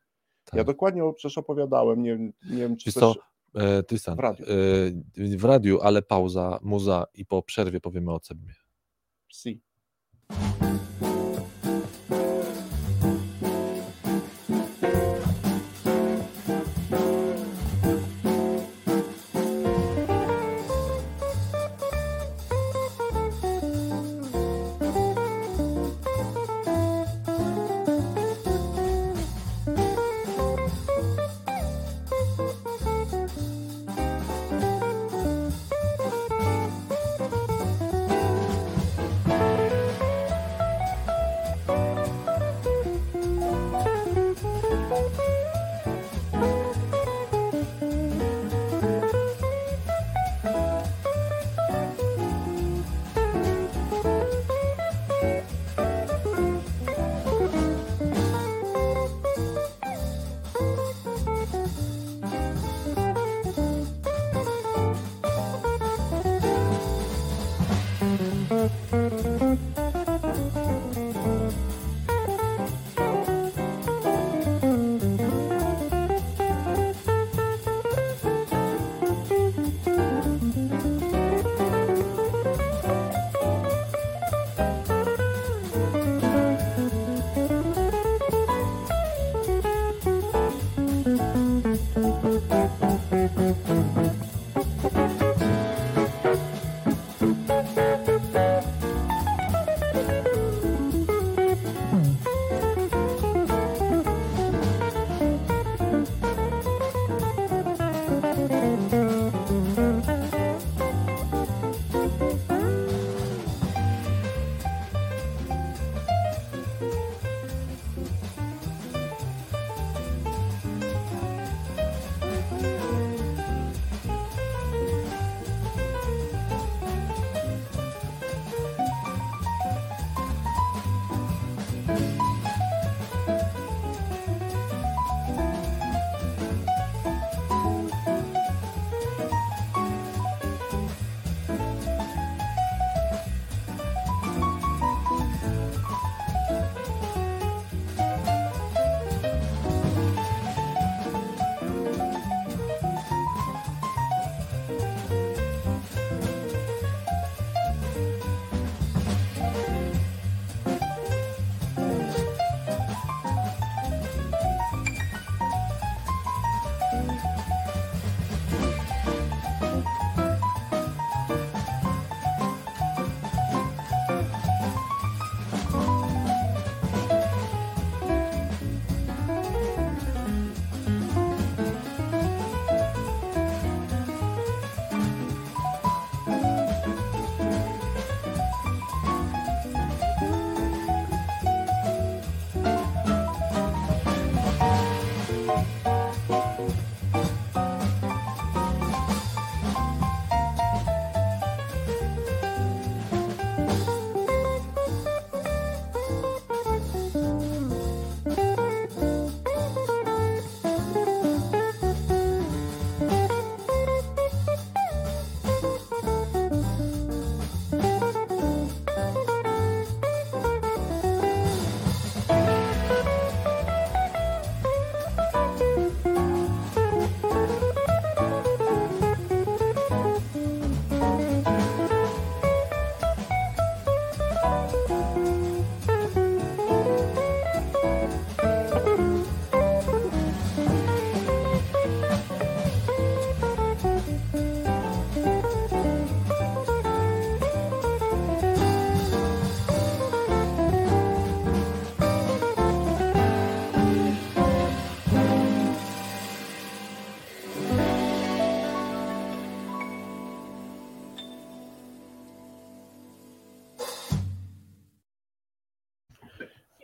[0.44, 0.54] Tak.
[0.54, 2.18] Ja dokładnie przecież opowiadałem, nie,
[2.50, 3.16] nie wiem, czy Wiesz
[3.54, 4.44] e, Tristan, w radiu.
[4.44, 8.54] E, w radiu, ale pauza, muza i po przerwie powiemy o CEBMie.
[9.28, 9.60] Si.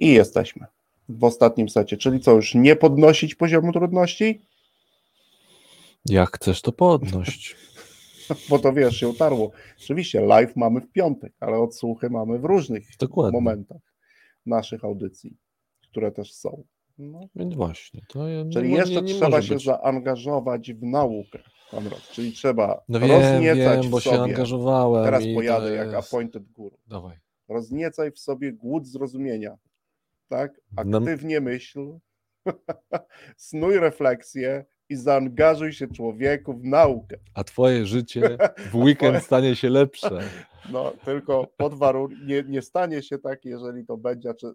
[0.07, 0.67] I jesteśmy
[1.09, 1.97] w ostatnim secie.
[1.97, 4.41] Czyli co, już nie podnosić poziomu trudności?
[6.09, 7.57] Jak chcesz to podnosić.
[8.51, 9.51] Bo to wiesz, się utarło.
[9.79, 13.41] Oczywiście live mamy w piątek, ale odsłuchy mamy w różnych Dokładnie.
[13.41, 13.81] momentach.
[14.47, 15.37] naszych audycji,
[15.91, 16.65] które też są.
[16.99, 17.21] No.
[17.37, 18.01] Więc właśnie.
[18.09, 19.65] To ja, Czyli nie, jeszcze nie trzeba się być...
[19.65, 21.39] zaangażować w naukę.
[22.13, 24.17] Czyli trzeba no wiem, rozniecać wiem, bo w sobie.
[24.17, 25.05] się angażowałem.
[25.05, 25.93] Teraz pojadę jest...
[25.93, 26.79] jak appointed guru.
[26.87, 27.17] Dawaj.
[27.49, 29.57] Rozniecaj w sobie głód zrozumienia.
[30.29, 30.61] Tak?
[30.85, 30.99] No.
[30.99, 31.99] Aktywnie myśl,
[33.37, 37.17] snuj refleksję i zaangażuj się człowieku w naukę.
[37.35, 38.39] A twoje życie
[38.73, 40.21] w weekend stanie się lepsze.
[40.73, 44.55] No, tylko pod warunkiem, nie, nie stanie się tak, jeżeli to będzie, czy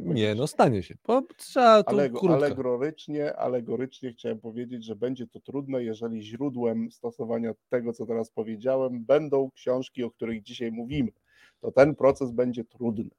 [0.00, 0.94] nie, no stanie się.
[1.06, 7.92] Bo trzeba Alego, alegorycznie, alegorycznie chciałem powiedzieć, że będzie to trudne, jeżeli źródłem stosowania tego,
[7.92, 11.12] co teraz powiedziałem, będą książki, o których dzisiaj mówimy.
[11.60, 13.10] To ten proces będzie trudny.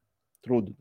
[0.42, 0.76] Trudny.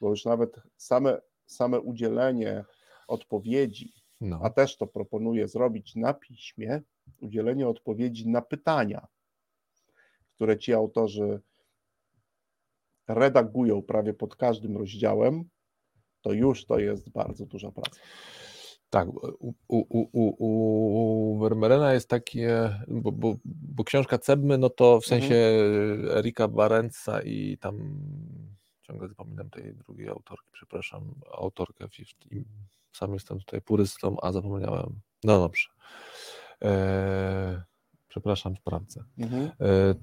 [0.00, 2.64] Bo już nawet same, same udzielenie
[3.08, 4.40] odpowiedzi, no.
[4.42, 6.82] a też to proponuję zrobić na piśmie,
[7.20, 9.06] udzielenie odpowiedzi na pytania,
[10.34, 11.40] które ci autorzy
[13.08, 15.44] redagują prawie pod każdym rozdziałem,
[16.22, 18.00] to już to jest bardzo duża praca.
[18.90, 25.00] Tak, u, u, u, u Vermeerena jest takie, bo, bo, bo, książka Cebmy, no to
[25.00, 26.18] w sensie mhm.
[26.18, 28.00] Erika Barenca i tam
[28.90, 31.88] ciągle zapominam tej drugiej autorki, przepraszam, autorkę,
[32.92, 35.00] sam jestem tutaj purystą, a zapomniałem.
[35.24, 35.68] No dobrze.
[36.60, 37.60] Eee,
[38.08, 39.42] przepraszam, sprawdzę, mhm.
[39.44, 39.50] E,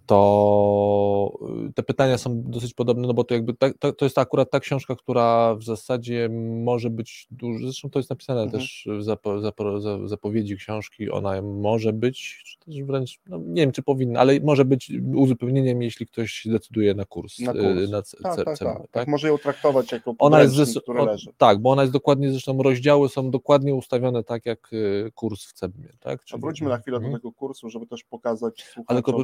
[0.06, 1.40] to
[1.78, 4.96] te pytania są dosyć podobne, no bo to jakby ta, to jest akurat ta książka,
[4.96, 6.30] która w zasadzie
[6.64, 8.62] może być dużo, zresztą to jest napisane mhm.
[8.62, 13.72] też w zapo, zapo, zapowiedzi książki, ona może być, czy też wręcz, no nie wiem
[13.72, 17.40] czy powinna, ale może być uzupełnieniem, jeśli ktoś się decyduje na kurs.
[17.40, 17.90] Na, e, kurs.
[17.90, 20.80] na c, tak, c, tak, tak, tak, tak, Może ją traktować jako ona jest zresztą,
[20.80, 21.32] który leży.
[21.38, 24.72] Tak, bo ona jest dokładnie, zresztą rozdziały są dokładnie ustawione tak jak
[25.16, 25.90] kurs w CEBMie.
[26.00, 26.24] Tak?
[26.24, 27.22] Czyli, A wróćmy na chwilę do mhm.
[27.22, 29.24] tego kursu, żeby to też pokazać Ale tylko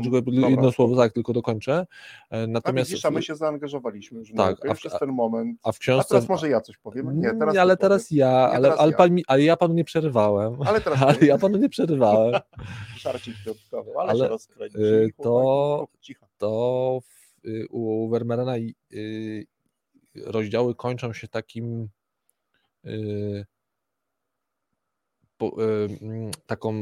[0.49, 1.85] jedno słowo, tak, tylko dokończę.
[2.48, 2.90] Natomiast...
[2.90, 5.60] A widzisz, a my się zaangażowaliśmy już tak, a w, przez ten moment.
[5.64, 6.06] A, w książce...
[6.07, 7.22] a teraz może ja coś powiem?
[7.22, 8.98] Nie, teraz ale teraz ja, nie, ale, teraz ale, ja.
[8.98, 10.61] Pan mi, ale ja panu nie przerywałem.
[10.61, 12.41] Ale teraz ale ja panu nie przerywałem.
[12.98, 14.80] Szarcik dodatkowy, ale, ale się.
[14.80, 15.88] Y, to,
[16.38, 18.57] to w, y, u Vermeerena
[18.94, 19.45] y,
[20.15, 21.90] rozdziały kończą się takim
[26.45, 26.74] taką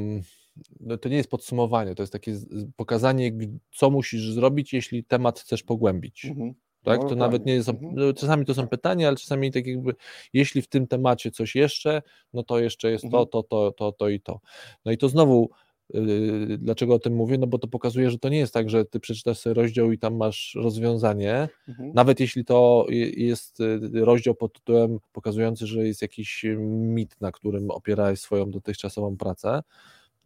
[0.79, 2.35] no to nie jest podsumowanie, to jest takie
[2.75, 3.31] pokazanie,
[3.75, 6.25] co musisz zrobić, jeśli temat chcesz pogłębić.
[6.25, 6.53] Mhm.
[6.83, 7.01] Tak?
[7.01, 7.95] No, to nawet nie jest, mhm.
[7.95, 9.93] no, czasami to są pytania, ale czasami tak jakby,
[10.33, 12.01] jeśli w tym temacie coś jeszcze,
[12.33, 13.25] no to jeszcze jest mhm.
[13.25, 14.39] to, to, to, to, to i to.
[14.85, 15.49] No i to znowu,
[15.93, 17.37] yy, dlaczego o tym mówię?
[17.37, 19.97] No bo to pokazuje, że to nie jest tak, że ty przeczytasz sobie rozdział i
[19.97, 21.91] tam masz rozwiązanie, mhm.
[21.93, 27.71] nawet jeśli to jest y, rozdział pod tytułem pokazujący, że jest jakiś mit, na którym
[27.71, 29.61] opierałeś swoją dotychczasową pracę,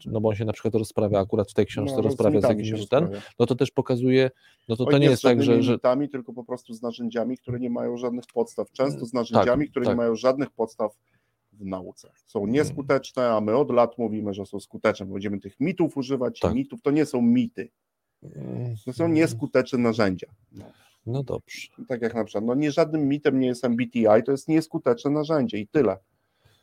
[0.05, 2.87] no bo on się na przykład rozprawia, akurat w tej książce no, rozprawia z jakimś
[2.89, 3.09] ten,
[3.39, 4.31] no to też pokazuje,
[4.69, 5.63] no to to nie jest tak, że...
[5.63, 5.73] że...
[5.73, 9.71] Mitami, tylko po prostu z narzędziami, które nie mają żadnych podstaw, często z narzędziami, tak,
[9.71, 9.93] które tak.
[9.93, 10.97] nie mają żadnych podstaw
[11.53, 12.11] w nauce.
[12.25, 12.51] Są mm.
[12.51, 16.53] nieskuteczne, a my od lat mówimy, że są skuteczne, będziemy tych mitów używać, tak.
[16.53, 17.69] mitów to nie są mity,
[18.85, 19.15] to są mm.
[19.15, 20.27] nieskuteczne narzędzia.
[20.51, 20.65] No.
[21.05, 21.67] no dobrze.
[21.87, 25.57] Tak jak na przykład, no nie żadnym mitem nie jest MBTI, to jest nieskuteczne narzędzie
[25.57, 25.97] i tyle.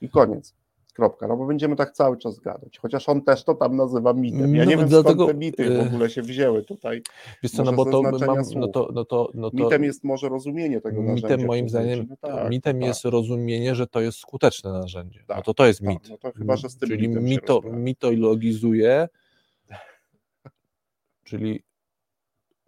[0.01, 0.55] I koniec.
[0.93, 2.79] Kropka, no bo będziemy tak cały czas gadać.
[2.79, 4.57] Chociaż on też to tam nazywa mitem.
[4.57, 7.03] Ja no, nie wiem dlatego, skąd te mity w y, ogóle się wzięły tutaj.
[7.43, 8.13] Wiesz co, no bo to, mam,
[8.57, 11.29] no to, no to, no to Mitem jest może rozumienie tego narzędzia.
[11.29, 12.89] Mitem moim zdaniem, no tak, mitem tak.
[12.89, 15.25] jest rozumienie, że to jest skuteczne narzędzie.
[15.27, 16.09] Tak, no to to jest tak, mit.
[16.11, 19.09] No to chyba, że z tym czyli mito, mitologizuje,
[21.25, 21.63] czyli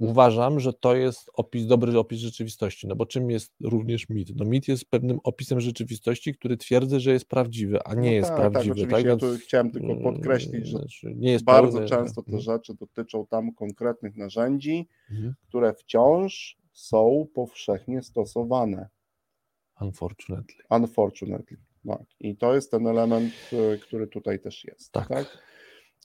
[0.05, 4.37] uważam, że to jest opis, dobry opis rzeczywistości, no bo czym jest również mit?
[4.37, 8.29] No mit jest pewnym opisem rzeczywistości, który twierdzę, że jest prawdziwy, a nie no jest
[8.29, 8.81] tak, tak prawdziwy.
[8.81, 9.05] Tak, tak?
[9.05, 12.43] Ja chciałem tylko mm, podkreślić, że znaczy, nie jest bardzo pełny, często te mhm.
[12.43, 15.35] rzeczy dotyczą tam konkretnych narzędzi, mhm.
[15.49, 18.89] które wciąż są powszechnie stosowane.
[19.81, 20.57] Unfortunately.
[20.71, 21.57] Unfortunately,
[21.89, 22.07] tak.
[22.21, 24.93] I to jest ten element, y, który tutaj też jest.
[24.93, 25.09] Tak.
[25.09, 25.39] tak?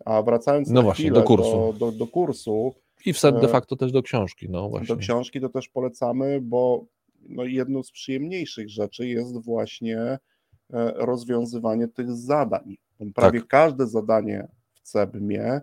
[0.06, 1.74] A wracając no właśnie, do kursu.
[1.80, 4.50] Do, do, do kursu i w de e, facto też do książki.
[4.50, 4.88] No właśnie.
[4.88, 6.86] Do książki to też polecamy, bo
[7.22, 10.20] no jedną z przyjemniejszych rzeczy jest właśnie e,
[10.96, 12.78] rozwiązywanie tych zadań.
[13.16, 13.50] Prawie tak.
[13.50, 15.62] każde zadanie w CEBMie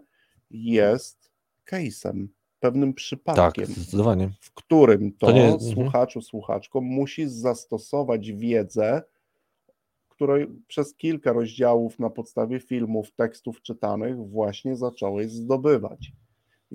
[0.51, 1.31] jest
[1.71, 2.27] case'em,
[2.61, 3.75] pewnym przypadkiem, tak,
[4.41, 5.45] w którym to, to nie...
[5.45, 5.73] Mhm.
[5.73, 9.03] słuchaczu, słuchaczko musi zastosować wiedzę,
[10.17, 16.13] której przez kilka rozdziałów na podstawie filmów, tekstów czytanych właśnie zacząłeś zdobywać.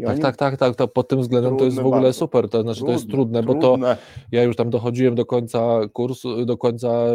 [0.05, 2.19] Tak, tak, tak, tak, to pod tym względem to jest w ogóle bardzo.
[2.19, 3.77] super, to znaczy trudne, to jest trudne, bo to
[4.31, 7.05] ja już tam dochodziłem do końca kursu, do końca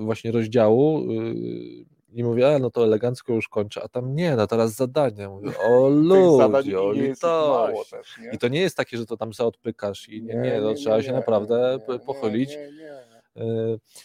[0.00, 4.46] właśnie rozdziału y, i mówię, a no to elegancko już kończę, a tam nie, no
[4.46, 5.28] teraz zadania.
[5.28, 5.88] Mówię, o
[6.48, 7.90] ludzie, o litość.
[8.32, 10.74] I to nie jest takie, że to tam sobie odpykasz i nie, nie, nie, to
[10.74, 12.58] trzeba się naprawdę pochylić.
[13.36, 13.42] E,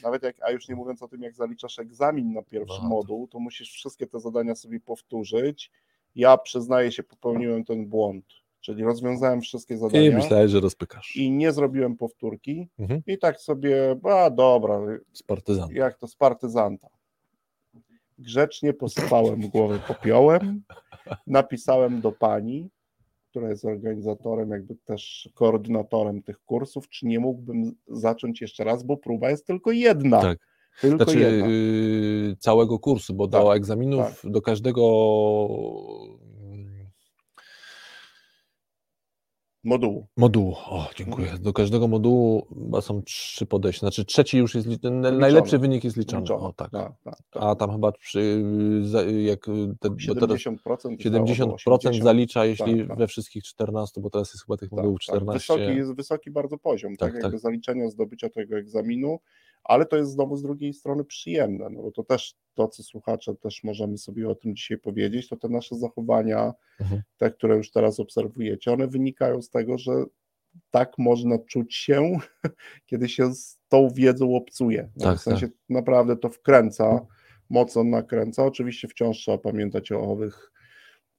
[0.03, 2.89] Nawet jak, a już nie mówiąc o tym, jak zaliczasz egzamin na pierwszy no.
[2.89, 5.71] moduł, to musisz wszystkie te zadania sobie powtórzyć.
[6.15, 8.25] Ja przyznaję się, popełniłem ten błąd
[8.65, 10.09] Czyli rozwiązałem wszystkie zadania.
[10.09, 11.15] I myślałeś, że rozpykasz.
[11.15, 12.69] I nie zrobiłem powtórki.
[12.79, 13.01] Mhm.
[13.07, 14.81] I tak sobie, a dobra.
[15.13, 15.73] Z partyzanta.
[15.73, 16.87] Jak to z partyzanta.
[18.19, 20.63] Grzecznie posypałem głowę popiołem.
[21.27, 22.69] Napisałem do pani,
[23.29, 28.97] która jest organizatorem, jakby też koordynatorem tych kursów, czy nie mógłbym zacząć jeszcze raz, bo
[28.97, 30.21] próba jest tylko jedna.
[30.21, 30.39] Tak.
[30.81, 31.47] Tylko znaczy, jedna.
[31.47, 34.31] Yy, całego kursu, bo tak, do egzaminów, tak.
[34.31, 34.81] do każdego
[39.65, 40.07] Modułu.
[40.17, 41.27] Modułu, o dziękuję.
[41.41, 43.79] Do każdego modułu chyba są trzy podejścia.
[43.79, 46.21] Znaczy trzeci już jest liczony, najlepszy wynik jest liczony.
[46.21, 46.43] liczony.
[46.43, 46.71] O, tak.
[46.71, 47.43] tak, tak, tak.
[47.43, 48.43] A tam chyba przy,
[49.25, 49.45] jak
[49.79, 50.57] te, 70%,
[50.97, 52.97] 70% zalicza, jeśli tak, tak.
[52.97, 55.33] we wszystkich 14, bo teraz jest chyba tych tak, modułów 14.
[55.33, 59.19] Wysoki, jest wysoki bardzo poziom, tak, tak, jakby zaliczenia zdobycia tego egzaminu
[59.65, 63.35] ale to jest znowu z drugiej strony przyjemne, no bo to też to, co słuchacze
[63.35, 67.01] też możemy sobie o tym dzisiaj powiedzieć, to te nasze zachowania, mhm.
[67.17, 69.91] te, które już teraz obserwujecie, one wynikają z tego, że
[70.71, 72.17] tak można czuć się,
[72.89, 74.89] kiedy się z tą wiedzą obcuje.
[74.95, 75.57] No, tak, w sensie tak.
[75.69, 77.05] naprawdę to wkręca,
[77.49, 78.45] mocno nakręca.
[78.45, 80.51] Oczywiście wciąż trzeba pamiętać o owych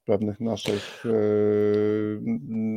[0.06, 1.10] pewnych naszych, e,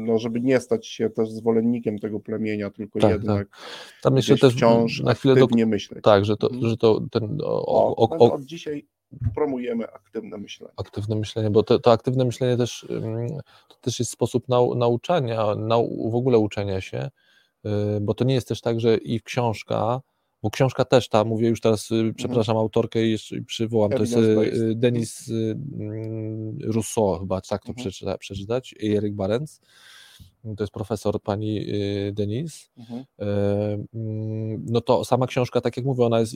[0.06, 3.58] no żeby nie stać się też zwolennikiem tego plemienia, tylko tak, jednak tak.
[4.02, 5.48] Tam jeszcze też wciąż na chwilę do...
[5.68, 6.04] myśleć.
[6.04, 6.70] Tak, że to, mhm.
[6.70, 7.38] że to ten...
[7.44, 8.86] O, o, o, o, od dzisiaj
[9.36, 10.74] promujemy aktywne myślenie.
[10.78, 12.88] Aktywne myślenie, bo to, to aktywne myślenie też,
[13.68, 17.10] to też jest sposób nau, nauczania, nau, w ogóle uczenia się,
[17.66, 17.70] y,
[18.02, 20.02] bo to nie jest też tak, że i książka
[20.44, 22.14] bo książka też ta, mówię już teraz, y, mhm.
[22.14, 27.76] przepraszam autorkę i jeszcze przywołam, to jest y, Denis mm, Rousseau, chyba tak to mhm.
[27.76, 29.62] przeczyta, przeczytać, i Erik Barents,
[30.58, 31.66] to jest profesor pani
[32.14, 33.04] Denis, mhm.
[33.20, 33.26] E,
[33.94, 36.36] mm, no to sama książka, tak jak mówię, ona jest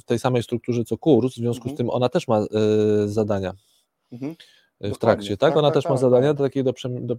[0.00, 2.46] w tej samej strukturze co kurs, w związku z tym ona też ma e,
[4.82, 4.94] zadania.
[4.94, 5.50] w trakcie, tak?
[5.50, 6.36] tak Ona tak, też tak, ma zadania tak.
[6.36, 6.72] do takiej do,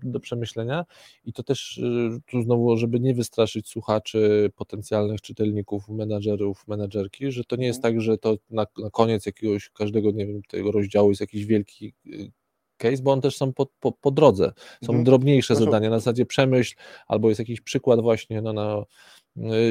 [0.04, 0.86] do, przemyślenia
[1.26, 7.44] i to też y, tu znowu, żeby nie wystraszyć słuchaczy, potencjalnych czytelników, menadżerów, menadżerki, że
[7.44, 7.94] to nie jest mhm.
[7.94, 11.94] tak, że to na, na koniec jakiegoś każdego, nie wiem, tego rozdziału jest jakiś wielki
[12.08, 12.32] y,
[12.78, 14.52] case, bo on też są po, po, po drodze.
[14.84, 15.04] Są mhm.
[15.04, 16.76] drobniejsze no zadania, na zasadzie przemyśl,
[17.08, 18.84] albo jest jakiś przykład właśnie no, na,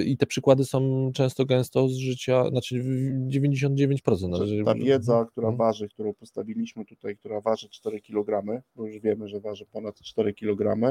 [0.06, 2.84] i te przykłady są często gęsto z życia, znaczy
[3.28, 4.16] 99%.
[4.16, 5.58] Znaczy, ta wiedza, która hmm.
[5.58, 10.34] waży, którą postawiliśmy tutaj, która waży 4 kg, bo już wiemy, że waży ponad 4
[10.34, 10.90] kg,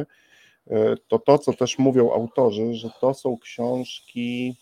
[0.67, 0.73] y,
[1.07, 4.55] to to, co też mówią autorzy, że to są książki,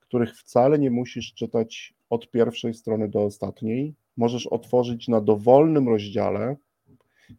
[0.00, 6.56] których wcale nie musisz czytać od pierwszej strony do ostatniej, możesz otworzyć na dowolnym rozdziale,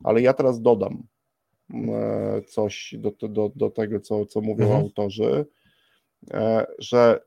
[0.04, 1.17] ale ja teraz dodam e,
[2.48, 4.82] coś do, do, do tego, co, co mówią mhm.
[4.82, 5.46] autorzy,
[6.34, 7.20] e, że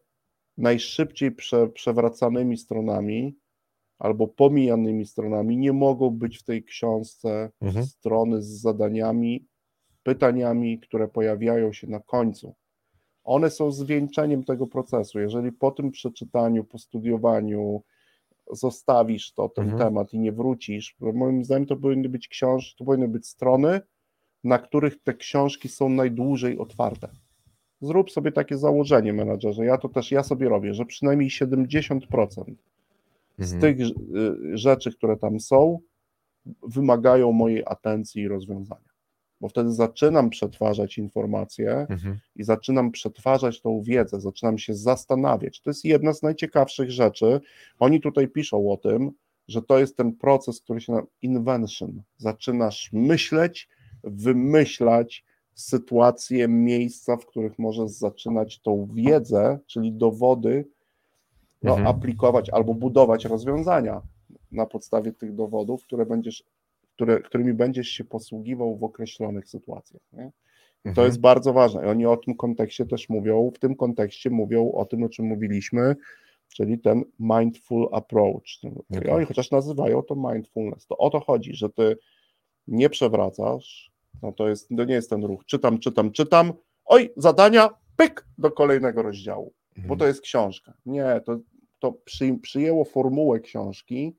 [0.59, 3.37] najszybciej prze, przewracanymi stronami
[3.99, 7.87] albo pomijanymi stronami nie mogą być w tej książce mhm.
[7.87, 9.47] strony z zadaniami,
[10.03, 12.55] pytaniami, które pojawiają się na końcu.
[13.25, 15.21] One są zwieńczeniem tego procesu.
[15.21, 17.83] Jeżeli po tym przeczytaniu, po studiowaniu,
[18.53, 19.83] zostawisz to, ten mhm.
[19.83, 23.81] temat i nie wrócisz, moim zdaniem to powinny być książki, to powinny być strony,
[24.45, 27.09] na których te książki są najdłużej otwarte.
[27.81, 29.65] Zrób sobie takie założenie, menadżerze.
[29.65, 32.55] Ja to też ja sobie robię, że przynajmniej 70%
[33.39, 33.61] z mhm.
[33.61, 33.87] tych
[34.53, 35.79] rzeczy, które tam są,
[36.63, 38.91] wymagają mojej atencji i rozwiązania
[39.41, 42.19] bo wtedy zaczynam przetwarzać informacje mhm.
[42.37, 45.61] i zaczynam przetwarzać tą wiedzę, zaczynam się zastanawiać.
[45.61, 47.41] To jest jedna z najciekawszych rzeczy.
[47.79, 49.11] Oni tutaj piszą o tym,
[49.49, 52.03] że to jest ten proces, który się nazywa invention.
[52.17, 53.69] Zaczynasz myśleć,
[54.05, 55.25] wymyślać
[55.55, 60.65] sytuacje, miejsca, w których możesz zaczynać tą wiedzę, czyli dowody,
[61.63, 61.97] no, mhm.
[61.97, 64.03] aplikować albo budować rozwiązania
[64.53, 66.45] na podstawie tych dowodów, które będziesz
[67.01, 70.03] które, którymi będziesz się posługiwał w określonych sytuacjach.
[70.13, 70.31] Nie?
[70.85, 70.95] Mhm.
[70.95, 71.83] To jest bardzo ważne.
[71.83, 75.27] I oni o tym kontekście też mówią, w tym kontekście mówią o tym, o czym
[75.27, 75.97] mówiliśmy,
[76.49, 78.43] czyli ten mindful approach.
[79.05, 80.87] I oni chociaż nazywają to mindfulness.
[80.87, 81.97] To o to chodzi, że ty
[82.69, 83.93] nie przewracasz,
[84.23, 85.45] no to, jest, to nie jest ten ruch.
[85.47, 86.53] Czytam, czytam, czytam.
[86.85, 89.89] Oj, zadania, pyk, do kolejnego rozdziału, mhm.
[89.89, 90.75] bo to jest książka.
[90.87, 91.39] Nie, to,
[91.79, 94.17] to przy, przyjęło formułę książki,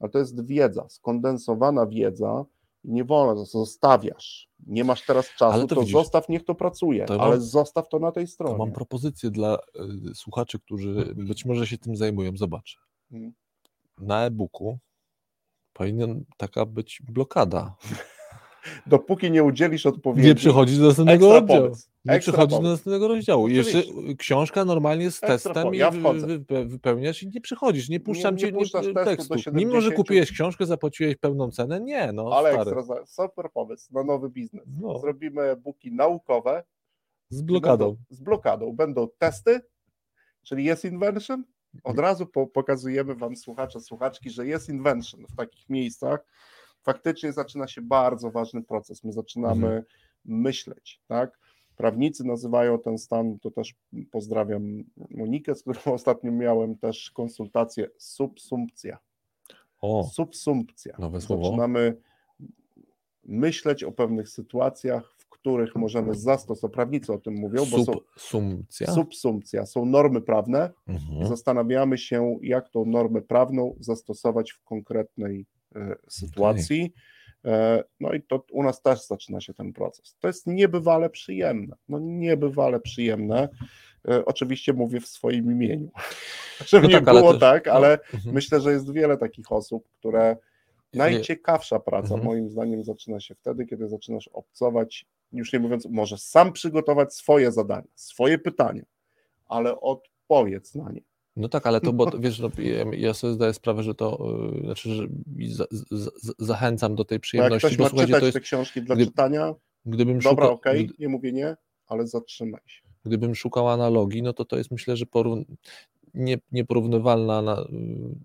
[0.00, 2.44] ale to jest wiedza, skondensowana wiedza,
[2.84, 4.48] nie wolno, zostawiasz.
[4.66, 7.88] Nie masz teraz czasu, to, to widzisz, zostaw, niech to pracuje, to ale mam, zostaw
[7.88, 8.56] to na tej stronie.
[8.56, 9.58] mam propozycję dla
[10.10, 12.36] y, słuchaczy, którzy być może się tym zajmują.
[12.36, 12.78] Zobacz.
[13.10, 13.32] Hmm.
[13.98, 14.78] na e-booku
[15.74, 17.74] powinien taka być blokada.
[18.86, 20.28] Dopóki nie udzielisz odpowiedzi.
[20.28, 21.76] Nie przychodzić do następnego rozdziału.
[22.04, 23.48] Nie Ekstra przychodzić do następnego rozdziału.
[23.48, 23.82] Jeszcze
[24.18, 25.74] książka normalnie z testem pomysł.
[25.74, 27.88] Ja wy- wy- wypełniasz i nie przychodzisz.
[27.88, 29.38] Nie puszczam nie cię nie, tekstu.
[29.38, 29.56] 70.
[29.56, 34.04] Mimo, że kupiłeś książkę, zapłaciłeś pełną cenę, nie, no Ale stary, ekstra, super pomysł na
[34.04, 34.64] nowy biznes.
[34.80, 34.98] No.
[34.98, 36.64] Zrobimy e-booki naukowe
[37.28, 37.84] z blokadą.
[37.86, 38.72] Będą, z blokadą.
[38.72, 39.60] Będą testy,
[40.42, 41.44] czyli jest invention.
[41.84, 46.24] Od razu po, pokazujemy Wam, słuchacze, słuchaczki, że jest invention w takich miejscach.
[46.82, 49.04] Faktycznie zaczyna się bardzo ważny proces.
[49.04, 49.84] My zaczynamy Mhm.
[50.24, 51.38] myśleć, tak?
[51.76, 53.74] Prawnicy nazywają ten stan, to też
[54.10, 58.98] pozdrawiam Monikę, z którą ostatnio miałem też konsultację, subsumpcja.
[59.80, 60.96] O, Subsumpcja.
[60.98, 61.44] Nowe słowo.
[61.44, 61.96] Zaczynamy
[63.24, 68.92] myśleć o pewnych sytuacjach, których możemy zastosować, prawnicy o tym mówią, bo są subsumpcja.
[68.92, 71.26] subsumpcja, są normy prawne Mhm.
[71.26, 75.46] zastanawiamy się, jak tą normę prawną zastosować w konkretnej
[75.76, 76.92] e, sytuacji.
[77.44, 80.16] E, No i to u nas też zaczyna się ten proces.
[80.20, 81.76] To jest niebywale przyjemne.
[81.88, 83.48] No niebywale przyjemne.
[84.08, 85.90] E, Oczywiście mówię w swoim imieniu.
[86.68, 88.34] Żeby No nie tak, ale było też- tak, no, ale mhm.
[88.34, 90.36] myślę, że jest wiele takich osób, które
[90.94, 92.24] najciekawsza praca Mhm.
[92.24, 97.52] moim zdaniem zaczyna się wtedy, kiedy zaczynasz obcować, już nie mówiąc, może sam przygotować swoje
[97.52, 98.82] zadania, swoje pytania,
[99.46, 101.00] ale odpowiedz na nie.
[101.36, 102.50] No tak, ale to, bo to, wiesz, no,
[102.92, 105.06] ja, sobie zdaję sprawę, że to, yy, znaczy, że
[105.48, 108.34] za, za, za- zachęcam do tej Bo jak przyjemności, ktoś bo ma czytać to jest,
[108.36, 109.54] te książki dla gdy- czytania,
[109.86, 111.56] gdybym dobra, szukał, okej, gdy- nie mówię nie,
[111.86, 112.82] ale zatrzymaj się.
[113.04, 115.06] gdybym szukał analogii, no to to jest myślę, że
[116.14, 117.42] nie, nieporównywalna.
[117.42, 117.64] Na...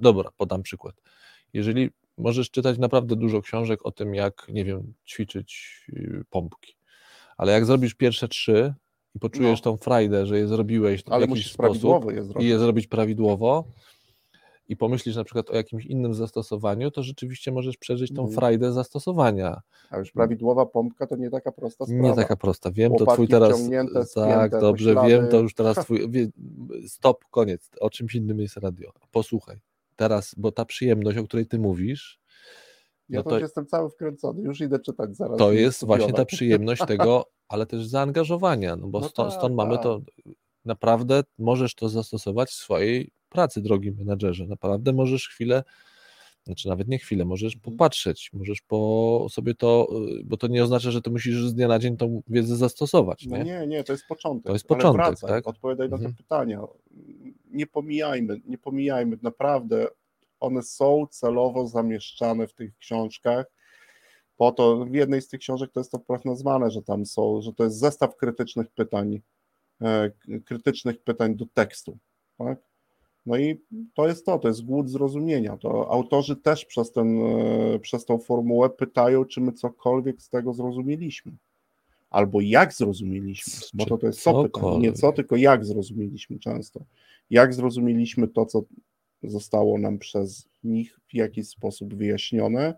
[0.01, 0.95] Dobra, podam przykład.
[1.53, 6.75] Jeżeli możesz czytać naprawdę dużo książek o tym, jak, nie wiem, ćwiczyć y, pompki,
[7.39, 8.73] ale jak zrobisz pierwsze trzy
[9.15, 11.13] i poczujesz tą frajdę, że je zrobiłeś w No.
[11.13, 13.63] Ale jakiś musisz sposób je i je zrobić prawidłowo
[14.67, 18.35] i pomyślisz na przykład o jakimś innym zastosowaniu, to rzeczywiście możesz przeżyć tą Mhm.
[18.35, 19.61] frajdę zastosowania.
[19.89, 22.03] A już prawidłowa pompka to nie taka prosta sprawa.
[22.03, 22.71] Nie taka prosta.
[22.71, 23.69] Wiem, to twój teraz.
[24.15, 26.09] Tak, dobrze, wiem, to już teraz twój.
[26.87, 27.69] Stop, koniec.
[27.79, 28.91] O czymś innym jest radio.
[29.11, 29.59] Posłuchaj.
[29.95, 32.18] Teraz, bo ta przyjemność, o której ty mówisz,
[33.09, 35.37] Ja no to już jestem cały wkręcony, już idę czytać zaraz.
[35.37, 39.55] to jest właśnie ta przyjemność tego, ale też zaangażowania, no bo No stąd, tak, stąd
[39.55, 39.83] mamy tak.
[39.83, 40.01] to.
[40.65, 44.45] Naprawdę możesz to zastosować w swojej pracy, drogi menadżerze.
[44.47, 45.63] Naprawdę możesz chwilę,
[46.45, 47.73] znaczy nawet nie chwilę, możesz Mhm.
[47.77, 49.87] popatrzeć, możesz po sobie to,
[50.19, 53.25] y, bo to nie oznacza, że ty musisz z dnia na dzień tą wiedzę zastosować.
[53.25, 53.43] No Nie?
[53.43, 54.45] nie, nie, to jest początek.
[54.47, 55.47] To jest początek, wracaj, tak?
[55.47, 56.13] Odpowiadaj na Mhm.
[56.13, 56.61] te pytania.
[57.51, 59.87] Nie pomijajmy, nie pomijajmy, naprawdę
[60.39, 63.45] one są celowo zamieszczane w tych książkach.
[64.37, 67.41] Po to w jednej z tych książek to jest to wprost nazwane, że tam są,
[67.41, 69.21] że to jest zestaw krytycznych pytań,
[69.81, 70.11] e,
[70.45, 71.97] krytycznych pytań do tekstu.
[72.37, 72.59] Tak?
[73.25, 73.61] No i
[73.93, 75.57] to jest to, to jest głód zrozumienia.
[75.57, 80.53] To autorzy też przez, ten, e, przez tą formułę pytają, czy my cokolwiek z tego
[80.53, 81.31] zrozumieliśmy.
[82.09, 86.79] Albo jak zrozumieliśmy, bo to, to jest co pytanie, nie co, tylko jak zrozumieliśmy często.
[87.29, 88.63] Jak zrozumieliśmy to, co
[89.23, 92.73] zostało nam przez nich w jakiś sposób wyjaśnione.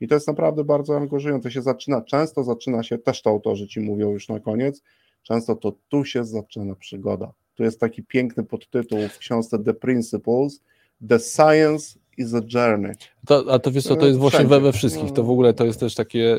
[0.00, 1.50] I to jest naprawdę bardzo angażujące.
[1.50, 4.82] Się zaczyna, często zaczyna się, też to autorzy ci mówią już na koniec,
[5.22, 7.32] często to tu się zaczyna przygoda.
[7.54, 10.62] Tu jest taki piękny podtytuł w książce The Principles,
[11.08, 12.92] The Science is a Journey.
[13.26, 15.12] To, a to wiesz co, to E, jest właśnie we, we wszystkich.
[15.12, 16.36] To w ogóle to jest też takie,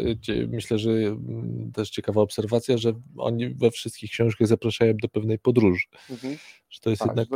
[0.47, 5.85] myślę, że mm, też ciekawa obserwacja, że oni we wszystkich książkach zapraszają do pewnej podróży.
[6.69, 7.27] Że to jest Tak, jednak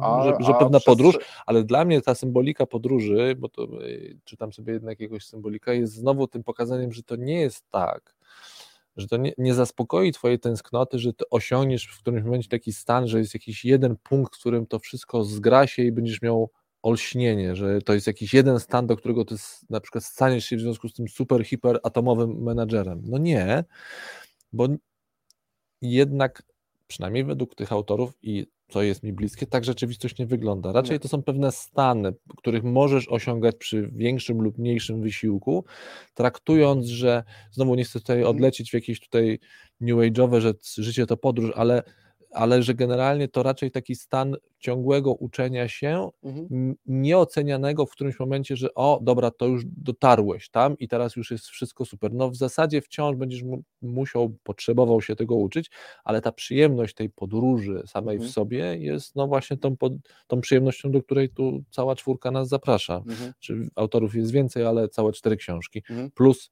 [0.00, 4.18] A- że, że pewna przez- podróż, ale dla mnie ta symbolika podróży, bo to y,
[4.24, 8.14] czytam sobie jednak jakiegoś symbolika, jest znowu tym pokazaniem, że to nie jest tak,
[8.96, 13.08] że to nie, nie zaspokoi twojej tęsknoty, że ty osiągniesz w którymś momencie taki stan,
[13.08, 16.50] że jest jakiś jeden punkt, w którym to wszystko zgra się i będziesz miał
[16.84, 19.34] olśnienie, że to jest jakiś jeden stan, do którego ty
[19.70, 23.02] na przykład staniesz się w związku z tym super, hiper atomowym menadżerem.
[23.04, 23.64] No nie,
[24.52, 24.68] bo
[25.82, 26.42] jednak
[26.86, 30.72] przynajmniej według tych autorów i co jest mi bliskie, tak rzeczywistość nie wygląda.
[30.72, 35.64] Raczej to są pewne stany, których możesz osiągać przy większym lub mniejszym wysiłku,
[36.14, 38.36] traktując, że znowu nie chcę tutaj Mhm.
[38.36, 39.38] odlecieć w jakieś tutaj
[39.80, 41.82] new age'owe, że życie to podróż, ale,
[42.34, 46.74] ale że generalnie to raczej taki stan ciągłego uczenia się, Mhm.
[46.86, 51.46] nieocenianego w którymś momencie, że o, dobra, to już dotarłeś tam i teraz już jest
[51.46, 52.12] wszystko super.
[52.14, 55.70] No w zasadzie wciąż będziesz mu, musiał, potrzebował się tego uczyć,
[56.04, 58.30] ale ta przyjemność tej podróży samej Mhm.
[58.30, 59.92] w sobie jest no właśnie tą, pod,
[60.26, 62.96] tą przyjemnością, do której tu cała czwórka nas zaprasza.
[62.96, 63.32] Mhm.
[63.40, 65.82] Czy autorów jest więcej, ale całe cztery książki.
[65.90, 66.10] Mhm.
[66.10, 66.50] Plus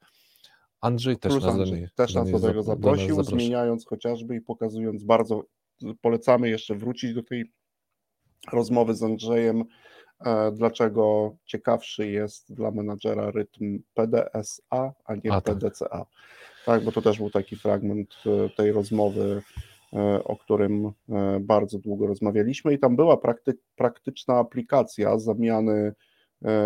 [0.80, 3.30] Andrzej też Plus nas do Andrzej niej, też nas do tego do nas zaprosił, zaprasza.
[3.36, 5.42] zmieniając chociażby i pokazując bardzo,
[6.00, 7.52] polecamy jeszcze wrócić do tej
[8.52, 9.64] rozmowy z Andrzejem,
[10.24, 15.58] e, dlaczego ciekawszy jest dla menadżera rytm PDSA, a nie A, tak.
[15.58, 16.06] PDCA.
[16.66, 19.42] Tak, bo to też był taki fragment e, tej rozmowy,
[19.92, 20.92] e, o którym
[21.40, 25.92] bardzo długo rozmawialiśmy i tam była prakty, praktyczna aplikacja zamiany,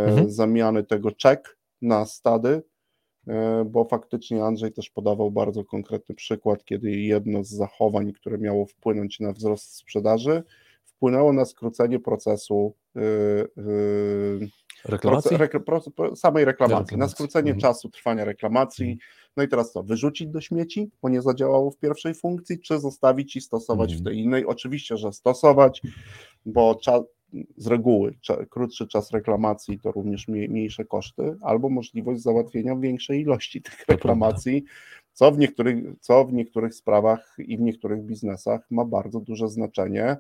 [0.08, 0.30] Mhm.
[0.30, 2.62] zamiany tego czek na stady,
[3.66, 9.20] bo faktycznie Andrzej też podawał bardzo konkretny przykład, kiedy jedno z zachowań, które miało wpłynąć
[9.20, 10.42] na wzrost sprzedaży,
[10.84, 13.02] wpłynęło na skrócenie procesu e, e,
[14.84, 15.38] Reklamacji?
[15.66, 16.96] Proce, pro- samej reklamacji, Reklamacji.
[16.96, 17.60] na skrócenie Mhm.
[17.60, 18.98] czasu trwania reklamacji.
[19.36, 23.36] No i teraz co, wyrzucić do śmieci, bo nie zadziałało w pierwszej funkcji, czy zostawić
[23.36, 24.00] i stosować Mhm.
[24.00, 24.46] w tej innej?
[24.46, 25.82] Oczywiście, że stosować,
[26.46, 27.00] bo cza,
[27.56, 33.20] z reguły cza, krótszy czas reklamacji to również mniej, mniejsze koszty, albo możliwość załatwienia większej
[33.20, 34.64] ilości tych reklamacji,
[35.12, 40.04] co w, niektórych, co w niektórych sprawach i w niektórych biznesach ma bardzo duże znaczenie
[40.04, 40.16] e,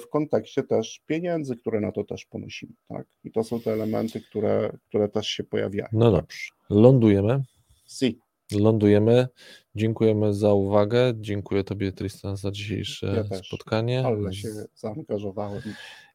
[0.00, 2.72] w kontekście też pieniędzy, które na to też ponosimy.
[2.88, 3.06] Tak?
[3.24, 5.88] I to są te elementy, które, które też się pojawiają.
[5.92, 6.38] No dobrze.
[6.70, 7.42] Lądujemy.
[7.86, 8.18] Si,
[8.60, 9.28] Lądujemy.
[9.74, 11.12] Dziękujemy za uwagę.
[11.20, 14.06] Dziękuję Tobie, Tristan, za dzisiejsze Ja spotkanie.
[14.06, 15.62] ale się zaangażowałem.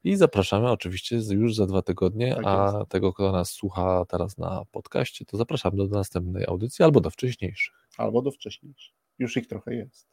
[0.03, 4.63] I zapraszamy oczywiście już za dwa tygodnie, Tak a tego, kto nas słucha teraz na
[4.71, 7.75] podcaście, to zapraszamy do następnej audycji albo do wcześniejszych.
[7.97, 8.95] Albo do wcześniejszych.
[9.19, 10.07] Już ich trochę jest.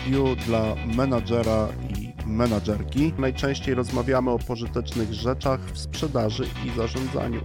[0.00, 3.12] Radiu dla menadżera i menadżerki.
[3.18, 7.40] Najczęściej rozmawiamy o pożytecznych rzeczach w sprzedaży i zarządzaniu.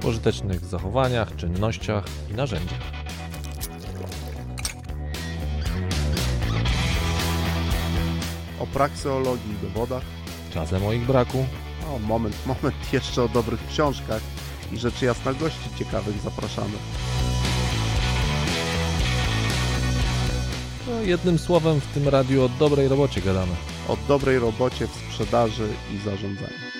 [0.00, 2.78] Pożytecznych zachowaniach, czynnościach i narzędziach.
[8.60, 10.02] O prakseologii i dowodach.
[10.54, 11.46] Czasem o ich braku.
[11.90, 14.22] O, moment, moment, jeszcze o dobrych książkach
[14.72, 16.74] i rzeczy jasna gości ciekawych zapraszamy.
[21.06, 23.52] Jednym słowem w tym radiu o dobrej robocie gadamy.
[23.88, 26.71] O dobrej robocie w sprzedaży i zarządzaniu.